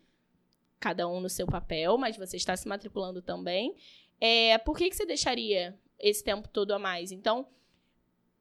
Cada 0.78 1.08
um 1.08 1.20
no 1.20 1.28
seu 1.28 1.46
papel, 1.46 1.98
mas 1.98 2.16
você 2.16 2.36
está 2.36 2.56
se 2.56 2.68
matriculando 2.68 3.20
também. 3.20 3.74
É, 4.20 4.56
por 4.58 4.78
que, 4.78 4.88
que 4.88 4.96
você 4.96 5.04
deixaria 5.04 5.76
esse 6.00 6.22
tempo 6.24 6.48
todo 6.48 6.72
a 6.72 6.78
mais? 6.78 7.12
Então, 7.12 7.46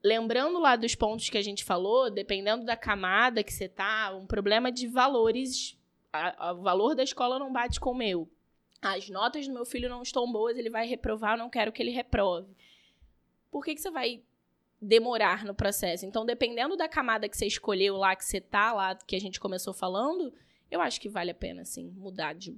lembrando 0.03 0.59
lá 0.59 0.75
dos 0.75 0.95
pontos 0.95 1.29
que 1.29 1.37
a 1.37 1.41
gente 1.41 1.63
falou, 1.63 2.09
dependendo 2.09 2.65
da 2.65 2.75
camada 2.77 3.43
que 3.43 3.53
você 3.53 3.67
tá, 3.67 4.15
um 4.15 4.25
problema 4.25 4.71
de 4.71 4.87
valores. 4.87 5.77
a- 6.11 6.47
a- 6.49 6.53
o 6.53 6.61
valor 6.63 6.95
da 6.95 7.03
escola 7.03 7.37
não 7.37 7.53
bate 7.53 7.79
com 7.79 7.91
o 7.91 7.95
meu 7.95 8.27
as 8.81 9.09
notas 9.09 9.45
do 9.45 9.53
meu 9.53 9.65
filho 9.65 9.89
não 9.89 10.01
estão 10.01 10.31
boas, 10.31 10.57
ele 10.57 10.69
vai 10.69 10.87
reprovar, 10.87 11.33
eu 11.33 11.37
não 11.37 11.49
quero 11.49 11.71
que 11.71 11.83
ele 11.83 11.91
reprove. 11.91 12.47
Por 13.51 13.63
que, 13.63 13.75
que 13.75 13.81
você 13.81 13.91
vai 13.91 14.23
demorar 14.81 15.43
no 15.43 15.53
processo? 15.53 16.05
Então, 16.05 16.25
dependendo 16.25 16.77
da 16.77 16.87
camada 16.87 17.27
que 17.27 17.35
você 17.37 17.45
escolheu 17.45 17.97
lá, 17.97 18.15
que 18.15 18.23
você 18.23 18.39
tá 18.39 18.71
lá, 18.71 18.95
que 18.95 19.15
a 19.15 19.19
gente 19.19 19.37
começou 19.39 19.73
falando, 19.73 20.33
eu 20.71 20.79
acho 20.79 21.01
que 21.01 21.09
vale 21.09 21.29
a 21.29 21.35
pena, 21.35 21.61
assim, 21.63 21.89
mudar 21.97 22.33
de. 22.33 22.57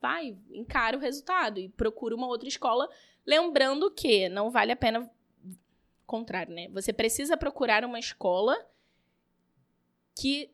Vai, 0.00 0.36
encara 0.52 0.96
o 0.96 1.00
resultado 1.00 1.58
e 1.58 1.68
procura 1.68 2.14
uma 2.14 2.28
outra 2.28 2.46
escola. 2.48 2.88
Lembrando 3.28 3.90
que 3.90 4.26
não 4.30 4.50
vale 4.50 4.72
a 4.72 4.76
pena. 4.76 5.10
Contrário, 6.06 6.54
né? 6.54 6.66
Você 6.70 6.94
precisa 6.94 7.36
procurar 7.36 7.84
uma 7.84 7.98
escola 7.98 8.56
que 10.18 10.50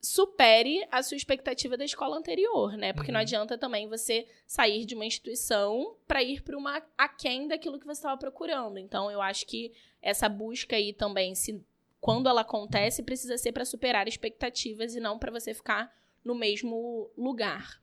supere 0.00 0.88
a 0.90 1.02
sua 1.02 1.18
expectativa 1.18 1.76
da 1.76 1.84
escola 1.84 2.16
anterior, 2.16 2.72
né? 2.78 2.94
Porque 2.94 3.12
não 3.12 3.18
Uhum. 3.18 3.22
adianta 3.22 3.58
também 3.58 3.86
você 3.86 4.26
sair 4.46 4.86
de 4.86 4.94
uma 4.94 5.04
instituição 5.04 5.94
para 6.08 6.22
ir 6.22 6.42
para 6.42 6.56
uma 6.56 6.82
aquém 6.96 7.46
daquilo 7.46 7.78
que 7.78 7.84
você 7.84 7.98
estava 7.98 8.16
procurando. 8.18 8.78
Então, 8.78 9.10
eu 9.10 9.20
acho 9.20 9.44
que 9.46 9.74
essa 10.00 10.26
busca 10.26 10.74
aí 10.76 10.94
também, 10.94 11.34
se 11.34 11.62
quando 12.00 12.30
ela 12.30 12.40
acontece, 12.40 13.02
precisa 13.02 13.36
ser 13.36 13.52
para 13.52 13.66
superar 13.66 14.08
expectativas 14.08 14.94
e 14.94 15.00
não 15.00 15.18
para 15.18 15.30
você 15.30 15.52
ficar 15.52 15.94
no 16.24 16.34
mesmo 16.34 17.10
lugar. 17.14 17.82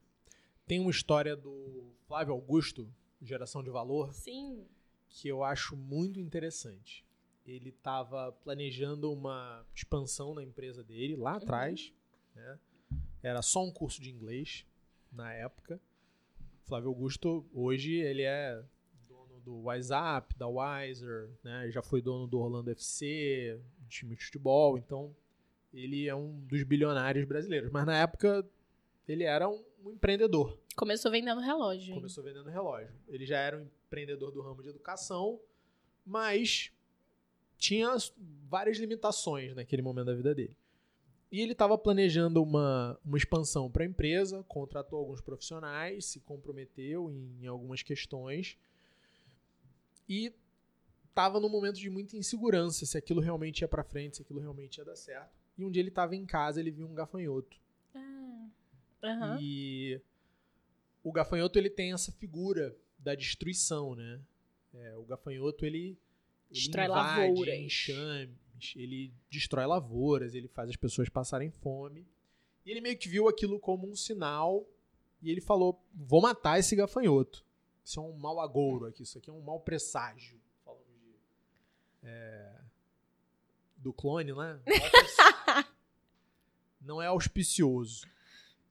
Tem 0.66 0.80
uma 0.80 0.90
história 0.90 1.36
do 1.36 1.94
Flávio 2.08 2.34
Augusto, 2.34 2.90
Geração 3.22 3.64
de 3.64 3.70
Valor, 3.70 4.14
Sim. 4.14 4.66
que 5.10 5.28
eu 5.28 5.44
acho 5.44 5.76
muito 5.76 6.20
interessante. 6.20 7.06
Ele 7.46 7.70
estava 7.70 8.32
planejando 8.32 9.12
uma 9.12 9.66
expansão 9.74 10.34
na 10.34 10.44
empresa 10.44 10.84
dele 10.84 11.16
lá 11.16 11.38
atrás. 11.38 11.94
Né? 12.36 12.60
Era 13.24 13.42
só 13.42 13.64
um 13.64 13.72
curso 13.72 14.02
de 14.02 14.12
inglês 14.12 14.66
na 15.12 15.34
época. 15.34 15.80
Flávio 16.64 16.90
Augusto, 16.90 17.46
hoje, 17.54 17.94
ele 17.94 18.24
é 18.24 18.62
dono 19.08 19.40
do 19.40 19.62
WhatsApp, 19.64 20.36
da 20.38 20.48
Wiser, 20.48 21.30
né? 21.44 21.72
já 21.72 21.82
foi 21.82 22.02
dono 22.02 22.28
do 22.28 22.40
Orlando 22.40 22.70
FC, 22.72 23.60
do 23.80 23.88
time 23.88 24.16
de 24.16 24.26
futebol. 24.26 24.78
Então, 24.78 25.16
ele 25.74 26.08
é 26.08 26.16
um 26.16 26.40
dos 26.42 26.64
bilionários 26.64 27.26
brasileiros. 27.26 27.72
Mas 27.72 27.86
na 27.86 27.98
época, 27.98 28.46
ele 29.08 29.24
era 29.24 29.48
um, 29.48 29.64
um 29.86 29.92
empreendedor. 29.92 30.60
Começou 30.78 31.12
vendendo 31.12 31.42
relógio. 31.42 31.90
hein? 31.92 31.96
Começou 31.96 32.24
vendendo 32.24 32.50
relógio. 32.50 32.94
Ele 33.08 33.26
já 33.26 33.40
era 33.40 33.58
um 33.58 33.62
empreendedor 33.88 34.32
do 34.32 34.42
ramo 34.42 34.62
de 34.64 34.70
educação, 34.70 35.40
mas 36.06 36.72
tinha 37.58 37.92
as- 37.92 38.14
várias 38.48 38.78
limitações 38.78 39.56
naquele 39.56 39.82
momento 39.82 40.06
da 40.06 40.14
vida 40.14 40.34
dele. 40.36 40.56
E 41.32 41.42
ele 41.42 41.52
estava 41.52 41.78
planejando 41.78 42.42
uma, 42.42 42.98
uma 43.04 43.18
expansão 43.18 43.70
para 43.70 43.84
a 43.84 43.86
empresa, 43.88 44.44
contratou 44.48 44.98
alguns 45.00 45.20
profissionais, 45.20 46.06
se 46.06 46.22
comprometeu 46.22 47.12
em, 47.12 47.44
em 47.44 47.48
algumas 47.48 47.82
questões 47.84 48.58
e 50.08 50.32
estava 51.10 51.40
num 51.40 51.50
momento 51.50 51.78
de 51.80 51.90
muita 51.90 52.16
insegurança 52.16 52.86
se 52.86 52.98
aquilo 52.98 53.20
realmente 53.20 53.62
ia 53.62 53.68
para 53.68 53.84
frente, 53.84 54.18
se 54.18 54.22
aquilo 54.22 54.40
realmente 54.40 54.78
ia 54.78 54.86
dar 54.86 54.96
certo. 54.96 55.32
E 55.58 55.66
um 55.66 55.72
dia 55.72 55.82
ele 55.82 55.90
estava 55.90 56.16
em 56.16 56.26
casa, 56.26 56.60
ele 56.62 56.72
viu 56.72 56.88
um 56.88 56.94
gafanhoto. 56.94 57.58
Ah. 57.96 58.48
Aham. 59.04 59.38
E 59.42 60.00
o 61.08 61.12
gafanhoto 61.12 61.58
ele 61.58 61.70
tem 61.70 61.94
essa 61.94 62.12
figura 62.12 62.76
da 63.00 63.16
destruição, 63.16 63.96
né? 63.96 64.20
É, 64.74 64.98
o 64.98 65.04
gafanhoto 65.04 65.66
ele, 65.66 65.78
ele 65.78 65.98
Destrói 66.52 66.86
invade 66.86 67.20
lavouras. 67.22 67.56
enxames, 67.60 68.74
ele 68.76 69.14
destrói 69.30 69.66
lavouras, 69.66 70.36
ele 70.36 70.50
faz 70.50 70.70
as 70.70 70.76
pessoas 70.76 71.08
passarem 71.08 71.50
fome. 71.50 72.06
E 72.66 72.72
ele 72.72 72.82
meio 72.82 72.98
que 72.98 73.08
viu 73.08 73.30
aquilo 73.30 73.58
como 73.58 73.90
um 73.90 73.96
sinal 73.96 74.68
e 75.22 75.32
ele 75.32 75.40
falou: 75.40 75.82
"Vou 75.94 76.22
matar 76.22 76.60
esse 76.60 76.76
gafanhoto. 76.76 77.46
Isso 77.86 78.02
é 78.02 78.04
um 78.04 78.12
mau 78.18 78.42
agouro 78.42 78.88
aqui, 78.88 79.04
isso 79.04 79.18
aqui 79.18 79.30
é 79.30 79.34
um 79.34 79.42
mau 79.42 79.62
presságio." 79.62 80.38
Falando 80.66 80.92
de 81.00 81.16
é, 82.04 82.62
do 83.78 83.94
clone, 83.94 84.34
né? 84.34 84.60
Não 86.82 87.02
é 87.02 87.08
auspicioso. 87.08 88.06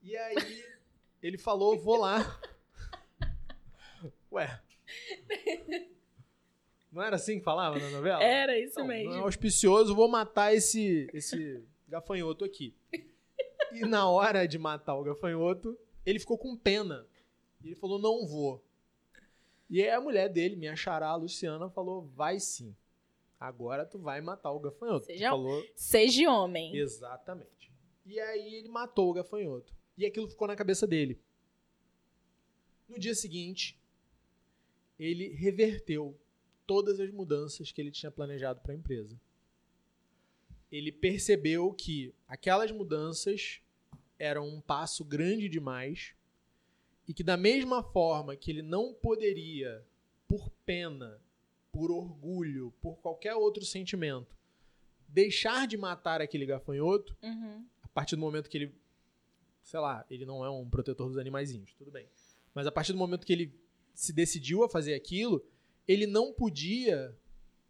E 0.02 0.14
aí 0.14 0.75
ele 1.22 1.38
falou, 1.38 1.78
vou 1.78 1.96
lá. 1.96 2.40
Ué. 4.32 4.60
Não 6.92 7.02
era 7.02 7.16
assim 7.16 7.38
que 7.38 7.44
falava 7.44 7.78
na 7.78 7.90
novela? 7.90 8.22
Era 8.22 8.58
isso 8.58 8.78
Não, 8.78 8.86
mesmo. 8.86 9.10
Não 9.10 9.18
é 9.20 9.22
auspicioso, 9.22 9.94
vou 9.94 10.08
matar 10.08 10.54
esse, 10.54 11.08
esse 11.12 11.62
gafanhoto 11.88 12.44
aqui. 12.44 12.74
E 13.72 13.80
na 13.80 14.08
hora 14.08 14.46
de 14.46 14.58
matar 14.58 14.94
o 14.94 15.02
gafanhoto, 15.02 15.76
ele 16.04 16.18
ficou 16.18 16.38
com 16.38 16.56
pena. 16.56 17.06
E 17.62 17.68
ele 17.68 17.74
falou: 17.76 17.98
não 17.98 18.26
vou. 18.26 18.64
E 19.68 19.82
aí 19.82 19.90
a 19.90 20.00
mulher 20.00 20.28
dele, 20.28 20.56
minha 20.56 20.76
xará, 20.76 21.08
a 21.08 21.16
Luciana, 21.16 21.68
falou: 21.68 22.02
vai 22.14 22.38
sim. 22.40 22.74
Agora 23.38 23.84
tu 23.84 23.98
vai 23.98 24.20
matar 24.22 24.52
o 24.52 24.60
gafanhoto. 24.60 25.06
Seja- 25.06 25.30
falou 25.30 25.62
Seja 25.74 26.30
homem. 26.30 26.74
exatamente. 26.76 27.70
E 28.06 28.18
aí 28.18 28.54
ele 28.54 28.68
matou 28.68 29.10
o 29.10 29.12
gafanhoto. 29.12 29.74
E 29.96 30.04
aquilo 30.06 30.28
ficou 30.28 30.46
na 30.46 30.56
cabeça 30.56 30.86
dele. 30.86 31.18
No 32.88 32.98
dia 32.98 33.14
seguinte, 33.14 33.78
ele 34.98 35.28
reverteu 35.28 36.18
todas 36.66 37.00
as 37.00 37.10
mudanças 37.10 37.72
que 37.72 37.80
ele 37.80 37.90
tinha 37.90 38.10
planejado 38.10 38.60
para 38.60 38.72
a 38.72 38.76
empresa. 38.76 39.18
Ele 40.70 40.90
percebeu 40.92 41.72
que 41.72 42.14
aquelas 42.26 42.70
mudanças 42.72 43.60
eram 44.18 44.48
um 44.48 44.60
passo 44.60 45.04
grande 45.04 45.48
demais 45.48 46.14
e 47.06 47.14
que 47.14 47.22
da 47.22 47.36
mesma 47.36 47.82
forma 47.82 48.34
que 48.36 48.50
ele 48.50 48.62
não 48.62 48.92
poderia, 48.92 49.84
por 50.26 50.50
pena, 50.64 51.20
por 51.70 51.90
orgulho, 51.90 52.72
por 52.80 52.96
qualquer 52.98 53.34
outro 53.34 53.64
sentimento, 53.64 54.36
deixar 55.08 55.66
de 55.68 55.76
matar 55.76 56.20
aquele 56.20 56.44
gafanhoto, 56.46 57.16
Uhum. 57.22 57.64
a 57.82 57.88
partir 57.88 58.16
do 58.16 58.20
momento 58.20 58.50
que 58.50 58.58
ele, 58.58 58.74
sei 59.66 59.80
lá, 59.80 60.06
ele 60.08 60.24
não 60.24 60.44
é 60.44 60.48
um 60.48 60.68
protetor 60.70 61.08
dos 61.08 61.18
animaizinhos, 61.18 61.74
tudo 61.74 61.90
bem. 61.90 62.06
Mas 62.54 62.66
a 62.66 62.72
partir 62.72 62.92
do 62.92 62.98
momento 62.98 63.26
que 63.26 63.32
ele 63.32 63.52
se 63.92 64.12
decidiu 64.12 64.62
a 64.62 64.68
fazer 64.68 64.94
aquilo, 64.94 65.44
ele 65.88 66.06
não 66.06 66.32
podia 66.32 67.14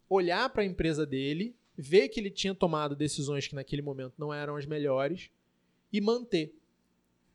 olhar 0.07 0.47
para 0.49 0.61
a 0.61 0.65
empresa 0.65 1.05
dele, 1.05 1.55
ver 1.75 2.07
que 2.09 2.19
ele 2.19 2.29
tinha 2.29 2.53
tomado 2.53 2.95
decisões 2.95 3.47
que 3.47 3.55
naquele 3.55 3.81
momento 3.81 4.13
não 4.17 4.31
eram 4.31 4.55
as 4.55 4.65
melhores 4.65 5.31
e 5.91 5.99
manter. 5.99 6.55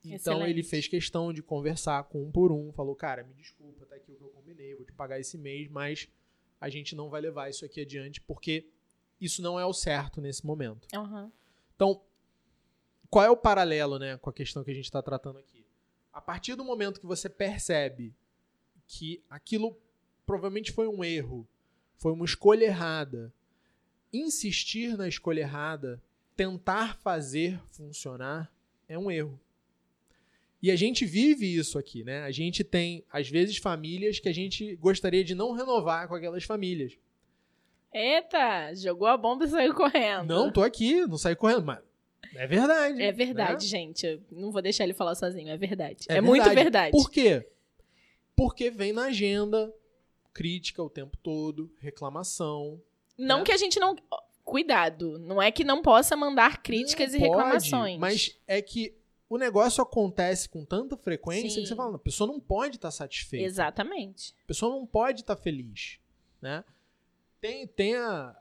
Então 0.03 0.35
Excelente. 0.35 0.49
ele 0.49 0.63
fez 0.63 0.87
questão 0.87 1.33
de 1.33 1.43
conversar 1.43 2.05
com 2.05 2.23
um 2.23 2.31
por 2.31 2.51
um, 2.51 2.71
falou: 2.71 2.95
"Cara, 2.95 3.23
me 3.23 3.33
desculpa, 3.33 3.85
tá 3.85 3.95
aqui 3.95 4.11
o 4.11 4.15
que 4.15 4.23
eu 4.23 4.29
combinei, 4.29 4.75
vou 4.75 4.85
te 4.85 4.93
pagar 4.93 5.19
esse 5.19 5.37
mês, 5.37 5.69
mas 5.69 6.07
a 6.59 6.69
gente 6.69 6.95
não 6.95 7.09
vai 7.09 7.19
levar 7.19 7.49
isso 7.49 7.65
aqui 7.65 7.81
adiante 7.81 8.21
porque 8.21 8.65
isso 9.19 9.41
não 9.41 9.59
é 9.59 9.65
o 9.65 9.73
certo 9.73 10.21
nesse 10.21 10.45
momento". 10.45 10.87
Uhum. 10.95 11.31
Então, 11.75 12.01
qual 13.13 13.23
é 13.23 13.29
o 13.29 13.37
paralelo 13.37 13.99
né, 13.99 14.17
com 14.17 14.31
a 14.31 14.33
questão 14.33 14.63
que 14.63 14.71
a 14.71 14.73
gente 14.73 14.85
está 14.85 14.99
tratando 14.99 15.37
aqui? 15.37 15.63
A 16.11 16.19
partir 16.19 16.55
do 16.55 16.65
momento 16.65 16.99
que 16.99 17.05
você 17.05 17.29
percebe 17.29 18.11
que 18.87 19.21
aquilo 19.29 19.77
provavelmente 20.25 20.71
foi 20.71 20.87
um 20.87 21.03
erro, 21.03 21.47
foi 21.95 22.11
uma 22.11 22.25
escolha 22.25 22.65
errada, 22.65 23.31
insistir 24.11 24.97
na 24.97 25.07
escolha 25.07 25.41
errada, 25.41 26.01
tentar 26.35 26.97
fazer 26.97 27.61
funcionar, 27.69 28.51
é 28.89 28.97
um 28.97 29.11
erro. 29.11 29.39
E 30.59 30.71
a 30.71 30.75
gente 30.75 31.05
vive 31.05 31.55
isso 31.55 31.77
aqui, 31.77 32.03
né? 32.03 32.23
A 32.23 32.31
gente 32.31 32.63
tem, 32.63 33.05
às 33.11 33.29
vezes, 33.29 33.57
famílias 33.57 34.17
que 34.17 34.29
a 34.29 34.33
gente 34.33 34.75
gostaria 34.77 35.23
de 35.23 35.35
não 35.35 35.51
renovar 35.51 36.07
com 36.07 36.15
aquelas 36.15 36.45
famílias. 36.45 36.97
Eita, 37.93 38.73
jogou 38.73 39.07
a 39.07 39.15
bomba 39.15 39.45
e 39.45 39.49
saiu 39.49 39.75
correndo. 39.75 40.25
Não, 40.25 40.51
tô 40.51 40.63
aqui, 40.63 41.05
não 41.05 41.19
saí 41.19 41.35
correndo, 41.35 41.63
mas 41.63 41.92
é 42.35 42.47
verdade. 42.47 43.01
É 43.01 43.11
verdade, 43.11 43.65
né? 43.65 43.69
gente. 43.69 44.05
Eu 44.05 44.21
não 44.31 44.51
vou 44.51 44.61
deixar 44.61 44.83
ele 44.83 44.93
falar 44.93 45.15
sozinho, 45.15 45.49
é 45.49 45.57
verdade. 45.57 46.05
É, 46.09 46.17
É 46.17 46.21
muito 46.21 46.43
verdade. 46.43 46.63
verdade. 46.63 46.91
Por 46.91 47.09
quê? 47.09 47.47
Porque 48.35 48.69
vem 48.69 48.93
na 48.93 49.05
agenda 49.05 49.73
crítica 50.33 50.81
o 50.81 50.89
tempo 50.89 51.15
todo, 51.17 51.71
reclamação. 51.79 52.81
Não 53.17 53.39
né? 53.39 53.45
que 53.45 53.51
a 53.51 53.57
gente 53.57 53.79
não. 53.79 53.95
Cuidado, 54.43 55.17
não 55.19 55.41
é 55.41 55.49
que 55.51 55.63
não 55.63 55.81
possa 55.81 56.17
mandar 56.17 56.61
críticas 56.61 57.13
Não 57.13 57.17
e 57.17 57.21
pode, 57.21 57.31
reclamações. 57.31 57.97
Mas 57.97 58.37
é 58.45 58.61
que 58.61 58.93
o 59.29 59.37
negócio 59.37 59.81
acontece 59.81 60.49
com 60.49 60.65
tanta 60.65 60.97
frequência 60.97 61.49
Sim. 61.49 61.61
que 61.61 61.67
você 61.67 61.75
fala, 61.75 61.95
a 61.95 61.99
pessoa 61.99 62.27
não 62.27 62.41
pode 62.41 62.75
estar 62.75 62.91
satisfeita. 62.91 63.45
Exatamente. 63.45 64.35
A 64.43 64.47
pessoa 64.47 64.75
não 64.75 64.85
pode 64.85 65.21
estar 65.21 65.37
feliz, 65.37 65.97
né? 66.41 66.63
Tem, 67.39 67.65
tem 67.65 67.95
a, 67.95 68.35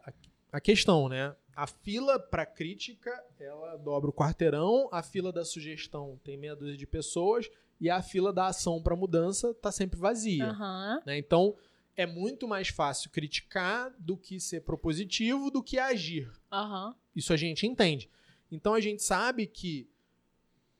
a 0.51 0.61
questão, 0.61 1.09
né? 1.09 1.35
A 1.55 1.67
fila 1.67 2.19
para 2.19 2.47
crítica, 2.47 3.11
ela 3.39 3.77
dobra 3.77 4.11
o 4.11 4.13
quarteirão, 4.13 4.89
a 4.91 5.03
fila 5.03 5.33
da 5.33 5.45
sugestão 5.45 6.19
tem 6.25 6.37
meia 6.37 6.57
dúzia 6.57 6.77
de 6.77 6.87
pessoas 6.87 7.51
e 7.81 7.91
a 7.91 8.01
fila 8.01 8.33
da 8.33 8.47
ação 8.47 8.83
para 8.83 8.97
mudança 8.97 9.53
tá 9.55 9.71
sempre 9.71 9.99
vazia. 9.99 10.47
Aham. 10.47 11.03
né? 11.05 11.19
Então, 11.19 11.55
é 11.97 12.07
muito 12.07 12.49
mais 12.49 12.69
fácil 12.69 13.11
criticar 13.11 13.93
do 13.99 14.17
que 14.17 14.41
ser 14.41 14.63
propositivo, 14.63 15.51
do 15.51 15.63
que 15.63 15.79
agir. 15.79 16.31
Aham. 16.51 16.95
Isso 17.15 17.33
a 17.33 17.37
gente 17.37 17.67
entende. 17.67 18.09
Então, 18.51 18.73
a 18.73 18.81
gente 18.81 19.03
sabe 19.03 19.47
que 19.47 19.87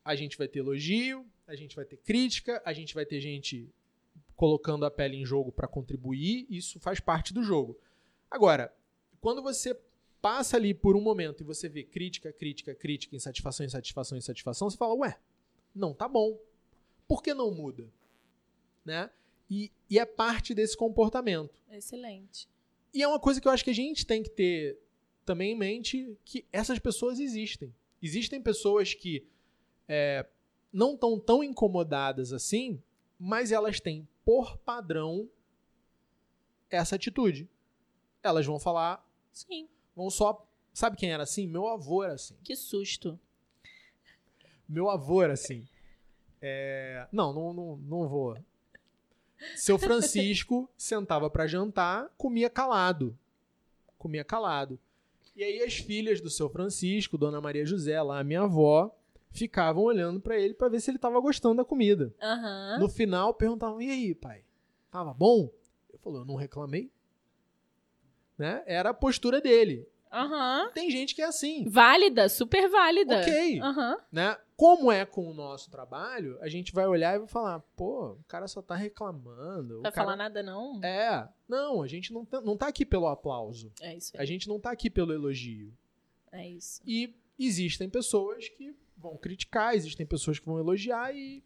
a 0.05 0.15
gente 0.15 0.39
vai 0.39 0.49
ter 0.49 0.61
elogio, 0.61 1.27
a 1.47 1.55
gente 1.55 1.77
vai 1.77 1.85
ter 1.85 1.97
crítica, 1.99 2.63
a 2.65 2.73
gente 2.73 2.95
vai 2.95 3.05
ter 3.05 3.21
gente 3.21 3.69
colocando 4.35 4.85
a 4.85 4.91
pele 4.91 5.17
em 5.17 5.25
jogo 5.25 5.53
para 5.53 5.69
contribuir, 5.69 6.47
isso 6.49 6.81
faz 6.81 6.99
parte 6.99 7.33
do 7.33 7.43
jogo. 7.43 7.79
Agora, 8.31 8.75
quando 9.21 9.43
você 9.43 9.79
passa 10.23 10.57
ali 10.57 10.73
por 10.73 10.97
um 10.97 11.01
momento 11.01 11.43
e 11.43 11.45
você 11.45 11.69
vê 11.69 11.83
crítica, 11.83 12.33
crítica, 12.33 12.73
crítica, 12.75 13.17
insatisfação, 13.17 13.67
insatisfação, 13.67 14.17
insatisfação, 14.17 14.71
você 14.71 14.77
fala, 14.77 14.95
ué, 14.95 15.19
não 15.75 15.93
tá 15.93 16.07
bom. 16.09 16.39
Por 17.09 17.21
que 17.23 17.35
não 17.35 17.53
muda? 17.53 17.93
Né? 18.85 19.11
E, 19.51 19.73
e 19.91 19.99
é 19.99 20.07
parte 20.07 20.55
desse 20.55 20.77
comportamento. 20.77 21.61
Excelente. 21.69 22.49
E 22.95 23.03
é 23.03 23.09
uma 23.09 23.19
coisa 23.19 23.41
que 23.41 23.49
eu 23.49 23.53
acho 23.53 23.65
que 23.65 23.71
a 23.71 23.75
gente 23.75 24.07
tem 24.07 24.23
que 24.23 24.31
ter 24.31 24.79
também 25.25 25.53
em 25.53 25.59
mente 25.59 26.17
que 26.25 26.47
essas 26.53 26.79
pessoas 26.79 27.19
existem. 27.19 27.75
Existem 28.01 28.41
pessoas 28.41 28.95
que 28.95 29.27
é, 29.89 30.25
não 30.73 30.95
estão 30.95 31.19
tão 31.19 31.43
incomodadas 31.43 32.33
assim, 32.33 32.81
mas 33.19 33.51
elas 33.51 33.81
têm 33.81 34.09
por 34.25 34.57
padrão 34.59 35.29
essa 36.71 36.95
atitude. 36.95 37.49
Elas 38.23 38.47
vão 38.47 38.59
falar, 38.61 39.05
Sim. 39.33 39.69
Vão 39.95 40.11
só. 40.11 40.47
Sabe 40.73 40.97
quem 40.97 41.13
era 41.13 41.23
assim? 41.23 41.47
Meu 41.47 41.69
avô 41.69 42.03
era 42.03 42.15
assim. 42.15 42.37
Que 42.43 42.57
susto. 42.57 43.19
Meu 44.69 44.89
avô 44.89 45.23
era 45.23 45.35
assim. 45.35 45.67
É, 46.41 47.07
Não, 47.13 47.33
não, 47.33 47.53
não, 47.53 47.77
não 47.77 48.09
vou. 48.09 48.37
Seu 49.57 49.79
Francisco 49.79 50.69
sentava 50.77 51.29
pra 51.29 51.47
jantar, 51.47 52.09
comia 52.17 52.49
calado. 52.49 53.17
Comia 53.99 54.25
calado. 54.25 54.79
E 55.37 55.43
aí 55.45 55.63
as 55.63 55.77
filhas 55.77 56.21
do 56.21 56.29
seu 56.31 56.49
Francisco, 56.49 57.17
Dona 57.19 57.41
Maria 57.41 57.65
José, 57.65 58.01
lá 58.03 58.19
a 58.21 58.25
minha 58.25 58.43
avó, 58.43 58.95
ficavam 59.31 59.85
olhando 59.85 60.21
pra 60.21 60.39
ele 60.39 60.55
pra 60.55 60.69
ver 60.69 60.81
se 60.81 60.91
ele 60.91 60.99
tava 60.99 61.21
gostando 61.21 61.57
da 61.57 61.65
comida. 61.65 62.13
Aham. 62.21 62.79
No 62.81 62.89
final 62.89 63.33
perguntavam: 63.35 63.81
"E 63.81 63.91
aí, 63.91 64.15
pai? 64.15 64.45
Tava 64.91 65.13
bom?" 65.15 65.51
Ele 65.91 65.99
falou: 65.99 66.21
"Eu 66.21 66.25
não 66.25 66.35
reclamei." 66.35 66.91
Né? 68.39 68.63
Era 68.67 68.91
a 68.91 68.95
postura 68.95 69.41
dele. 69.41 69.87
Aham. 70.13 70.71
Tem 70.75 70.91
gente 70.91 71.15
que 71.15 71.23
é 71.23 71.25
assim, 71.25 71.65
Válida, 71.67 72.29
super 72.29 72.69
válida. 72.69 73.21
OK 73.21 73.61
Aham. 73.61 73.97
né? 74.13 74.37
Como 74.57 74.93
é 74.93 75.07
com 75.07 75.29
o 75.29 75.35
nosso 75.35 75.71
trabalho, 75.71 76.39
a 76.41 76.49
gente 76.49 76.73
vai 76.73 76.87
olhar 76.87 77.17
e 77.17 77.19
vai 77.21 77.27
falar, 77.27 77.61
pô, 77.75 78.13
o 78.13 78.25
cara 78.29 78.47
só 78.47 78.61
tá 78.61 78.77
reclamando. 78.77 79.81
Vai 79.81 79.91
cara... 79.91 80.05
falar 80.05 80.17
nada, 80.17 80.43
não? 80.43 80.85
É, 80.85 81.27
não, 81.49 81.83
a 81.83 81.89
gente 81.89 82.13
não 82.13 82.25
tá, 82.25 82.41
não 82.43 82.57
tá 82.57 82.69
aqui 82.69 82.85
pelo 82.85 83.09
aplauso. 83.09 83.73
É 83.81 83.97
isso 83.97 84.17
A 84.17 84.21
aí. 84.21 84.27
gente 84.27 84.47
não 84.47 84.61
tá 84.61 84.71
aqui 84.71 84.91
pelo 84.91 85.13
elogio. 85.13 85.73
É 86.31 86.47
isso. 86.47 86.81
E 86.87 87.15
existem 87.39 87.89
pessoas 87.89 88.49
que 88.51 88.77
vão 88.97 89.17
criticar, 89.17 89.75
existem 89.75 90.07
pessoas 90.07 90.39
que 90.39 90.47
vão 90.47 90.59
elogiar 90.59 91.13
e 91.13 91.43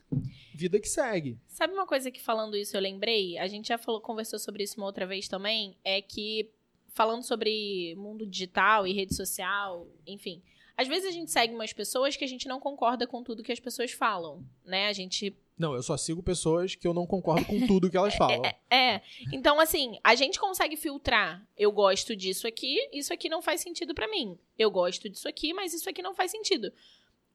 vida 0.55 0.79
que 0.79 0.89
segue. 0.89 1.39
Sabe 1.47 1.73
uma 1.73 1.87
coisa 1.87 2.11
que 2.11 2.21
falando 2.21 2.57
isso 2.57 2.77
eu 2.77 2.81
lembrei? 2.81 3.39
A 3.39 3.47
gente 3.47 3.69
já 3.69 3.79
falou, 3.79 4.01
conversou 4.01 4.39
sobre 4.39 4.65
isso 4.65 4.77
uma 4.77 4.87
outra 4.87 5.07
vez 5.07 5.27
também. 5.27 5.75
É 5.83 6.03
que 6.03 6.51
falando 6.97 7.23
sobre 7.23 7.95
mundo 7.99 8.27
digital 8.27 8.87
e 8.87 8.93
rede 8.95 9.15
social, 9.15 9.87
enfim. 10.07 10.43
Às 10.75 10.89
vezes 10.89 11.07
a 11.07 11.11
gente 11.11 11.31
segue 11.31 11.55
umas 11.55 11.71
pessoas 11.71 12.17
que 12.17 12.25
a 12.25 12.27
gente 12.27 12.49
não 12.49 12.59
concorda 12.59 13.07
com 13.07 13.23
tudo 13.23 13.43
que 13.43 13.53
as 13.53 13.61
pessoas 13.61 13.93
falam, 13.93 14.43
né? 14.65 14.89
A 14.89 14.95
gente 14.95 15.37
Não, 15.59 15.75
eu 15.75 15.83
só 15.83 15.95
sigo 15.99 16.23
pessoas 16.23 16.75
que 16.75 16.89
eu 16.89 16.95
não 16.95 17.07
concordo 17.07 17.45
com 17.45 17.67
tudo 17.67 17.91
que 17.91 17.99
elas 17.99 18.15
falam. 18.17 18.41
É. 18.71 19.03
Então, 19.31 19.61
assim, 19.61 19.99
a 20.03 20.15
gente 20.15 20.41
consegue 20.41 20.75
filtrar. 20.75 21.47
Eu 21.57 21.71
gosto 21.71 22.17
disso 22.17 22.47
aqui, 22.47 22.89
isso 22.91 23.13
aqui 23.13 23.29
não 23.29 23.43
faz 23.43 23.61
sentido 23.61 23.95
pra 23.95 24.09
mim. 24.09 24.39
Eu 24.59 24.71
gosto 24.71 25.07
disso 25.09 25.29
aqui, 25.29 25.53
mas 25.53 25.75
isso 25.75 25.89
aqui 25.89 26.01
não 26.01 26.15
faz 26.15 26.31
sentido. 26.31 26.73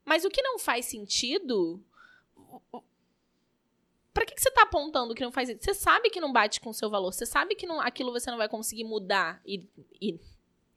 Mas 0.03 0.25
o 0.25 0.29
que 0.31 0.41
não 0.41 0.57
faz 0.57 0.85
sentido. 0.85 1.83
Pra 4.13 4.25
que, 4.25 4.35
que 4.35 4.41
você 4.41 4.51
tá 4.51 4.63
apontando 4.63 5.15
que 5.15 5.23
não 5.23 5.31
faz 5.31 5.47
sentido? 5.47 5.63
Você 5.63 5.73
sabe 5.73 6.09
que 6.09 6.19
não 6.19 6.33
bate 6.33 6.59
com 6.59 6.69
o 6.69 6.73
seu 6.73 6.89
valor. 6.89 7.13
Você 7.13 7.25
sabe 7.25 7.55
que 7.55 7.65
não, 7.65 7.79
aquilo 7.79 8.11
você 8.11 8.29
não 8.29 8.37
vai 8.37 8.49
conseguir 8.49 8.83
mudar. 8.83 9.41
E, 9.45 9.63
e 10.01 10.19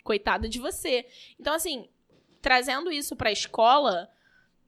coitada 0.04 0.48
de 0.48 0.60
você. 0.60 1.06
Então, 1.40 1.54
assim, 1.54 1.88
trazendo 2.40 2.92
isso 2.92 3.16
pra 3.16 3.32
escola, 3.32 4.08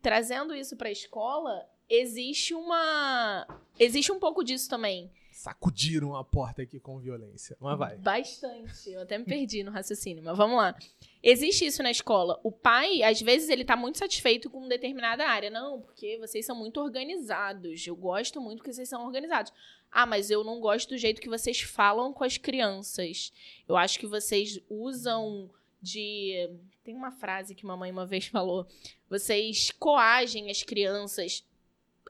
trazendo 0.03 0.55
isso 0.55 0.77
para 0.77 0.89
a 0.89 0.93
escola, 0.93 1.69
existe 1.89 2.55
uma. 2.55 3.47
Existe 3.79 4.11
um 4.11 4.19
pouco 4.19 4.43
disso 4.43 4.69
também. 4.69 5.13
Sacudiram 5.47 6.17
a 6.17 6.25
porta 6.25 6.63
aqui 6.63 6.81
com 6.81 6.99
violência. 6.99 7.57
Mas 7.61 7.79
vai. 7.79 7.97
Bastante. 7.99 8.91
Eu 8.91 9.03
até 9.03 9.17
me 9.17 9.25
perdi 9.25 9.63
no 9.63 9.71
raciocínio, 9.71 10.21
mas 10.21 10.37
vamos 10.37 10.57
lá. 10.57 10.77
Existe 11.23 11.65
isso 11.65 11.85
na 11.85 11.91
escola. 11.93 12.41
O 12.43 12.51
pai, 12.51 13.05
às 13.05 13.23
vezes, 13.23 13.49
ele 13.49 13.65
tá 13.65 13.77
muito 13.77 13.97
satisfeito 13.97 14.51
com 14.51 14.67
determinada 14.67 15.25
área. 15.25 15.49
Não, 15.49 15.81
porque 15.81 16.19
vocês 16.19 16.45
são 16.45 16.57
muito 16.57 16.81
organizados. 16.81 17.87
Eu 17.87 17.95
gosto 17.95 18.41
muito 18.41 18.61
que 18.61 18.73
vocês 18.73 18.89
são 18.89 19.07
organizados. 19.07 19.53
Ah, 19.89 20.05
mas 20.05 20.33
eu 20.33 20.43
não 20.43 20.59
gosto 20.59 20.89
do 20.89 20.99
jeito 20.99 21.21
que 21.21 21.29
vocês 21.29 21.61
falam 21.61 22.13
com 22.13 22.25
as 22.25 22.37
crianças. 22.37 23.33
Eu 23.69 23.77
acho 23.77 24.01
que 24.01 24.07
vocês 24.09 24.59
usam 24.69 25.49
de. 25.81 26.51
Tem 26.83 26.97
uma 26.97 27.13
frase 27.13 27.55
que 27.55 27.65
mamãe 27.65 27.93
uma 27.93 28.05
vez 28.05 28.27
falou. 28.27 28.67
Vocês 29.09 29.71
coagem 29.71 30.51
as 30.51 30.65
crianças. 30.65 31.47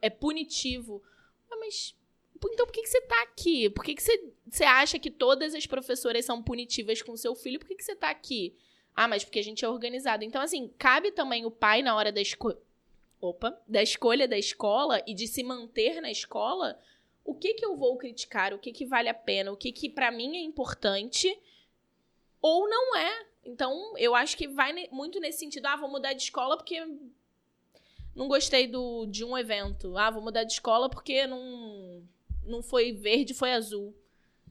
É 0.01 0.09
punitivo. 0.09 1.03
Ah, 1.51 1.57
mas. 1.61 1.95
Então 2.53 2.67
por 2.67 2.73
que, 2.73 2.83
que 2.83 2.89
você 2.89 3.01
tá 3.03 3.23
aqui? 3.23 3.71
Por 3.71 3.85
que, 3.85 3.95
que 3.95 4.03
você, 4.03 4.33
você 4.49 4.65
acha 4.65 4.99
que 4.99 5.11
todas 5.11 5.55
as 5.55 5.67
professoras 5.67 6.25
são 6.25 6.43
punitivas 6.43 7.03
com 7.03 7.17
seu 7.17 7.35
filho? 7.35 7.59
Por 7.59 7.69
que, 7.69 7.75
que 7.75 7.85
você 7.85 7.95
tá 7.95 8.11
aqui? 8.11 8.57
Ah, 8.95 9.07
mas 9.07 9.25
porque 9.25 9.39
a 9.39 9.45
gente 9.45 9.65
é 9.65 9.69
organizado. 9.69 10.25
Então, 10.25 10.41
assim, 10.41 10.73
cabe 10.79 11.13
também 11.13 11.45
o 11.45 11.51
pai 11.51 11.83
na 11.83 11.95
hora 11.95 12.11
da 12.11 12.21
escolha. 12.21 12.57
Opa, 13.21 13.59
da 13.67 13.83
escolha 13.83 14.29
da 14.29 14.39
escola 14.39 15.03
e 15.07 15.15
de 15.15 15.27
se 15.27 15.43
manter 15.43 16.01
na 16.01 16.11
escola, 16.11 16.79
o 17.25 17.35
que 17.35 17.55
que 17.55 17.65
eu 17.65 17.77
vou 17.77 17.97
criticar, 17.97 18.53
o 18.53 18.59
que 18.59 18.73
que 18.73 18.85
vale 18.85 19.09
a 19.09 19.15
pena, 19.15 19.51
o 19.51 19.57
que 19.57 19.73
que 19.73 19.89
para 19.89 20.11
mim 20.11 20.37
é 20.37 20.41
importante 20.41 21.35
ou 22.41 22.69
não 22.69 22.97
é. 22.97 23.27
Então, 23.45 23.95
eu 23.97 24.15
acho 24.15 24.37
que 24.37 24.47
vai 24.47 24.89
muito 24.91 25.19
nesse 25.19 25.39
sentido, 25.39 25.67
ah, 25.67 25.77
vou 25.77 25.91
mudar 25.91 26.13
de 26.13 26.23
escola 26.23 26.57
porque 26.57 26.87
não 28.15 28.29
gostei 28.29 28.67
do, 28.67 29.07
de 29.07 29.25
um 29.25 29.37
evento. 29.37 29.97
Ah, 29.97 30.11
vou 30.11 30.23
mudar 30.23 30.45
de 30.45 30.53
escola 30.53 30.89
porque 30.89 31.27
não, 31.27 32.03
não 32.47 32.63
foi 32.63 32.93
verde, 32.93 33.35
foi 33.35 33.53
azul. 33.53 33.95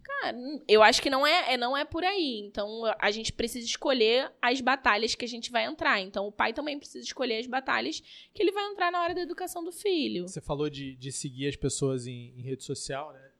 Cara, 0.03 0.37
eu 0.67 0.83
acho 0.83 1.01
que 1.01 1.09
não 1.09 1.25
é, 1.25 1.53
é, 1.53 1.57
não 1.57 1.75
é 1.75 1.83
por 1.83 2.03
aí. 2.03 2.39
Então, 2.45 2.83
a 2.99 3.09
gente 3.09 3.33
precisa 3.33 3.65
escolher 3.65 4.31
as 4.39 4.61
batalhas 4.61 5.15
que 5.15 5.25
a 5.25 5.27
gente 5.27 5.51
vai 5.51 5.65
entrar. 5.65 5.99
Então, 5.99 6.27
o 6.27 6.31
pai 6.31 6.53
também 6.53 6.77
precisa 6.77 7.03
escolher 7.03 7.39
as 7.39 7.47
batalhas 7.47 8.01
que 8.31 8.41
ele 8.41 8.51
vai 8.51 8.65
entrar 8.65 8.91
na 8.91 9.01
hora 9.01 9.15
da 9.15 9.21
educação 9.21 9.63
do 9.63 9.71
filho. 9.71 10.27
Você 10.27 10.39
falou 10.39 10.69
de, 10.69 10.95
de 10.95 11.11
seguir 11.11 11.47
as 11.47 11.55
pessoas 11.55 12.05
em, 12.05 12.33
em 12.37 12.43
rede 12.43 12.63
social, 12.63 13.13
né? 13.13 13.31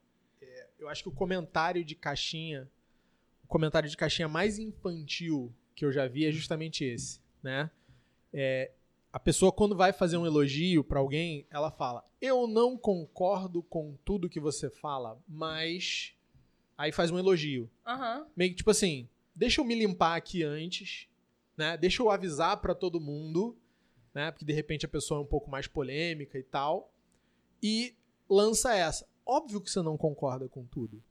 É, 0.42 0.68
eu 0.80 0.90
acho 0.90 1.04
que 1.04 1.10
o 1.10 1.12
comentário 1.12 1.86
de 1.86 1.94
caixinha, 1.94 2.68
o 3.44 3.48
comentário 3.48 3.88
de 3.88 3.96
caixinha 3.96 4.28
mais 4.28 4.58
infantil 4.58 5.54
que 5.76 5.86
eu 5.86 5.92
já 5.92 6.08
vi 6.08 6.26
é 6.26 6.32
justamente 6.32 6.84
esse, 6.84 7.22
né? 7.44 7.70
É, 8.34 8.72
a 9.16 9.20
pessoa 9.20 9.50
quando 9.50 9.78
vai 9.78 9.94
fazer 9.94 10.18
um 10.18 10.26
elogio 10.26 10.84
para 10.84 11.00
alguém, 11.00 11.48
ela 11.50 11.72
fala: 11.72 12.04
"Eu 12.22 12.48
não 12.48 12.78
concordo 12.78 13.64
com 13.64 13.96
tudo 14.04 14.28
que 14.30 14.42
você 14.42 14.70
fala, 14.70 15.18
mas 15.26 16.12
Aí 16.78 16.92
faz 16.92 17.10
um 17.10 17.18
elogio. 17.18 17.70
Uhum. 17.88 18.26
Meio 18.36 18.52
que 18.52 18.58
tipo 18.58 18.70
assim, 18.70 19.08
deixa 19.34 19.62
eu 19.62 19.66
me 19.66 19.74
limpar 19.74 20.18
aqui 20.18 20.44
antes, 20.44 21.08
né? 21.56 21.78
Deixa 21.78 22.04
eu 22.04 22.10
avisar 22.10 22.58
para 22.60 22.76
todo 22.76 23.00
mundo, 23.00 23.56
né? 24.14 24.30
Porque 24.30 24.44
de 24.44 24.52
repente 24.52 24.86
a 24.86 24.90
pessoa 24.90 25.22
é 25.22 25.24
um 25.24 25.26
pouco 25.26 25.50
mais 25.50 25.68
polêmica 25.68 26.38
e 26.38 26.44
tal. 26.44 26.92
E 27.64 27.96
lança 28.30 28.76
essa. 28.76 29.08
Óbvio 29.26 29.62
que 29.62 29.72
você 29.72 29.82
não 29.82 29.96
concorda 29.96 30.50
com 30.50 30.66
tudo. 30.66 31.02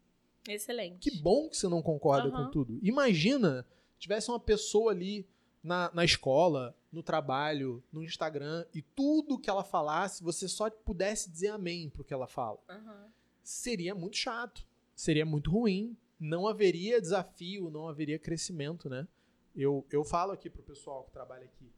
Excelente. 0.47 0.99
Que 1.11 1.19
bom 1.23 1.49
que 1.49 1.57
você 1.57 1.67
não 1.67 1.81
concorda 1.81 2.29
Uhum. 2.29 2.45
com 2.45 2.51
tudo. 2.51 2.79
Imagina 2.83 3.67
tivesse 3.99 4.31
uma 4.31 4.39
pessoa 4.39 4.93
ali 4.93 5.27
na, 5.63 5.91
na 5.95 6.05
escola, 6.05 6.77
no 6.95 7.03
trabalho, 7.03 7.83
no 7.93 8.03
Instagram, 8.03 8.65
e 8.73 8.81
tudo 8.81 9.39
que 9.39 9.51
ela 9.51 9.65
falasse, 9.65 10.23
você 10.23 10.49
só 10.49 10.71
pudesse 10.71 11.31
dizer 11.31 11.49
amém 11.49 11.91
pro 11.91 12.05
que 12.05 12.15
ela 12.15 12.27
fala. 12.27 12.59
Uhum. 12.71 13.11
Seria 13.43 13.95
muito 13.95 14.17
chato. 14.17 14.67
Seria 14.95 15.27
muito 15.27 15.51
ruim. 15.51 15.97
Não 16.19 16.47
haveria 16.47 17.01
desafio, 17.01 17.69
não 17.69 17.89
haveria 17.89 18.19
crescimento, 18.19 18.89
né? 18.89 19.07
Eu, 19.55 19.85
eu 19.91 20.05
falo 20.05 20.33
aqui 20.33 20.49
pro 20.49 20.63
pessoal 20.63 21.05
que 21.05 21.11
trabalha 21.13 21.45
aqui. 21.45 21.71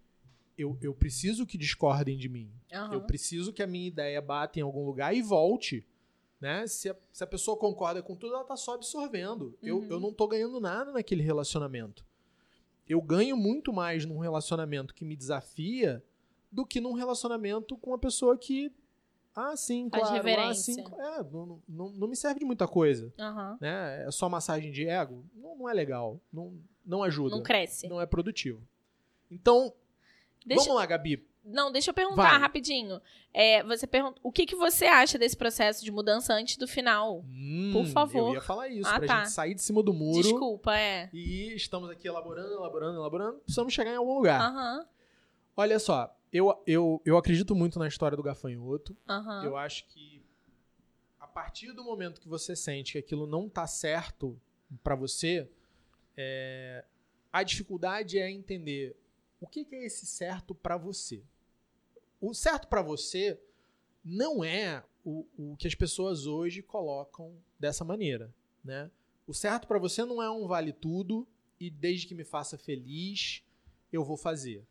Eu, 0.57 0.79
eu 0.81 0.95
preciso 0.95 1.45
que 1.47 1.59
discordem 1.59 2.17
de 2.17 2.29
mim. 2.29 2.51
Uhum. 2.73 2.93
Eu 2.95 3.01
preciso 3.03 3.53
que 3.53 3.63
a 3.63 3.67
minha 3.67 3.89
ideia 3.89 4.21
bata 4.23 4.59
em 4.59 4.63
algum 4.63 4.85
lugar 4.85 5.15
e 5.15 5.21
volte. 5.23 5.87
Né? 6.41 6.67
Se, 6.67 6.91
a, 6.91 6.97
se 7.13 7.25
a 7.25 7.27
pessoa 7.27 7.57
concorda 7.57 8.03
com 8.03 8.15
tudo, 8.15 8.35
ela 8.35 8.45
tá 8.45 8.57
só 8.57 8.75
absorvendo. 8.75 9.57
Eu, 9.63 9.79
Uhum. 9.79 9.87
eu 9.91 10.01
não 10.01 10.13
tô 10.13 10.29
ganhando 10.29 10.61
nada 10.61 10.93
naquele 10.93 11.23
relacionamento. 11.23 12.05
Eu 12.89 13.01
ganho 13.01 13.37
muito 13.37 13.73
mais 13.73 14.05
num 14.05 14.19
relacionamento 14.19 14.95
que 14.95 15.05
me 15.05 15.17
desafia 15.17 16.03
do 16.51 16.65
que 16.65 16.81
num 16.81 16.93
relacionamento 16.93 17.77
com 17.77 17.91
uma 17.91 17.99
pessoa 17.99 18.37
que. 18.37 18.73
Ah, 19.35 19.55
sim, 19.57 19.89
Faz 19.91 20.05
claro. 20.05 20.15
Ah, 20.15 20.23
reverência. 20.23 20.75
sim. 20.75 20.85
É, 20.99 21.23
não, 21.25 21.61
não, 21.69 21.91
não 21.91 22.09
me 22.09 22.17
serve 22.17 22.41
de 22.41 22.47
muita 22.47 22.67
coisa. 22.67 23.13
Uhum. 23.19 23.59
Né? 23.61 24.07
É 24.07 24.11
só 24.11 24.29
massagem 24.29 24.73
de 24.73 24.89
ego. 24.89 25.25
Não, 25.35 25.57
não 25.57 25.69
é 25.69 25.75
legal. 25.75 26.19
Não, 26.33 26.55
não 26.85 27.03
ajuda. 27.03 27.35
Não 27.35 27.43
cresce. 27.43 27.89
Não 27.89 28.01
é 28.01 28.07
produtivo. 28.07 28.63
Então, 29.31 29.75
Deixa... 30.47 30.65
vamos 30.65 30.77
lá, 30.77 30.87
Gabi. 30.87 31.26
Não, 31.47 31.71
deixa 31.71 31.91
eu 31.91 31.95
perguntar 31.95 32.31
Vai. 32.31 32.39
rapidinho. 32.41 33.01
É, 33.33 33.63
você 33.63 33.87
pergunta, 33.87 34.21
o 34.23 34.33
que, 34.33 34.45
que 34.47 34.57
você 34.57 34.87
acha 34.87 35.17
desse 35.19 35.37
processo 35.37 35.85
de 35.85 35.93
mudança 35.93 36.35
antes 36.35 36.57
do 36.57 36.67
final? 36.67 37.25
Hum, 37.29 37.71
Por 37.73 37.87
favor. 37.87 38.29
Eu 38.31 38.35
ia 38.35 38.41
falar 38.41 38.69
isso, 38.69 38.89
Ah, 38.89 38.99
pra 38.99 39.07
tá. 39.07 39.19
gente 39.25 39.33
sair 39.33 39.55
de 39.55 39.63
cima 39.63 39.83
do 39.83 39.93
muro. 39.95 40.23
Desculpa, 40.23 40.77
é. 40.77 41.09
E 41.13 41.55
estamos 41.55 41.89
aqui 41.89 42.09
elaborando, 42.09 42.53
elaborando, 42.53 42.99
elaborando. 42.99 43.39
Precisamos 43.39 43.73
chegar 43.73 43.93
em 43.93 43.97
algum 43.97 44.15
lugar. 44.15 44.41
Aham, 44.41 44.87
Olha 45.59 45.79
só, 45.79 46.15
eu, 46.33 46.63
eu, 46.67 47.01
eu 47.05 47.17
acredito 47.17 47.55
muito 47.55 47.79
na 47.79 47.87
história 47.89 48.17
do 48.17 48.23
gafanhoto. 48.23 48.95
aham. 49.09 49.43
Eu 49.45 49.57
acho 49.57 49.87
que 49.87 50.23
a 51.21 51.27
partir 51.27 51.73
do 51.73 51.83
momento 51.85 52.21
que 52.21 52.29
você 52.29 52.55
sente 52.57 52.93
que 52.93 52.99
aquilo 52.99 53.27
não 53.27 53.49
tá 53.49 53.67
certo 53.67 54.39
pra 54.83 54.95
você, 54.95 55.49
é, 56.17 56.85
a 57.33 57.43
dificuldade 57.43 58.19
é 58.19 58.31
entender 58.31 58.97
o 59.41 59.47
que, 59.47 59.65
que 59.65 59.75
é 59.77 59.85
esse 59.87 60.05
certo 60.07 60.55
pra 60.55 60.77
você. 60.77 61.23
O 62.21 62.35
certo 62.35 62.69
pra 62.69 62.83
você 62.83 63.41
não 64.05 64.43
é 64.43 64.83
o, 65.05 65.27
o 65.37 65.57
que 65.57 65.67
as 65.67 65.75
pessoas 65.75 66.27
hoje 66.27 66.63
colocam 66.63 67.37
dessa 67.59 67.85
maneira, 67.85 68.35
né? 68.65 68.91
O 69.27 69.35
certo 69.35 69.67
pra 69.67 69.79
você 69.79 70.05
não 70.05 70.23
é 70.23 70.31
um 70.31 70.47
vale 70.47 70.73
tudo 70.73 71.27
e 71.59 71.71
desde 71.71 72.07
que 72.07 72.15
me 72.15 72.25
faça 72.25 72.57
feliz 72.57 73.43
eu 73.93 74.05
vou 74.05 74.17
fazer. 74.17 74.65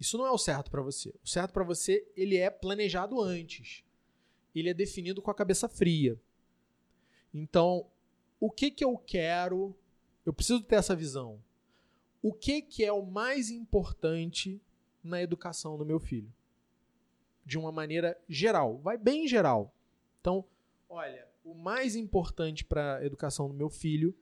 Isso 0.00 0.16
não 0.16 0.26
é 0.26 0.30
o 0.30 0.38
certo 0.38 0.70
pra 0.70 0.82
você. 0.82 1.10
O 1.22 1.28
certo 1.28 1.52
pra 1.52 1.64
você 1.64 2.06
ele 2.16 2.36
é 2.36 2.50
planejado 2.50 3.20
antes. 3.20 3.84
Ele 4.54 4.70
é 4.70 4.74
definido 4.74 5.20
com 5.20 5.30
a 5.30 5.34
cabeça 5.34 5.68
fria. 5.68 6.18
Então, 7.32 7.86
o 8.40 8.50
que 8.50 8.70
que 8.70 8.84
eu 8.84 8.96
quero? 8.96 9.74
Eu 10.24 10.32
preciso 10.32 10.62
ter 10.62 10.76
essa 10.76 10.96
visão. 10.96 11.42
O 12.22 12.32
que 12.32 12.62
que 12.62 12.84
é 12.84 12.92
o 12.92 13.04
mais 13.04 13.50
importante 13.50 14.60
na 15.02 15.22
educação 15.22 15.76
do 15.76 15.84
meu 15.84 16.00
filho? 16.00 16.32
De 17.48 17.56
uma 17.56 17.72
maneira 17.72 18.14
geral, 18.28 18.76
vai 18.76 18.98
bem 18.98 19.26
geral. 19.26 19.74
Então, 20.20 20.44
olha, 20.86 21.26
o 21.42 21.54
mais 21.54 21.96
importante 21.96 22.62
para 22.62 22.96
a 22.96 23.06
educação 23.06 23.48
do 23.48 23.54
meu 23.54 23.70
filho 23.70 24.14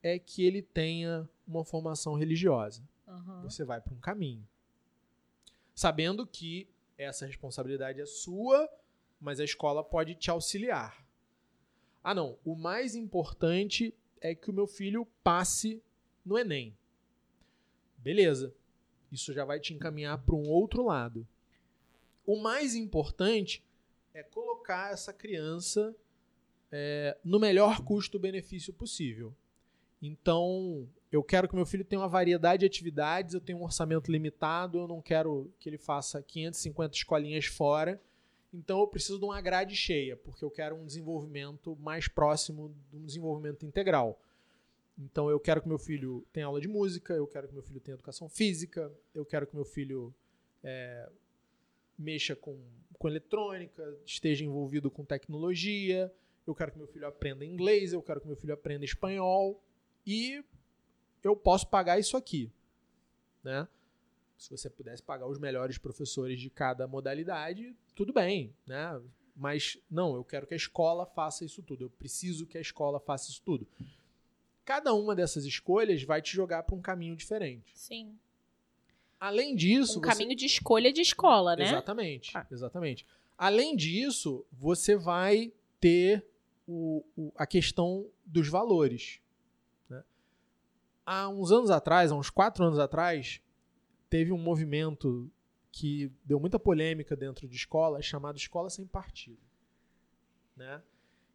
é 0.00 0.16
que 0.16 0.44
ele 0.44 0.62
tenha 0.62 1.28
uma 1.44 1.64
formação 1.64 2.14
religiosa 2.14 2.80
aham. 3.08 3.42
você 3.42 3.64
vai 3.64 3.80
para 3.80 3.92
um 3.92 3.98
caminho. 3.98 4.46
Sabendo 5.74 6.24
que 6.24 6.68
essa 6.96 7.26
responsabilidade 7.26 8.00
é 8.00 8.06
sua, 8.06 8.70
mas 9.20 9.40
a 9.40 9.44
escola 9.44 9.82
pode 9.82 10.14
te 10.14 10.30
auxiliar. 10.30 11.04
Ah, 12.04 12.14
não. 12.14 12.38
O 12.44 12.54
mais 12.54 12.94
importante 12.94 13.92
é 14.20 14.36
que 14.36 14.50
o 14.50 14.54
meu 14.54 14.68
filho 14.68 15.04
passe 15.24 15.82
no 16.24 16.38
Enem. 16.38 16.76
Beleza. 17.98 18.54
Isso 19.10 19.32
já 19.32 19.44
vai 19.44 19.58
te 19.58 19.74
encaminhar 19.74 20.22
para 20.24 20.36
um 20.36 20.48
outro 20.48 20.84
lado. 20.84 21.26
O 22.26 22.36
mais 22.36 22.74
importante 22.74 23.64
é 24.14 24.22
colocar 24.22 24.92
essa 24.92 25.12
criança 25.12 25.94
é, 26.70 27.16
no 27.24 27.38
melhor 27.38 27.82
custo-benefício 27.82 28.72
possível. 28.72 29.34
Então, 30.00 30.88
eu 31.12 31.22
quero 31.22 31.48
que 31.48 31.54
meu 31.54 31.66
filho 31.66 31.84
tenha 31.84 32.00
uma 32.00 32.08
variedade 32.08 32.60
de 32.60 32.66
atividades, 32.66 33.34
eu 33.34 33.40
tenho 33.40 33.58
um 33.58 33.64
orçamento 33.64 34.10
limitado, 34.10 34.78
eu 34.78 34.88
não 34.88 35.00
quero 35.00 35.52
que 35.60 35.68
ele 35.68 35.78
faça 35.78 36.22
550 36.22 36.96
escolinhas 36.96 37.46
fora. 37.46 38.00
Então 38.52 38.80
eu 38.80 38.86
preciso 38.86 39.18
de 39.18 39.24
uma 39.24 39.40
grade 39.40 39.74
cheia, 39.74 40.16
porque 40.16 40.44
eu 40.44 40.50
quero 40.50 40.74
um 40.76 40.84
desenvolvimento 40.84 41.76
mais 41.76 42.06
próximo 42.06 42.74
de 42.90 42.96
um 42.96 43.04
desenvolvimento 43.04 43.64
integral. 43.64 44.20
Então 44.98 45.30
eu 45.30 45.40
quero 45.40 45.62
que 45.62 45.68
meu 45.68 45.78
filho 45.78 46.26
tenha 46.32 46.46
aula 46.46 46.60
de 46.60 46.68
música, 46.68 47.14
eu 47.14 47.26
quero 47.26 47.48
que 47.48 47.54
meu 47.54 47.62
filho 47.62 47.80
tenha 47.80 47.94
educação 47.94 48.28
física, 48.28 48.92
eu 49.14 49.24
quero 49.24 49.46
que 49.46 49.54
meu 49.54 49.64
filho 49.64 50.14
é, 50.62 51.08
mexa 52.02 52.36
com, 52.36 52.58
com 52.98 53.08
eletrônica, 53.08 53.98
esteja 54.04 54.44
envolvido 54.44 54.90
com 54.90 55.04
tecnologia, 55.04 56.12
eu 56.46 56.54
quero 56.54 56.72
que 56.72 56.78
meu 56.78 56.86
filho 56.86 57.06
aprenda 57.06 57.44
inglês, 57.44 57.92
eu 57.92 58.02
quero 58.02 58.20
que 58.20 58.26
meu 58.26 58.36
filho 58.36 58.52
aprenda 58.52 58.84
espanhol 58.84 59.62
e 60.06 60.44
eu 61.22 61.36
posso 61.36 61.68
pagar 61.68 61.98
isso 61.98 62.16
aqui, 62.16 62.50
né? 63.42 63.68
Se 64.36 64.50
você 64.50 64.68
pudesse 64.68 65.02
pagar 65.02 65.28
os 65.28 65.38
melhores 65.38 65.78
professores 65.78 66.40
de 66.40 66.50
cada 66.50 66.86
modalidade, 66.88 67.76
tudo 67.94 68.12
bem, 68.12 68.52
né? 68.66 69.00
Mas 69.36 69.78
não, 69.88 70.14
eu 70.16 70.24
quero 70.24 70.46
que 70.46 70.54
a 70.54 70.56
escola 70.56 71.06
faça 71.06 71.44
isso 71.44 71.62
tudo. 71.62 71.84
Eu 71.84 71.90
preciso 71.90 72.46
que 72.46 72.58
a 72.58 72.60
escola 72.60 72.98
faça 72.98 73.30
isso 73.30 73.40
tudo. 73.42 73.66
Cada 74.64 74.92
uma 74.94 75.14
dessas 75.14 75.44
escolhas 75.44 76.02
vai 76.02 76.20
te 76.20 76.34
jogar 76.34 76.64
para 76.64 76.74
um 76.74 76.82
caminho 76.82 77.16
diferente. 77.16 77.72
Sim. 77.78 78.18
Além 79.24 79.54
disso, 79.54 80.00
Um 80.00 80.02
você- 80.02 80.08
caminho 80.08 80.34
de 80.34 80.46
escolha 80.46 80.92
de 80.92 81.00
escola, 81.00 81.54
né? 81.54 81.62
Exatamente, 81.68 82.36
Ah. 82.36 82.44
exatamente. 82.50 83.06
Além 83.38 83.76
disso, 83.76 84.44
você 84.50 84.96
vai 84.96 85.52
ter 85.80 86.26
o- 86.66 87.04
o- 87.16 87.32
a 87.36 87.46
questão 87.46 88.04
dos 88.26 88.48
valores. 88.48 89.20
né? 89.88 90.02
Há 91.06 91.28
uns 91.28 91.52
anos 91.52 91.70
atrás, 91.70 92.10
há 92.10 92.16
uns 92.16 92.30
quatro 92.30 92.64
anos 92.64 92.80
atrás, 92.80 93.40
teve 94.10 94.32
um 94.32 94.38
movimento 94.38 95.30
que 95.70 96.10
deu 96.24 96.40
muita 96.40 96.58
polêmica 96.58 97.14
dentro 97.14 97.46
de 97.46 97.54
escola, 97.54 98.02
chamado 98.02 98.36
Escola 98.36 98.68
Sem 98.70 98.86
Partido. 98.88 99.38
Né? 100.56 100.82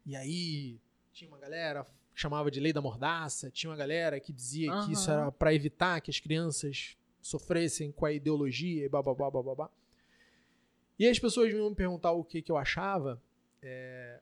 E 0.04 0.14
aí 0.14 0.78
tinha 1.10 1.28
uma 1.30 1.38
galera 1.38 1.84
que 2.14 2.20
chamava 2.20 2.50
de 2.50 2.60
lei 2.60 2.72
da 2.74 2.82
mordaça, 2.82 3.50
tinha 3.50 3.70
uma 3.70 3.76
galera 3.76 4.20
que 4.20 4.30
dizia 4.32 4.70
que 4.84 4.92
isso 4.92 5.10
era 5.10 5.32
para 5.32 5.54
evitar 5.54 6.02
que 6.02 6.10
as 6.10 6.20
crianças 6.20 6.97
sofressem 7.20 7.92
com 7.92 8.06
a 8.06 8.12
ideologia 8.12 8.84
e 8.84 8.88
bababá, 8.88 9.30
bababá. 9.30 9.70
E 10.98 11.06
as 11.06 11.18
pessoas 11.18 11.52
vinham 11.52 11.70
me 11.70 11.76
perguntar 11.76 12.12
o 12.12 12.24
que, 12.24 12.42
que 12.42 12.50
eu 12.50 12.56
achava, 12.56 13.22
é, 13.62 14.20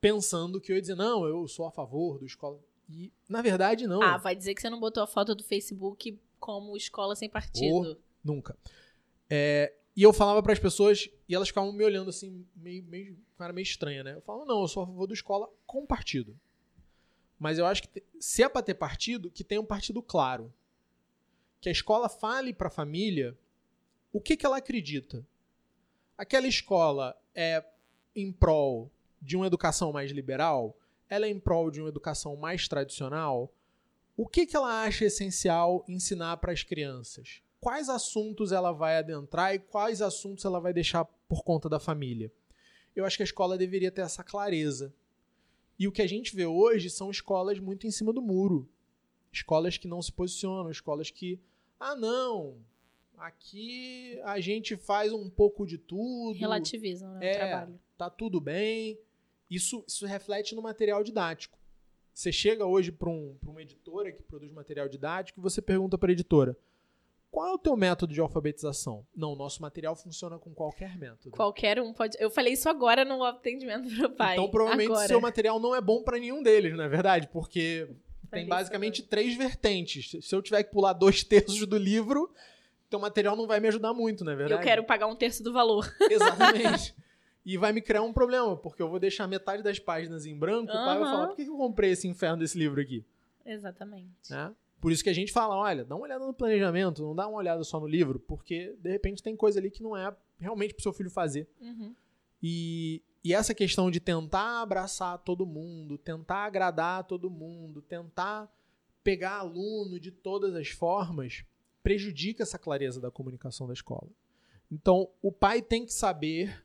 pensando 0.00 0.60
que 0.60 0.72
eu 0.72 0.76
ia 0.76 0.80
dizer, 0.80 0.94
não, 0.94 1.26
eu 1.26 1.46
sou 1.46 1.66
a 1.66 1.70
favor 1.70 2.18
do 2.18 2.26
escola. 2.26 2.58
E, 2.88 3.12
na 3.28 3.42
verdade, 3.42 3.86
não. 3.86 4.02
Ah, 4.02 4.16
vai 4.16 4.34
dizer 4.34 4.54
que 4.54 4.60
você 4.60 4.70
não 4.70 4.80
botou 4.80 5.02
a 5.02 5.06
foto 5.06 5.34
do 5.34 5.42
Facebook 5.42 6.18
como 6.38 6.76
escola 6.76 7.14
sem 7.16 7.28
partido. 7.28 7.98
Nunca. 8.22 8.56
É, 9.28 9.72
e 9.96 10.02
eu 10.02 10.12
falava 10.12 10.42
para 10.42 10.52
as 10.52 10.58
pessoas, 10.58 11.08
e 11.28 11.34
elas 11.34 11.48
ficavam 11.48 11.72
me 11.72 11.84
olhando 11.84 12.10
assim, 12.10 12.46
meio, 12.56 12.82
meio, 12.84 13.18
cara 13.38 13.52
meio 13.52 13.62
estranha, 13.62 14.02
né? 14.02 14.14
Eu 14.14 14.20
falava, 14.22 14.44
não, 14.44 14.60
eu 14.60 14.68
sou 14.68 14.82
a 14.82 14.86
favor 14.86 15.06
do 15.06 15.14
escola 15.14 15.48
com 15.66 15.86
partido. 15.86 16.38
Mas 17.38 17.58
eu 17.58 17.66
acho 17.66 17.82
que 17.82 18.02
se 18.18 18.42
é 18.42 18.48
para 18.48 18.62
ter 18.62 18.74
partido, 18.74 19.30
que 19.30 19.44
tenha 19.44 19.60
um 19.60 19.66
partido 19.66 20.02
claro. 20.02 20.52
Que 21.64 21.70
a 21.70 21.72
escola 21.72 22.10
fale 22.10 22.52
para 22.52 22.68
a 22.68 22.70
família 22.70 23.34
o 24.12 24.20
que, 24.20 24.36
que 24.36 24.44
ela 24.44 24.58
acredita. 24.58 25.26
Aquela 26.14 26.46
escola 26.46 27.18
é 27.34 27.64
em 28.14 28.30
prol 28.30 28.92
de 29.18 29.34
uma 29.34 29.46
educação 29.46 29.90
mais 29.90 30.10
liberal? 30.10 30.76
Ela 31.08 31.24
é 31.24 31.30
em 31.30 31.40
prol 31.40 31.70
de 31.70 31.80
uma 31.80 31.88
educação 31.88 32.36
mais 32.36 32.68
tradicional? 32.68 33.50
O 34.14 34.28
que, 34.28 34.44
que 34.44 34.54
ela 34.54 34.82
acha 34.82 35.06
essencial 35.06 35.82
ensinar 35.88 36.36
para 36.36 36.52
as 36.52 36.62
crianças? 36.62 37.40
Quais 37.58 37.88
assuntos 37.88 38.52
ela 38.52 38.70
vai 38.70 38.98
adentrar 38.98 39.54
e 39.54 39.58
quais 39.58 40.02
assuntos 40.02 40.44
ela 40.44 40.60
vai 40.60 40.74
deixar 40.74 41.06
por 41.26 41.42
conta 41.42 41.66
da 41.66 41.80
família? 41.80 42.30
Eu 42.94 43.06
acho 43.06 43.16
que 43.16 43.22
a 43.22 43.24
escola 43.24 43.56
deveria 43.56 43.90
ter 43.90 44.02
essa 44.02 44.22
clareza. 44.22 44.92
E 45.78 45.88
o 45.88 45.92
que 45.92 46.02
a 46.02 46.06
gente 46.06 46.36
vê 46.36 46.44
hoje 46.44 46.90
são 46.90 47.10
escolas 47.10 47.58
muito 47.58 47.86
em 47.86 47.90
cima 47.90 48.12
do 48.12 48.20
muro. 48.20 48.68
Escolas 49.32 49.78
que 49.78 49.88
não 49.88 50.02
se 50.02 50.12
posicionam, 50.12 50.70
escolas 50.70 51.10
que, 51.10 51.40
ah, 51.92 51.96
não, 51.96 52.56
aqui 53.18 54.18
a 54.24 54.40
gente 54.40 54.76
faz 54.76 55.12
um 55.12 55.28
pouco 55.28 55.66
de 55.66 55.78
tudo 55.78 56.38
Relativizam 56.38 57.10
né, 57.14 57.26
É. 57.26 57.32
o 57.32 57.36
trabalho. 57.38 57.80
tá 57.96 58.10
tudo 58.10 58.40
bem. 58.40 58.98
Isso, 59.50 59.84
isso 59.86 60.06
reflete 60.06 60.54
no 60.54 60.62
material 60.62 61.02
didático. 61.04 61.58
Você 62.12 62.30
chega 62.32 62.64
hoje 62.64 62.90
para 62.92 63.08
um, 63.10 63.36
pra 63.40 63.50
uma 63.50 63.60
editora 63.62 64.10
que 64.12 64.22
produz 64.22 64.52
material 64.52 64.88
didático 64.88 65.40
e 65.40 65.42
você 65.42 65.60
pergunta 65.60 65.98
para 65.98 66.10
a 66.10 66.12
editora: 66.12 66.56
qual 67.30 67.48
é 67.48 67.52
o 67.52 67.58
teu 67.58 67.76
método 67.76 68.14
de 68.14 68.20
alfabetização? 68.20 69.04
Não, 69.14 69.34
nosso 69.34 69.60
material 69.60 69.96
funciona 69.96 70.38
com 70.38 70.54
qualquer 70.54 70.96
método. 70.96 71.32
Qualquer 71.32 71.80
um 71.80 71.92
pode. 71.92 72.16
Eu 72.20 72.30
falei 72.30 72.52
isso 72.52 72.68
agora 72.68 73.04
no 73.04 73.22
atendimento 73.24 73.88
pro 73.96 74.10
pai. 74.10 74.34
então, 74.34 74.48
provavelmente, 74.48 74.90
agora. 74.92 75.08
seu 75.08 75.20
material 75.20 75.58
não 75.58 75.74
é 75.74 75.80
bom 75.80 76.02
para 76.02 76.18
nenhum 76.18 76.42
deles, 76.42 76.76
não 76.76 76.84
é 76.84 76.88
verdade? 76.88 77.26
Porque 77.28 77.88
tem 78.34 78.46
basicamente 78.46 79.02
três 79.02 79.36
vertentes. 79.36 80.16
Se 80.20 80.34
eu 80.34 80.42
tiver 80.42 80.62
que 80.62 80.70
pular 80.70 80.92
dois 80.92 81.22
terços 81.24 81.66
do 81.66 81.76
livro, 81.76 82.32
teu 82.90 82.98
material 82.98 83.36
não 83.36 83.46
vai 83.46 83.60
me 83.60 83.68
ajudar 83.68 83.92
muito, 83.92 84.24
não 84.24 84.32
é 84.32 84.36
verdade? 84.36 84.60
Eu 84.60 84.64
quero 84.64 84.84
pagar 84.84 85.06
um 85.06 85.16
terço 85.16 85.42
do 85.42 85.52
valor. 85.52 85.92
Exatamente. 86.10 86.94
E 87.44 87.56
vai 87.56 87.72
me 87.72 87.80
criar 87.80 88.02
um 88.02 88.12
problema, 88.12 88.56
porque 88.56 88.82
eu 88.82 88.88
vou 88.88 88.98
deixar 88.98 89.26
metade 89.26 89.62
das 89.62 89.78
páginas 89.78 90.24
em 90.24 90.36
branco, 90.36 90.72
o 90.72 90.74
pai 90.74 90.98
vai 90.98 91.10
falar, 91.10 91.26
por 91.26 91.36
que 91.36 91.44
que 91.44 91.50
eu 91.50 91.56
comprei 91.56 91.90
esse 91.90 92.08
inferno 92.08 92.38
desse 92.38 92.58
livro 92.58 92.80
aqui? 92.80 93.04
Exatamente. 93.44 94.30
Né? 94.30 94.50
Por 94.80 94.92
isso 94.92 95.02
que 95.02 95.10
a 95.10 95.14
gente 95.14 95.32
fala, 95.32 95.56
olha, 95.56 95.84
dá 95.84 95.94
uma 95.94 96.04
olhada 96.04 96.26
no 96.26 96.32
planejamento, 96.32 97.02
não 97.02 97.14
dá 97.14 97.26
uma 97.26 97.38
olhada 97.38 97.62
só 97.64 97.80
no 97.80 97.86
livro, 97.86 98.18
porque 98.18 98.74
de 98.78 98.90
repente 98.90 99.22
tem 99.22 99.36
coisa 99.36 99.58
ali 99.58 99.70
que 99.70 99.82
não 99.82 99.96
é 99.96 100.14
realmente 100.38 100.74
pro 100.74 100.82
seu 100.82 100.92
filho 100.92 101.10
fazer. 101.10 101.48
Uhum. 101.60 101.94
E, 102.42 103.02
e 103.24 103.32
essa 103.32 103.54
questão 103.54 103.90
de 103.90 103.98
tentar 103.98 104.60
abraçar 104.60 105.18
todo 105.18 105.46
mundo, 105.46 105.96
tentar 105.96 106.44
agradar 106.44 107.04
todo 107.04 107.30
mundo, 107.30 107.80
tentar 107.80 108.52
pegar 109.02 109.38
aluno 109.38 109.98
de 109.98 110.10
todas 110.10 110.54
as 110.54 110.68
formas, 110.68 111.42
prejudica 111.82 112.42
essa 112.42 112.58
clareza 112.58 113.00
da 113.00 113.10
comunicação 113.10 113.66
da 113.66 113.72
escola. 113.72 114.08
Então, 114.70 115.08
o 115.22 115.32
pai 115.32 115.62
tem 115.62 115.84
que 115.86 115.92
saber 115.92 116.64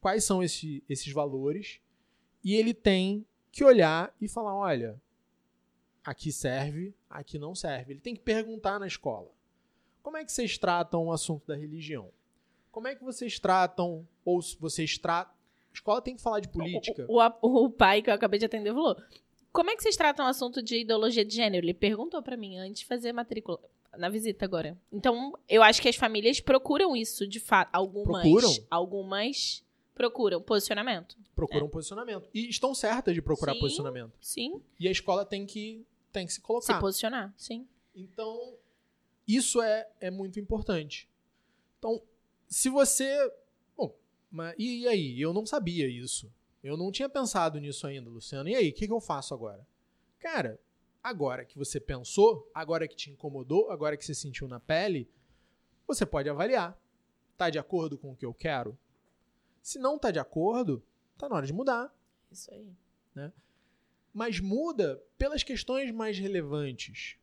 quais 0.00 0.24
são 0.24 0.42
esse- 0.42 0.82
esses 0.88 1.12
valores 1.12 1.80
e 2.42 2.54
ele 2.54 2.74
tem 2.74 3.24
que 3.50 3.64
olhar 3.64 4.14
e 4.20 4.26
falar: 4.28 4.54
olha, 4.54 5.00
aqui 6.04 6.32
serve, 6.32 6.94
aqui 7.08 7.38
não 7.38 7.54
serve. 7.54 7.92
Ele 7.92 8.00
tem 8.00 8.14
que 8.14 8.22
perguntar 8.22 8.78
na 8.78 8.86
escola: 8.86 9.30
como 10.02 10.16
é 10.16 10.24
que 10.24 10.32
vocês 10.32 10.56
tratam 10.58 11.06
o 11.06 11.12
assunto 11.12 11.46
da 11.46 11.56
religião? 11.56 12.10
Como 12.70 12.88
é 12.88 12.94
que 12.94 13.04
vocês 13.04 13.38
tratam, 13.38 14.06
ou 14.24 14.40
vocês 14.58 14.96
tratam. 14.98 15.34
A 15.72 15.74
escola 15.74 16.02
tem 16.02 16.14
que 16.14 16.22
falar 16.22 16.40
de 16.40 16.48
política. 16.48 17.06
O, 17.08 17.18
o- 17.18 17.64
o 17.64 17.70
pai 17.70 18.02
que 18.02 18.10
eu 18.10 18.14
acabei 18.14 18.38
de 18.38 18.44
atender 18.46 18.72
falou: 18.72 18.96
Como 19.52 19.70
é 19.70 19.76
que 19.76 19.82
vocês 19.82 19.96
tratam 19.96 20.26
o 20.26 20.28
assunto 20.28 20.62
de 20.62 20.80
ideologia 20.80 21.24
de 21.24 21.34
gênero? 21.34 21.64
Ele 21.64 21.74
perguntou 21.74 22.22
pra 22.22 22.36
mim 22.36 22.58
antes 22.58 22.80
de 22.80 22.86
fazer 22.86 23.12
matrícula. 23.12 23.58
Na 23.98 24.08
visita 24.08 24.44
agora. 24.46 24.74
Então, 24.90 25.38
eu 25.46 25.62
acho 25.62 25.82
que 25.82 25.88
as 25.88 25.96
famílias 25.96 26.40
procuram 26.40 26.96
isso, 26.96 27.26
de 27.26 27.38
fato. 27.38 27.68
Algumas. 27.74 28.22
Procuram? 28.22 28.54
Algumas 28.70 29.62
procuram 29.94 30.40
posicionamento. 30.40 31.16
Procuram 31.36 31.68
posicionamento. 31.68 32.26
E 32.32 32.48
estão 32.48 32.74
certas 32.74 33.14
de 33.14 33.20
procurar 33.20 33.52
Sim. 33.52 33.60
posicionamento. 33.60 34.12
Sim. 34.18 34.62
E 34.80 34.88
a 34.88 34.90
escola 34.90 35.26
tem 35.26 35.44
que, 35.44 35.84
tem 36.10 36.24
que 36.26 36.32
se 36.32 36.36
Se 36.36 36.42
colocar. 36.42 36.80
posicionar. 36.80 37.34
Sim. 37.36 37.68
Então, 37.94 38.54
isso 39.28 39.60
é, 39.60 39.86
é 40.00 40.10
muito 40.10 40.40
importante. 40.40 41.06
Então, 41.78 42.00
se 42.48 42.70
você. 42.70 43.30
Mas 44.32 44.54
e 44.58 44.88
aí? 44.88 45.20
Eu 45.20 45.32
não 45.34 45.44
sabia 45.44 45.86
isso. 45.86 46.32
Eu 46.64 46.76
não 46.76 46.90
tinha 46.90 47.08
pensado 47.08 47.60
nisso 47.60 47.86
ainda, 47.86 48.08
Luciano. 48.08 48.48
E 48.48 48.54
aí, 48.56 48.70
o 48.70 48.72
que, 48.72 48.86
que 48.86 48.92
eu 48.92 49.00
faço 49.00 49.34
agora? 49.34 49.66
Cara, 50.18 50.58
agora 51.02 51.44
que 51.44 51.58
você 51.58 51.78
pensou, 51.78 52.50
agora 52.54 52.88
que 52.88 52.96
te 52.96 53.10
incomodou, 53.10 53.70
agora 53.70 53.96
que 53.96 54.04
você 54.04 54.14
sentiu 54.14 54.48
na 54.48 54.58
pele, 54.58 55.08
você 55.86 56.06
pode 56.06 56.28
avaliar. 56.30 56.80
Tá 57.36 57.50
de 57.50 57.58
acordo 57.58 57.98
com 57.98 58.12
o 58.12 58.16
que 58.16 58.24
eu 58.24 58.32
quero? 58.32 58.78
Se 59.60 59.78
não 59.78 59.98
tá 59.98 60.10
de 60.10 60.18
acordo, 60.18 60.82
tá 61.18 61.28
na 61.28 61.36
hora 61.36 61.46
de 61.46 61.52
mudar 61.52 61.92
Isso 62.30 62.50
aí. 62.52 62.72
mas 64.14 64.40
muda 64.40 65.02
pelas 65.16 65.42
questões 65.42 65.90
mais 65.90 66.18
relevantes. 66.18 67.16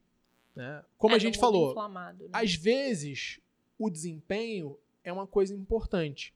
Né? 0.56 0.84
Como 0.98 1.14
É, 1.14 1.18
a 1.18 1.20
gente 1.20 1.38
falou, 1.40 1.74
né? 1.74 2.30
às 2.34 2.54
vezes 2.56 3.40
o 3.78 3.90
desempenho 3.90 4.78
é 5.04 5.14
uma 5.14 5.28
coisa 5.28 5.54
importante. 5.56 6.34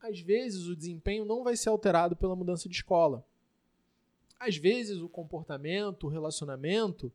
Às 0.00 0.20
vezes 0.20 0.66
o 0.66 0.76
desempenho 0.76 1.24
não 1.24 1.42
vai 1.42 1.56
ser 1.56 1.68
alterado 1.68 2.14
pela 2.16 2.36
mudança 2.36 2.68
de 2.68 2.76
escola. 2.76 3.24
Às 4.38 4.56
vezes 4.56 4.98
o 4.98 5.08
comportamento, 5.08 6.06
o 6.06 6.10
relacionamento 6.10 7.12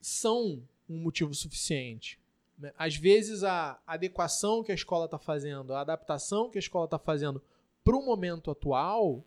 são 0.00 0.62
um 0.88 0.98
motivo 0.98 1.32
suficiente. 1.34 2.18
né? 2.58 2.72
Às 2.76 2.96
vezes 2.96 3.44
a 3.44 3.80
adequação 3.86 4.62
que 4.62 4.72
a 4.72 4.74
escola 4.74 5.04
está 5.04 5.18
fazendo, 5.18 5.72
a 5.72 5.80
adaptação 5.80 6.50
que 6.50 6.58
a 6.58 6.60
escola 6.60 6.86
está 6.86 6.98
fazendo 6.98 7.40
para 7.84 7.96
o 7.96 8.04
momento 8.04 8.50
atual, 8.50 9.24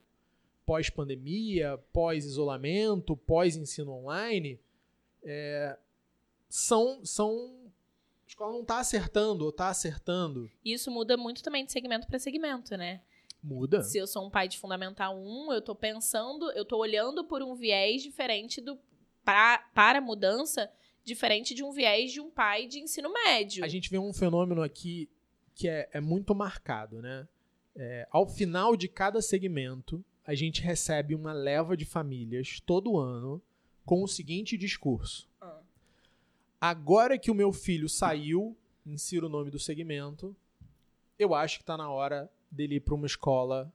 pós-pandemia, 0.65 1.77
pós-isolamento, 1.93 3.15
pós-ensino 3.15 3.91
online, 3.91 4.59
é, 5.23 5.77
são, 6.49 7.03
são. 7.05 7.64
A 8.25 8.29
escola 8.29 8.53
não 8.53 8.61
está 8.61 8.79
acertando 8.79 9.43
ou 9.43 9.49
está 9.51 9.69
acertando. 9.69 10.49
Isso 10.63 10.89
muda 10.89 11.15
muito 11.15 11.43
também 11.43 11.63
de 11.63 11.71
segmento 11.71 12.07
para 12.07 12.17
segmento, 12.17 12.75
né? 12.75 13.01
Muda. 13.41 13.83
Se 13.83 13.99
eu 13.99 14.07
sou 14.07 14.25
um 14.25 14.29
pai 14.29 14.47
de 14.47 14.57
Fundamental 14.57 15.15
1, 15.15 15.53
eu 15.53 15.61
tô 15.61 15.75
pensando, 15.75 16.51
eu 16.53 16.65
tô 16.65 16.77
olhando 16.77 17.23
por 17.23 17.43
um 17.43 17.53
viés 17.53 18.01
diferente 18.01 18.59
do 18.59 18.79
pra, 19.23 19.59
para 19.75 19.99
a 19.99 20.01
mudança, 20.01 20.71
diferente 21.03 21.53
de 21.53 21.63
um 21.63 21.71
viés 21.71 22.11
de 22.11 22.19
um 22.19 22.31
pai 22.31 22.65
de 22.65 22.79
ensino 22.79 23.13
médio. 23.13 23.63
A 23.63 23.67
gente 23.67 23.89
vê 23.89 23.99
um 23.99 24.11
fenômeno 24.11 24.63
aqui 24.63 25.07
que 25.53 25.69
é, 25.69 25.87
é 25.93 26.01
muito 26.01 26.33
marcado, 26.33 27.01
né? 27.01 27.27
É, 27.75 28.07
ao 28.09 28.27
final 28.27 28.75
de 28.75 28.87
cada 28.87 29.21
segmento, 29.21 30.03
a 30.25 30.33
gente 30.33 30.61
recebe 30.61 31.13
uma 31.13 31.31
leva 31.31 31.77
de 31.77 31.85
famílias 31.85 32.59
todo 32.59 32.97
ano 32.97 33.41
com 33.85 34.01
o 34.01 34.07
seguinte 34.07 34.57
discurso. 34.57 35.29
Agora 36.69 37.17
que 37.17 37.29
o 37.31 37.35
meu 37.35 37.51
filho 37.51 37.87
saiu 37.89 38.55
insira 38.85 39.25
o 39.25 39.29
nome 39.29 39.49
do 39.49 39.57
segmento, 39.59 40.35
eu 41.17 41.33
acho 41.33 41.57
que 41.57 41.63
está 41.63 41.75
na 41.75 41.89
hora 41.89 42.29
dele 42.51 42.75
ir 42.75 42.79
para 42.81 42.93
uma 42.93 43.07
escola 43.07 43.71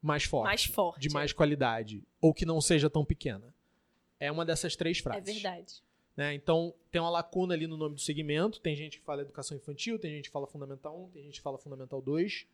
mais 0.00 0.24
forte, 0.24 0.44
Mais 0.46 0.64
forte. 0.64 1.00
de 1.00 1.10
mais 1.10 1.32
qualidade, 1.32 2.02
ou 2.20 2.32
que 2.32 2.46
não 2.46 2.60
seja 2.60 2.88
tão 2.90 3.04
pequena. 3.04 3.54
É 4.18 4.30
uma 4.32 4.44
dessas 4.44 4.74
três 4.74 4.98
É 4.98 5.02
frases. 5.02 5.34
verdade. 5.34 5.82
né? 6.16 6.34
Então, 6.34 6.74
tem 6.90 7.00
uma 7.00 7.10
lacuna 7.10 7.54
ali 7.54 7.66
no 7.66 7.76
nome 7.76 7.94
do 7.94 8.00
segmento. 8.00 8.60
Tem 8.60 8.74
gente 8.76 8.98
que 8.98 9.04
fala 9.04 9.22
educação 9.22 9.56
infantil, 9.56 9.98
tem 9.98 10.10
gente 10.12 10.24
que 10.24 10.30
fala 10.32 10.46
fundamental 10.46 10.98
1, 11.04 11.10
tem 11.10 11.22
gente 11.24 11.34
que 11.34 11.40
fala 11.42 11.58
fundamental 11.58 12.00
2. 12.02 12.46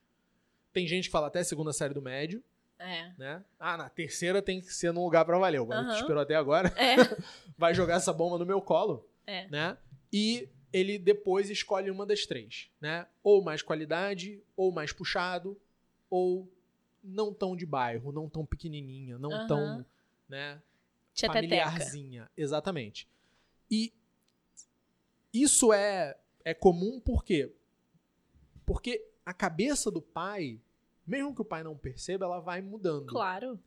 Tem 0.73 0.87
gente 0.87 1.05
que 1.07 1.11
fala 1.11 1.27
até 1.29 1.43
segunda 1.43 1.73
série 1.73 1.95
do 1.95 2.03
médio, 2.03 2.43
É. 2.79 3.13
né? 3.19 3.45
Ah, 3.59 3.77
na 3.77 3.89
terceira 3.89 4.41
tem 4.43 4.61
que 4.61 4.73
ser 4.73 4.93
num 4.93 5.03
lugar 5.03 5.25
pra 5.25 5.39
valer. 5.39 5.61
O 5.61 5.73
Aham. 5.73 5.95
esperou 5.95 6.23
até 6.23 6.35
agora, 6.37 6.69
É. 6.77 6.97
vai 7.59 7.73
jogar 7.75 7.95
essa 7.97 8.13
bomba 8.13 8.39
no 8.39 8.45
meu 8.47 8.61
colo, 8.61 9.08
É. 9.29 9.47
né? 9.49 9.77
E 10.11 10.49
ele 10.73 10.99
depois 10.99 11.51
escolhe 11.51 11.91
uma 11.91 12.07
das 12.07 12.25
três, 12.25 12.71
né? 12.81 13.07
Ou 13.23 13.43
mais 13.43 13.61
qualidade, 13.61 14.43
ou 14.57 14.73
mais 14.73 14.91
puxado, 14.91 15.61
ou 16.09 16.51
não 17.05 17.33
tão 17.33 17.55
de 17.55 17.67
bairro, 17.67 18.11
não 18.11 18.27
tão 18.27 18.47
pequenininha, 18.47 19.19
não 19.19 19.33
Aham. 19.33 19.47
tão, 19.47 19.87
né? 20.27 20.63
Familiarzinha, 21.15 22.31
exatamente. 22.35 23.07
E 23.71 23.93
isso 25.33 25.73
é 25.75 26.17
é 26.43 26.55
comum 26.55 26.99
por 26.99 27.23
quê? 27.23 27.53
Porque 28.65 29.07
a 29.27 29.35
cabeça 29.35 29.91
do 29.91 30.01
pai, 30.01 30.59
mesmo 31.07 31.35
que 31.35 31.43
o 31.43 31.45
pai 31.45 31.63
não 31.63 31.77
perceba, 31.77 32.25
ela 32.25 32.41
vai 32.41 32.63
mudando. 32.63 33.07
Claro. 33.07 33.61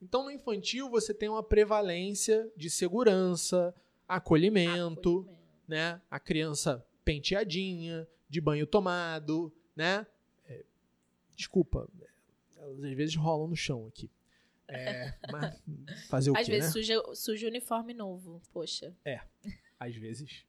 Então 0.00 0.24
no 0.24 0.30
infantil 0.30 0.88
você 0.88 1.12
tem 1.12 1.28
uma 1.28 1.42
prevalência 1.42 2.48
de 2.56 2.70
segurança, 2.70 3.74
acolhimento, 4.16 5.20
Acolhimento. 5.20 5.38
né? 5.68 6.00
A 6.10 6.18
criança 6.18 6.84
penteadinha, 7.04 8.06
de 8.28 8.40
banho 8.40 8.66
tomado, 8.66 9.52
né? 9.74 10.06
É, 10.46 10.64
desculpa, 11.36 11.88
elas 12.56 12.84
às 12.84 12.92
vezes 12.94 13.14
rolam 13.16 13.48
no 13.48 13.56
chão 13.56 13.86
aqui. 13.86 14.10
É, 14.68 15.14
mas 15.32 15.62
fazer 16.08 16.30
o 16.30 16.36
Às 16.36 16.46
quê, 16.46 16.52
vezes 16.52 16.66
né? 16.66 16.72
suja, 16.72 17.14
suja 17.14 17.46
uniforme 17.48 17.94
novo. 17.94 18.40
Poxa. 18.52 18.94
Às 19.78 19.96
vezes. 19.96 20.44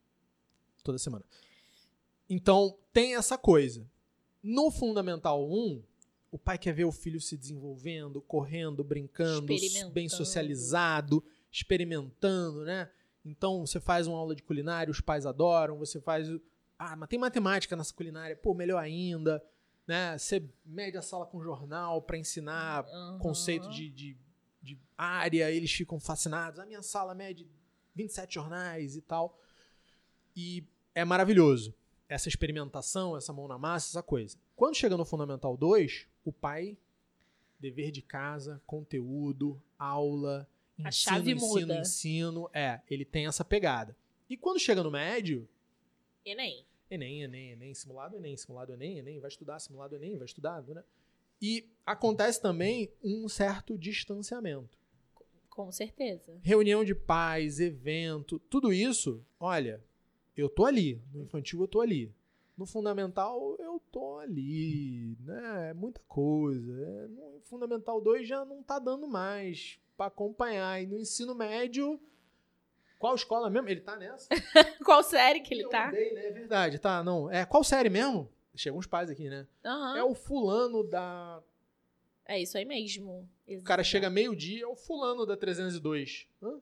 Toda 0.83 0.97
semana. 0.97 1.23
Então, 2.29 2.77
tem 2.91 3.15
essa 3.15 3.37
coisa. 3.37 3.87
No 4.43 4.71
Fundamental 4.71 5.47
1, 5.49 5.83
o 6.31 6.37
pai 6.37 6.57
quer 6.57 6.73
ver 6.73 6.85
o 6.85 6.91
filho 6.91 7.21
se 7.21 7.37
desenvolvendo, 7.37 8.21
correndo, 8.21 8.83
brincando, 8.83 9.53
bem 9.93 10.09
socializado, 10.09 11.23
experimentando, 11.51 12.63
né? 12.65 12.89
Então, 13.23 13.65
você 13.65 13.79
faz 13.79 14.07
uma 14.07 14.17
aula 14.17 14.35
de 14.35 14.43
culinária, 14.43 14.91
os 14.91 15.01
pais 15.01 15.25
adoram, 15.25 15.77
você 15.77 15.99
faz. 16.01 16.27
Ah, 16.77 16.95
mas 16.95 17.09
tem 17.09 17.19
matemática 17.19 17.75
nessa 17.75 17.93
culinária, 17.93 18.35
pô, 18.35 18.53
melhor 18.53 18.79
ainda, 18.79 19.43
né? 19.85 20.17
Você 20.17 20.43
mede 20.65 20.97
a 20.97 21.01
sala 21.01 21.25
com 21.25 21.41
jornal 21.43 22.01
para 22.01 22.17
ensinar 22.17 22.85
Aham. 22.85 23.19
conceito 23.19 23.69
de, 23.69 23.89
de, 23.89 24.17
de 24.61 24.79
área, 24.97 25.51
eles 25.51 25.71
ficam 25.71 25.99
fascinados. 25.99 26.59
A 26.59 26.65
minha 26.65 26.81
sala 26.81 27.13
mede 27.13 27.47
27 27.95 28.33
jornais 28.33 28.95
e 28.95 29.01
tal. 29.01 29.39
E 30.35 30.63
é 30.95 31.05
maravilhoso. 31.05 31.73
Essa 32.09 32.27
experimentação, 32.27 33.15
essa 33.15 33.31
mão 33.31 33.47
na 33.47 33.57
massa, 33.57 33.89
essa 33.91 34.03
coisa. 34.03 34.37
Quando 34.55 34.75
chega 34.75 34.97
no 34.97 35.05
Fundamental 35.05 35.55
2, 35.55 36.07
o 36.25 36.31
pai, 36.31 36.77
dever 37.59 37.91
de 37.91 38.01
casa, 38.01 38.61
conteúdo, 38.65 39.61
aula, 39.77 40.47
ensino, 40.81 40.87
A 40.87 40.91
chave 40.91 41.31
ensino, 41.33 41.47
muda. 41.47 41.79
ensino. 41.79 42.49
É, 42.53 42.81
ele 42.89 43.05
tem 43.05 43.25
essa 43.27 43.43
pegada. 43.45 43.95
E 44.29 44.37
quando 44.37 44.59
chega 44.59 44.83
no 44.83 44.91
médio, 44.91 45.47
Enem. 46.25 46.65
Enem, 46.89 47.23
Enem, 47.23 47.51
Enem, 47.51 47.73
simulado 47.73 48.17
Enem, 48.17 48.35
simulado 48.35 48.73
Enem, 48.73 48.99
Enem, 48.99 49.19
vai 49.19 49.29
estudar, 49.29 49.59
simulado 49.59 49.95
Enem, 49.95 50.17
vai 50.17 50.25
estudar, 50.25 50.61
né? 50.63 50.83
E 51.41 51.67
acontece 51.85 52.41
também 52.41 52.91
um 53.03 53.27
certo 53.27 53.77
distanciamento. 53.77 54.77
Com 55.49 55.71
certeza. 55.71 56.37
Reunião 56.43 56.83
de 56.83 56.93
pais, 56.93 57.59
evento, 57.59 58.39
tudo 58.39 58.71
isso, 58.71 59.25
olha, 59.39 59.83
eu 60.35 60.47
tô 60.47 60.65
ali. 60.65 61.01
No 61.13 61.21
infantil 61.23 61.59
eu 61.61 61.67
tô 61.67 61.81
ali. 61.81 62.13
No 62.57 62.65
fundamental 62.65 63.55
eu 63.59 63.81
tô 63.91 64.17
ali, 64.19 65.17
né? 65.21 65.69
É 65.71 65.73
muita 65.73 65.99
coisa. 66.07 66.71
É, 66.71 67.07
no 67.07 67.39
fundamental 67.41 67.99
2 67.99 68.27
já 68.27 68.45
não 68.45 68.61
tá 68.61 68.77
dando 68.79 69.07
mais 69.07 69.79
pra 70.01 70.07
acompanhar. 70.07 70.81
E 70.81 70.87
no 70.87 70.97
ensino 70.97 71.35
médio, 71.35 72.01
qual 72.97 73.13
escola 73.13 73.49
mesmo? 73.51 73.69
Ele 73.69 73.81
tá 73.81 73.95
nessa? 73.95 74.27
Qual 74.83 75.03
série 75.03 75.41
que 75.41 75.53
ele 75.53 75.63
Eu 75.63 75.69
tá? 75.69 75.85
mudei, 75.85 76.11
né? 76.13 76.25
É 76.25 76.31
verdade, 76.31 76.79
tá, 76.79 77.03
não. 77.03 77.29
É, 77.31 77.45
qual 77.45 77.63
série 77.63 77.89
mesmo? 77.89 78.27
Chegam 78.55 78.79
uns 78.79 78.87
pais 78.87 79.09
aqui, 79.09 79.29
né? 79.29 79.47
Aham. 79.63 79.97
É 79.97 80.03
o 80.03 80.15
fulano 80.15 80.83
da. 80.83 81.41
É 82.25 82.39
isso 82.39 82.57
aí 82.57 82.65
mesmo. 82.65 83.29
O 83.47 83.61
cara 83.61 83.83
chega 83.83 84.09
meio-dia, 84.09 84.63
é 84.63 84.67
o 84.67 84.75
fulano 84.75 85.25
da 85.25 85.37
302. 85.37 86.27
Hã? 86.41 86.59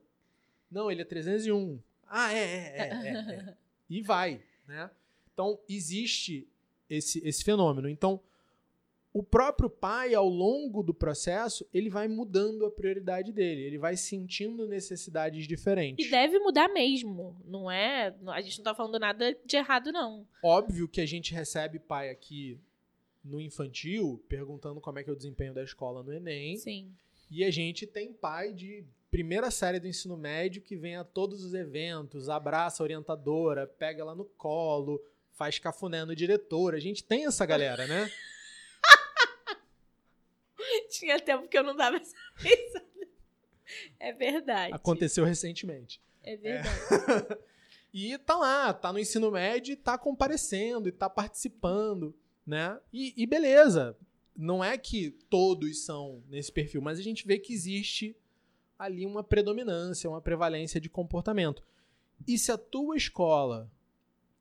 Não, 0.70 0.92
ele 0.92 1.02
é 1.02 1.06
301. 1.06 1.80
Ah, 2.08 2.34
é, 2.34 2.38
é, 2.38 2.78
é, 2.78 2.90
é, 3.08 3.36
é. 3.36 3.58
E 3.90 4.04
vai, 4.04 4.44
né? 4.68 4.92
Então, 5.34 5.60
existe 5.68 6.48
esse, 6.90 7.26
esse 7.28 7.44
fenômeno. 7.44 7.90
Então, 7.90 8.22
o 9.12 9.24
próprio 9.24 9.70
pai, 9.70 10.14
ao 10.14 10.30
longo 10.30 10.84
do 10.84 10.94
processo, 10.94 11.68
ele 11.74 11.90
vai 11.90 12.08
mudando 12.08 12.66
a 12.66 12.72
prioridade 12.72 13.32
dele. 13.32 13.64
Ele 13.64 13.78
vai 13.78 13.98
sentindo 13.98 14.68
necessidades 14.68 15.48
diferentes. 15.48 16.06
E 16.06 16.12
deve 16.12 16.38
mudar 16.40 16.68
mesmo. 16.70 17.36
Não 17.44 17.70
é. 17.70 18.16
A 18.28 18.42
gente 18.42 18.60
não 18.60 18.66
tá 18.66 18.76
falando 18.76 19.00
nada 19.00 19.36
de 19.44 19.58
errado, 19.58 19.92
não. 19.92 20.28
Óbvio 20.44 20.88
que 20.88 21.02
a 21.02 21.08
gente 21.08 21.34
recebe 21.34 21.80
pai 21.80 22.10
aqui 22.10 22.60
no 23.24 23.42
infantil 23.42 24.24
perguntando 24.30 24.80
como 24.80 25.00
é 25.00 25.04
que 25.04 25.10
é 25.10 25.14
o 25.14 25.16
desempenho 25.16 25.54
da 25.54 25.64
escola 25.64 26.04
no 26.04 26.14
Enem. 26.14 26.58
Sim. 26.58 26.92
E 27.32 27.44
a 27.44 27.52
gente 27.52 27.88
tem 27.88 28.14
pai 28.14 28.54
de 28.54 28.86
primeira 29.10 29.50
série 29.50 29.80
do 29.80 29.88
ensino 29.88 30.16
médio 30.16 30.62
que 30.62 30.76
vem 30.76 30.96
a 30.96 31.04
todos 31.04 31.44
os 31.44 31.56
eventos, 31.56 32.30
abraça 32.30 32.82
a 32.82 32.86
orientadora, 32.86 33.66
pega 33.66 34.02
ela 34.02 34.14
no 34.14 34.26
colo, 34.26 35.02
faz 35.32 35.58
cafuné 35.58 36.06
no 36.06 36.16
diretor. 36.16 36.76
A 36.76 36.80
gente 36.80 37.04
tem 37.04 37.26
essa 37.26 37.46
galera, 37.46 37.88
né? 37.88 38.10
Tinha 40.90 41.20
tempo 41.20 41.48
que 41.48 41.58
eu 41.58 41.64
não 41.64 41.76
dava 41.76 41.98
essa 41.98 42.16
risada. 42.36 42.90
É 44.00 44.14
verdade. 44.14 44.74
Aconteceu 44.74 45.24
recentemente. 45.24 46.02
É 46.24 46.36
verdade. 46.36 46.70
E 47.94 48.18
tá 48.20 48.36
lá, 48.36 48.72
tá 48.72 48.94
no 48.94 49.00
ensino 49.00 49.32
médio 49.32 49.74
e 49.74 49.76
tá 49.76 49.98
comparecendo 49.98 50.88
e 50.88 50.92
tá 50.92 51.10
participando, 51.10 52.16
né? 52.46 52.80
E, 52.94 53.14
e 53.18 53.26
beleza. 53.26 53.98
Não 54.36 54.64
é 54.64 54.78
que 54.78 55.12
todos 55.30 55.84
são 55.84 56.24
nesse 56.30 56.52
perfil, 56.52 56.82
mas 56.82 57.00
a 57.00 57.02
gente 57.02 57.26
vê 57.26 57.40
que 57.40 57.52
existe 57.52 58.16
ali 58.78 59.06
uma 59.06 59.24
predominância, 59.24 60.10
uma 60.10 60.22
prevalência 60.22 60.80
de 60.80 60.88
comportamento. 60.88 61.64
E 62.28 62.38
se 62.38 62.52
a 62.52 62.58
tua 62.58 62.96
escola 62.96 63.70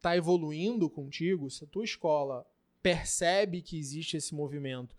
tá 0.00 0.16
evoluindo 0.16 0.88
contigo, 0.88 1.50
se 1.50 1.64
a 1.64 1.66
tua 1.66 1.84
escola 1.84 2.46
percebe 2.82 3.62
que 3.62 3.78
existe 3.78 4.16
esse 4.16 4.34
movimento 4.34 4.97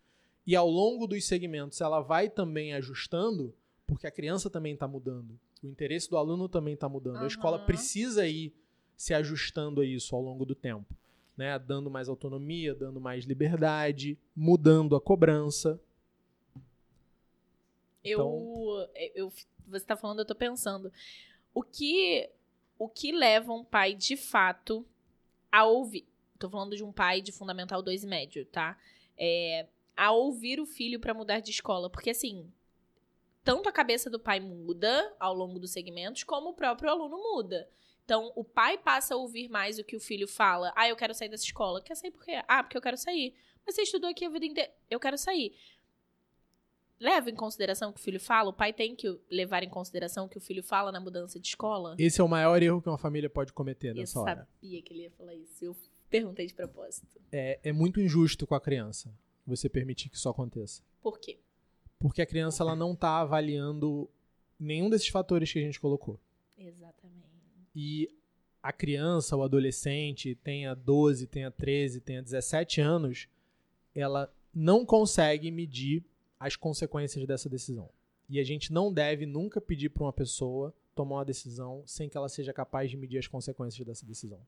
e 0.50 0.56
ao 0.56 0.68
longo 0.68 1.06
dos 1.06 1.26
segmentos 1.26 1.80
ela 1.80 2.02
vai 2.02 2.28
também 2.28 2.74
ajustando, 2.74 3.54
porque 3.86 4.08
a 4.08 4.12
criança 4.12 4.50
também 4.50 4.74
está 4.74 4.88
mudando, 4.88 5.40
o 5.62 5.68
interesse 5.68 6.10
do 6.10 6.18
aluno 6.18 6.50
também 6.50 6.74
está 6.74 6.90
mudando, 6.90 7.24
a 7.24 7.28
escola 7.28 7.60
precisa 7.60 8.28
ir 8.28 8.52
se 8.98 9.14
ajustando 9.14 9.80
a 9.80 9.86
isso 9.86 10.16
ao 10.16 10.24
longo 10.24 10.46
do 10.46 10.56
tempo, 10.56 10.92
né? 11.38 11.60
Dando 11.60 11.92
mais 11.92 12.10
autonomia, 12.10 12.74
dando 12.74 13.00
mais 13.00 13.26
liberdade, 13.26 14.18
mudando 14.36 14.96
a 14.96 15.00
cobrança. 15.00 15.80
Eu, 18.04 18.90
eu, 19.14 19.32
você 19.68 19.86
tá 19.86 19.96
falando, 19.96 20.18
eu 20.18 20.26
tô 20.26 20.34
pensando. 20.34 20.92
O 21.54 21.62
que, 21.62 22.28
o 22.80 22.90
que 22.90 23.12
leva 23.12 23.54
um 23.54 23.64
pai, 23.64 23.94
de 23.94 24.18
fato, 24.18 24.84
a 25.52 25.64
ouvir... 25.64 26.08
Tô 26.40 26.50
falando 26.50 26.76
de 26.76 26.84
um 26.84 26.92
pai 26.92 27.22
de 27.22 27.32
Fundamental 27.32 27.84
2 27.84 28.04
e 28.04 28.08
médio, 28.08 28.46
tá? 28.48 28.76
É, 29.16 29.68
a 30.00 30.12
ouvir 30.12 30.60
o 30.60 30.66
filho 30.66 31.00
pra 31.00 31.14
mudar 31.14 31.40
de 31.40 31.52
escola. 31.52 31.90
Porque, 31.90 32.10
assim, 32.10 32.52
tanto 33.44 33.68
a 33.68 33.72
cabeça 33.72 34.10
do 34.10 34.20
pai 34.20 34.40
muda 34.40 35.14
ao 35.20 35.34
longo 35.34 35.60
dos 35.60 35.72
segmentos, 35.72 36.24
como 36.24 36.50
o 36.50 36.54
próprio 36.54 36.90
aluno 36.90 37.18
muda. 37.18 37.70
Então, 38.06 38.32
o 38.36 38.44
pai 38.44 38.78
passa 38.78 39.14
a 39.14 39.18
ouvir 39.18 39.50
mais 39.50 39.78
o 39.78 39.84
que 39.84 39.96
o 39.96 40.00
filho 40.00 40.28
fala. 40.28 40.74
Ah, 40.76 40.88
eu 40.88 40.96
quero 40.96 41.14
sair 41.14 41.30
dessa 41.30 41.44
escola. 41.44 41.82
Quer 41.82 41.96
sair 41.96 42.12
por 42.12 42.24
quê? 42.24 42.42
Ah, 42.48 42.64
porque 42.64 42.78
eu 42.78 42.82
quero 42.82 42.98
sair. 42.98 43.36
Mas 43.66 43.76
você 43.76 43.84
estudou 43.84 44.10
aqui 44.10 44.26
a 44.26 44.30
vida 44.30 44.46
inteira. 44.46 44.72
Eu 44.90 45.00
quero 45.00 45.18
sair 45.18 45.54
leva 47.00 47.30
em 47.30 47.36
consideração 47.36 47.90
o 47.90 47.94
que 47.94 48.00
o 48.00 48.04
filho 48.04 48.20
fala? 48.20 48.50
O 48.50 48.54
pai 48.54 48.74
tem 48.74 48.96
que 48.96 49.08
levar 49.32 49.64
em 49.64 49.70
consideração 49.70 50.26
o 50.26 50.30
que 50.30 50.38
o 50.38 50.42
filho 50.42 50.62
fala 50.62 50.92
na 50.92 51.00
mudança 51.00 51.40
de 51.40 51.48
escola? 51.48 51.96
Esse 51.98 52.20
é 52.20 52.24
o 52.24 52.28
maior 52.28 52.62
erro 52.62 52.82
que 52.82 52.90
uma 52.90 52.98
família 52.98 53.30
pode 53.30 53.54
cometer 53.54 53.90
Eu 53.90 53.96
nessa 53.96 54.20
hora. 54.20 54.48
sabia 54.62 54.82
que 54.82 54.94
ele 54.94 55.04
ia 55.04 55.12
falar 55.12 55.34
isso. 55.34 55.64
Eu 55.64 55.76
perguntei 56.10 56.46
de 56.46 56.54
propósito. 56.54 57.08
É, 57.32 57.60
é 57.64 57.72
muito 57.72 58.02
injusto 58.02 58.46
com 58.46 58.54
a 58.56 58.60
criança 58.60 59.14
você 59.50 59.68
permitir 59.68 60.10
que 60.10 60.16
isso 60.16 60.30
aconteça. 60.30 60.82
Por 61.02 61.20
quê? 61.20 61.40
Porque 62.00 62.22
a 62.22 62.26
criança 62.26 62.64
ela 62.64 62.76
não 62.76 62.94
está 62.94 63.20
avaliando 63.20 64.10
nenhum 64.60 64.90
desses 64.90 65.08
fatores 65.10 65.52
que 65.52 65.60
a 65.60 65.62
gente 65.62 65.80
colocou. 65.80 66.20
Exatamente. 66.58 67.28
E 67.76 68.10
a 68.62 68.72
criança, 68.72 69.36
o 69.36 69.44
adolescente, 69.44 70.36
tenha 70.36 70.76
12, 70.76 71.28
tenha 71.28 71.50
13, 71.50 72.02
tenha 72.02 72.22
17 72.22 72.82
anos, 72.82 73.28
ela 73.96 74.32
não 74.54 74.86
consegue 74.86 75.50
medir 75.52 76.04
as 76.40 76.56
consequências 76.56 77.26
dessa 77.26 77.50
decisão. 77.50 77.90
E 78.30 78.40
a 78.40 78.44
gente 78.44 78.72
não 78.72 78.94
deve 78.94 79.26
nunca 79.26 79.60
pedir 79.60 79.90
para 79.90 80.04
uma 80.04 80.14
pessoa 80.14 80.74
tomar 80.94 81.18
uma 81.18 81.26
decisão 81.26 81.84
sem 81.86 82.10
que 82.10 82.18
ela 82.18 82.30
seja 82.30 82.54
capaz 82.54 82.92
de 82.92 82.98
medir 82.98 83.18
as 83.18 83.28
consequências 83.28 83.86
dessa 83.86 84.06
decisão. 84.06 84.40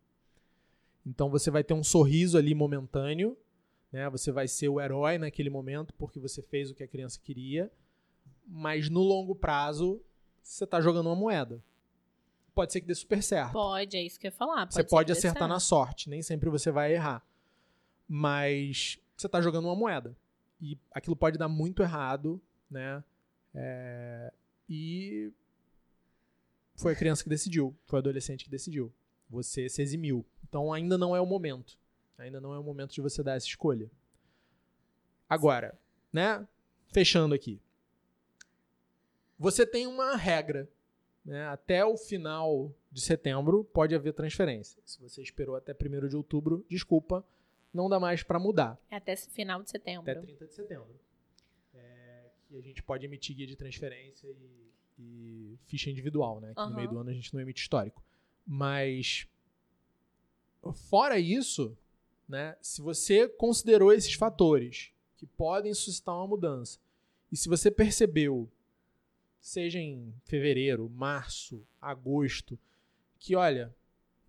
Então 1.06 1.30
você 1.30 1.50
vai 1.50 1.64
ter 1.64 1.74
um 1.74 1.84
sorriso 1.84 2.38
ali 2.38 2.54
momentâneo, 2.54 3.38
né? 3.92 4.10
Você 4.10 4.32
vai 4.32 4.48
ser 4.48 4.70
o 4.70 4.80
herói 4.80 5.18
naquele 5.18 5.50
momento 5.50 5.94
porque 5.94 6.20
você 6.20 6.42
fez 6.42 6.72
o 6.72 6.76
que 6.76 6.84
a 6.84 6.88
criança 6.88 7.20
queria, 7.22 7.72
mas 8.48 8.90
no 8.90 9.02
longo 9.02 9.36
prazo 9.36 10.02
você 10.42 10.64
está 10.64 10.80
jogando 10.82 11.08
uma 11.08 11.16
moeda. 11.16 11.62
Pode 12.54 12.74
ser 12.74 12.82
que 12.82 12.88
dê 12.88 12.96
super 12.96 13.22
certo. 13.24 13.54
Pode, 13.54 13.96
é 13.96 14.04
isso 14.04 14.20
que 14.20 14.28
eu 14.28 14.32
ia 14.32 14.36
falar. 14.36 14.66
Pode 14.66 14.74
você 14.74 14.84
pode 14.84 15.12
acertar 15.12 15.48
na 15.48 15.60
sorte, 15.60 16.10
nem 16.10 16.22
sempre 16.22 16.50
você 16.50 16.72
vai 16.72 16.94
errar. 16.94 17.26
Mas 18.08 19.00
você 19.16 19.28
está 19.28 19.42
jogando 19.42 19.66
uma 19.66 19.76
moeda. 19.76 20.16
E 20.60 20.78
aquilo 20.92 21.16
pode 21.16 21.38
dar 21.38 21.48
muito 21.48 21.82
errado, 21.82 22.42
né? 22.70 23.04
É... 23.54 24.34
E 24.70 25.32
foi 26.76 26.94
a 26.94 26.96
criança 26.96 27.24
que 27.24 27.30
decidiu, 27.30 27.76
foi 27.86 28.00
o 28.00 28.02
adolescente 28.02 28.44
que 28.44 28.52
decidiu. 28.52 28.92
Você 29.30 29.70
se 29.70 29.82
eximiu. 29.82 30.26
Então 30.48 30.74
ainda 30.74 30.98
não 30.98 31.16
é 31.16 31.22
o 31.22 31.26
momento. 31.26 31.80
Ainda 32.22 32.40
não 32.40 32.54
é 32.54 32.60
o 32.60 32.64
momento 32.64 32.94
de 32.94 33.02
você 33.02 33.24
dar 33.24 33.36
essa 33.36 33.48
escolha. 33.48 33.90
Agora, 35.30 35.78
né? 36.12 36.46
Fechando 36.88 37.34
aqui. 37.34 37.62
Você 39.40 39.66
tem 39.66 39.88
uma 39.88 40.16
regra. 40.16 40.70
Né? 41.24 41.46
Até 41.48 41.86
o 41.86 41.96
final 41.98 42.74
de 42.92 43.02
setembro 43.02 43.64
pode 43.64 43.96
haver 43.96 44.14
transferência. 44.14 44.82
Se 44.86 45.00
você 45.00 45.22
esperou 45.22 45.56
até 45.56 45.74
1 45.74 46.08
de 46.08 46.16
outubro, 46.16 46.66
desculpa, 46.70 47.26
não 47.74 47.88
dá 47.88 48.00
mais 48.00 48.24
para 48.24 48.40
mudar. 48.40 48.80
É 48.90 48.98
até 48.98 49.16
final 49.16 49.64
de 49.64 49.70
setembro. 49.70 50.12
Até 50.12 50.20
30 50.20 50.48
de 50.48 50.54
setembro. 50.54 51.00
É, 51.74 52.30
que 52.48 52.58
a 52.58 52.62
gente 52.62 52.84
pode 52.84 53.06
emitir 53.06 53.36
guia 53.36 53.48
de 53.48 53.56
transferência 53.56 54.28
e, 54.28 54.72
e 55.00 55.60
ficha 55.66 55.90
individual, 55.90 56.42
né? 56.42 56.54
Que 56.54 56.62
uhum. 56.62 56.70
no 56.70 56.76
meio 56.76 56.90
do 56.90 57.00
ano 57.00 57.10
a 57.10 57.14
gente 57.14 57.34
não 57.34 57.42
emite 57.42 57.62
histórico. 57.62 58.04
Mas 58.46 59.28
fora 60.90 61.18
isso, 61.20 61.78
né? 62.32 62.56
Se 62.62 62.82
você 62.82 63.28
considerou 63.28 63.92
esses 63.92 64.14
fatores 64.14 64.92
que 65.18 65.26
podem 65.26 65.74
suscitar 65.74 66.16
uma 66.16 66.28
mudança 66.28 66.80
e 67.30 67.36
se 67.36 67.50
você 67.50 67.70
percebeu, 67.70 68.50
seja 69.42 69.80
em 69.80 70.14
fevereiro, 70.24 70.90
março, 70.90 71.62
agosto, 71.82 72.58
que 73.20 73.36
olha, 73.36 73.76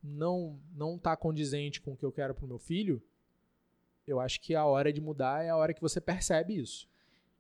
não 0.03 0.59
não 0.75 0.97
está 0.97 1.17
condizente 1.17 1.81
com 1.81 1.93
o 1.93 1.97
que 1.97 2.05
eu 2.05 2.11
quero 2.11 2.35
para 2.35 2.45
o 2.45 2.49
meu 2.49 2.59
filho, 2.59 3.01
eu 4.05 4.19
acho 4.19 4.41
que 4.41 4.53
a 4.55 4.67
hora 4.67 4.93
de 4.93 5.01
mudar 5.01 5.45
é 5.45 5.51
a 5.51 5.57
hora 5.57 5.73
que 5.73 5.81
você 5.81 6.01
percebe 6.01 6.57
isso. 6.57 6.89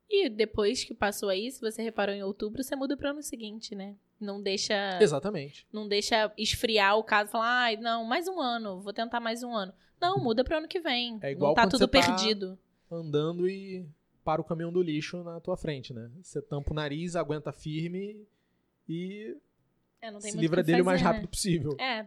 E 0.08 0.28
depois 0.28 0.84
que 0.84 0.94
passou 0.94 1.28
aí, 1.28 1.50
se 1.50 1.60
você 1.60 1.82
reparou 1.82 2.14
em 2.14 2.22
outubro, 2.22 2.62
você 2.62 2.76
muda 2.76 2.96
para 2.96 3.08
o 3.08 3.10
ano 3.12 3.22
seguinte, 3.22 3.74
né? 3.74 3.96
Não 4.20 4.40
deixa. 4.40 4.98
Exatamente. 5.00 5.66
Não 5.72 5.88
deixa 5.88 6.32
esfriar 6.36 6.96
o 6.98 7.02
caso 7.02 7.30
e 7.30 7.32
falar, 7.32 7.72
ah, 7.72 7.76
não, 7.80 8.04
mais 8.04 8.28
um 8.28 8.40
ano, 8.40 8.80
vou 8.80 8.92
tentar 8.92 9.18
mais 9.18 9.42
um 9.42 9.52
ano. 9.52 9.72
Não, 10.02 10.18
muda 10.18 10.42
para 10.42 10.56
o 10.56 10.58
ano 10.58 10.68
que 10.68 10.80
vem. 10.80 11.20
É 11.22 11.30
igual 11.30 11.50
não 11.50 11.54
tá 11.54 11.68
tudo 11.68 11.88
perdido. 11.88 12.58
Tá 12.90 12.96
andando 12.96 13.48
e 13.48 13.86
para 14.24 14.40
o 14.40 14.44
caminhão 14.44 14.72
do 14.72 14.82
lixo 14.82 15.22
na 15.22 15.40
tua 15.40 15.56
frente, 15.56 15.94
né? 15.94 16.10
Você 16.20 16.42
tampa 16.42 16.72
o 16.72 16.74
nariz, 16.74 17.14
aguenta 17.14 17.52
firme 17.52 18.26
e 18.88 19.36
é, 20.00 20.20
se 20.20 20.36
livra 20.36 20.60
dele 20.60 20.78
fazer, 20.78 20.82
o 20.82 20.86
mais 20.86 21.00
rápido 21.00 21.22
né? 21.22 21.28
possível. 21.28 21.76
É, 21.80 22.06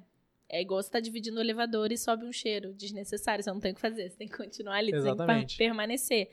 é 0.50 0.62
igual 0.62 0.84
você 0.84 0.92
tá 0.92 1.00
dividindo 1.00 1.38
o 1.38 1.42
elevador 1.42 1.90
e 1.94 1.98
sobe 1.98 2.26
um 2.26 2.34
cheiro 2.34 2.74
desnecessário. 2.74 3.42
Você 3.42 3.50
não 3.50 3.62
tem 3.62 3.72
o 3.72 3.76
que 3.76 3.82
fazer, 3.82 4.10
você 4.10 4.18
tem 4.18 4.28
que 4.28 4.36
continuar 4.38 4.76
ali, 4.76 4.94
Exatamente. 4.94 5.40
tem 5.40 5.48
que 5.48 5.58
permanecer. 5.58 6.30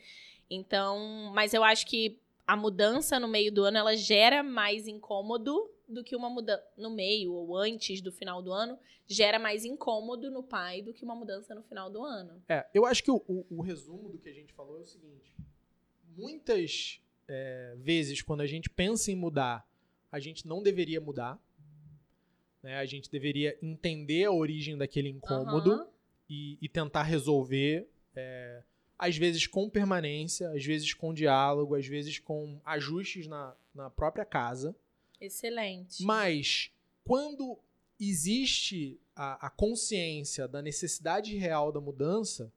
Então, 0.51 1.31
mas 1.33 1.55
eu 1.55 1.63
acho 1.63 1.87
que 1.87 2.19
a 2.45 2.57
mudança 2.57 3.21
no 3.21 3.29
meio 3.29 3.53
do 3.53 3.63
ano 3.63 3.79
ela 3.79 3.97
gera 3.97 4.43
mais 4.43 4.89
incômodo 4.89 5.71
do 5.93 6.03
que 6.03 6.17
uma 6.17 6.31
mudança 6.31 6.65
no 6.77 6.91
meio 6.91 7.33
ou 7.33 7.57
antes 7.57 8.01
do 8.01 8.11
final 8.11 8.43
do 8.43 8.53
ano 8.53 8.79
gera 9.07 9.39
mais 9.39 9.65
incômodo 9.65 10.31
no 10.31 10.43
pai 10.43 10.83
do 10.83 10.93
que 10.93 11.05
uma 11.05 11.15
mudança 11.15 11.55
no 11.55 11.63
final 11.63 11.91
do 11.91 12.03
ano. 12.03 12.43
É, 12.49 12.67
eu 12.73 12.87
acho 12.87 13.03
que 13.05 13.11
o, 13.11 13.23
o, 13.29 13.47
o 13.51 13.61
resumo 13.61 14.09
do 14.09 14.19
que 14.19 14.29
a 14.29 14.33
gente 14.33 14.53
falou 14.53 14.79
é 14.79 14.81
o 14.81 14.87
seguinte: 14.87 15.33
muitas 16.17 17.01
é, 17.29 17.75
vezes 17.79 18.23
quando 18.23 18.41
a 18.41 18.47
gente 18.47 18.69
pensa 18.71 19.13
em 19.13 19.17
mudar, 19.17 19.69
a 20.11 20.19
gente 20.19 20.47
não 20.47 20.63
deveria 20.63 21.01
mudar 21.01 21.41
né? 22.63 22.79
A 22.79 22.87
gente 22.87 23.11
deveria 23.11 23.59
entender 23.61 24.25
a 24.25 24.33
origem 24.33 24.77
daquele 24.77 25.09
incômodo 25.09 25.73
uhum. 25.73 25.87
e, 26.31 26.59
e, 26.63 26.69
tentar 26.69 27.03
resolver, 27.03 27.89
é, 28.15 28.63
às 28.99 29.17
vezes 29.17 29.47
com 29.47 29.69
permanência, 29.69 30.51
às 30.51 30.65
vezes 30.65 30.95
com 30.95 31.13
diálogo, 31.13 31.75
às 31.75 31.87
vezes 31.87 32.19
com 32.19 32.61
ajustes 32.65 33.27
na, 33.27 33.55
na 33.75 33.91
própria 33.91 34.25
casa. 34.25 34.77
Excelente. 35.25 36.03
Mas 36.03 36.73
quando 37.05 37.59
existe 37.99 39.01
a, 39.15 39.47
a 39.47 39.51
consciência 39.51 40.49
da 40.49 40.61
necessidade 40.61 41.37
real 41.37 41.71
da 41.71 41.81
mudança, 41.81 42.53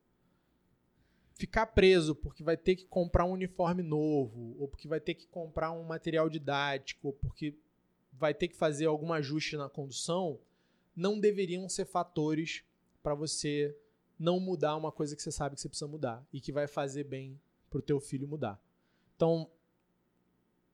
ficar 1.36 1.68
preso 1.68 2.16
porque 2.16 2.43
vai 2.43 2.57
ter 2.57 2.76
que 2.76 2.86
comprar 2.86 3.26
um 3.26 3.32
uniforme 3.32 3.84
novo, 3.84 4.55
ou 4.59 4.68
porque 4.68 4.88
vai 4.88 4.99
ter 4.99 5.13
que 5.13 5.28
comprar 5.28 5.72
um 5.72 5.84
material 5.84 6.30
didático, 6.30 7.07
ou 7.07 7.13
porque 7.13 7.55
vai 8.11 8.34
ter 8.34 8.47
que 8.47 8.55
fazer 8.55 8.86
algum 8.86 9.13
ajuste 9.13 9.55
na 9.57 9.70
condução, 9.70 10.39
não 10.95 11.20
deveriam 11.20 11.68
ser 11.70 11.86
fatores 11.86 12.63
para 13.03 13.13
você 13.13 13.78
não 14.18 14.39
mudar 14.39 14.76
uma 14.78 14.91
coisa 14.91 15.16
que 15.16 15.22
você 15.22 15.32
sabe 15.32 15.55
que 15.55 15.61
você 15.61 15.70
precisa 15.70 15.88
mudar 15.88 16.26
e 16.32 16.39
que 16.39 16.51
vai 16.51 16.68
fazer 16.68 17.03
bem 17.03 17.39
para 17.70 17.80
o 17.80 17.82
teu 17.82 17.99
filho 17.99 18.28
mudar. 18.28 18.59
Então, 19.16 19.49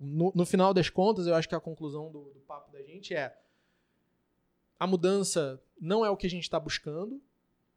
no, 0.01 0.31
no, 0.35 0.45
final 0.45 0.73
das 0.73 0.89
contas, 0.89 1.27
eu 1.27 1.35
acho 1.35 1.47
que 1.47 1.53
a 1.53 1.59
conclusão 1.59 2.11
do, 2.11 2.23
do 2.33 2.39
papo 2.41 2.71
da 2.71 2.81
gente 2.81 3.13
é 3.13 3.37
a 4.79 4.87
mudança 4.87 5.61
não 5.79 6.03
é 6.03 6.09
o 6.09 6.17
que 6.17 6.25
a 6.25 6.29
gente 6.29 6.41
está 6.41 6.59
buscando, 6.59 7.21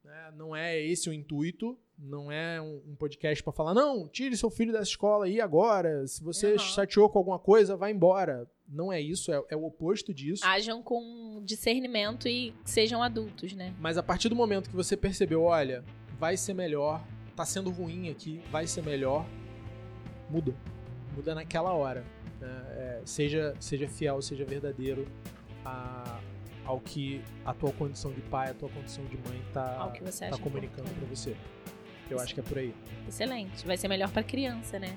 né? 0.03 0.33
não 0.35 0.57
é 0.57 0.81
esse 0.81 1.11
o 1.11 1.13
intuito, 1.13 1.79
não 1.99 2.33
é 2.33 2.59
um, 2.61 2.83
um 2.89 2.97
podcast 2.97 3.45
para 3.45 3.53
falar, 3.53 3.75
não, 3.75 4.09
tire 4.09 4.35
seu 4.39 4.49
filho 4.49 4.73
dessa 4.73 4.91
escola 4.91 5.27
aí 5.27 5.39
agora, 5.39 6.07
se 6.07 6.25
você 6.25 6.53
uhum. 6.53 6.59
chateou 6.59 7.11
com 7.11 7.19
alguma 7.19 7.39
coisa, 7.39 7.77
vai 7.77 7.93
embora. 7.93 8.51
Não 8.67 8.91
é 8.91 8.99
isso, 8.99 9.31
é, 9.31 9.43
é, 9.51 9.57
o 9.57 9.67
oposto 9.67 10.15
disso. 10.15 10.43
Ajam 10.47 10.83
com 10.83 11.43
discernimento 11.45 12.27
e 12.27 12.55
sejam 12.65 13.03
adultos, 13.03 13.53
né? 13.53 13.75
Mas 13.79 13.99
a 13.99 14.03
partir 14.03 14.31
do 14.31 14.35
momento 14.35 14.71
que 14.71 14.77
você 14.77 14.97
percebeu, 14.97 15.43
olha, 15.43 15.85
vai 16.19 16.39
ser 16.39 16.55
melhor, 16.55 17.07
tá 17.37 17.45
sendo 17.45 17.71
ruim 17.71 18.09
aqui, 18.09 18.41
vai 18.51 18.67
ser 18.67 18.83
melhor, 18.83 19.27
muda. 20.31 20.55
Muda 21.15 21.35
naquela 21.35 21.73
hora. 21.73 22.05
Né? 22.41 22.65
É, 22.71 23.01
seja, 23.05 23.55
seja 23.61 23.89
fiel, 23.89 24.21
seja 24.21 24.45
verdadeiro 24.45 25.07
a, 25.65 26.19
ao 26.65 26.81
que 26.81 27.23
a 27.45 27.53
tua 27.53 27.73
condição 27.73 28.13
de 28.13 28.21
pai, 28.23 28.51
a 28.51 28.55
tua 28.55 28.69
condição 28.69 29.05
de 29.05 29.17
mãe 29.29 29.43
tá, 29.53 29.93
tá 30.31 30.39
comunicando 30.39 30.91
para 30.91 31.07
você. 31.09 31.37
Eu 32.11 32.21
acho 32.21 32.35
que 32.35 32.41
é 32.41 32.43
por 32.43 32.59
aí. 32.59 32.75
Excelente. 33.09 33.67
Vai 33.67 33.77
ser 33.77 33.89
melhor 33.89 34.11
para 34.11 34.23
criança, 34.23 34.79
né? 34.79 34.97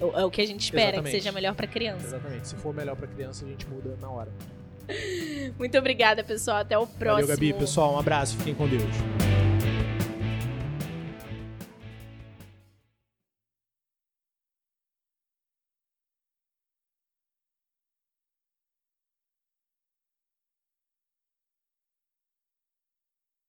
É 0.00 0.24
o 0.24 0.30
que 0.30 0.40
a 0.40 0.46
gente 0.46 0.62
espera, 0.62 0.82
Exatamente. 0.88 1.12
que 1.12 1.20
seja 1.20 1.32
melhor 1.32 1.54
para 1.54 1.66
criança. 1.66 2.06
Exatamente. 2.06 2.48
Se 2.48 2.54
for 2.56 2.72
melhor 2.72 2.94
para 2.94 3.08
criança, 3.08 3.44
a 3.44 3.48
gente 3.48 3.66
muda 3.66 3.96
na 4.00 4.08
hora. 4.08 4.30
Muito 5.58 5.76
obrigada, 5.76 6.22
pessoal. 6.22 6.58
Até 6.58 6.78
o 6.78 6.86
próximo. 6.86 7.26
Valeu, 7.26 7.28
Gabi. 7.28 7.52
Pessoal, 7.52 7.94
um 7.94 7.98
abraço. 7.98 8.36
Fiquem 8.38 8.54
com 8.54 8.68
Deus. 8.68 8.84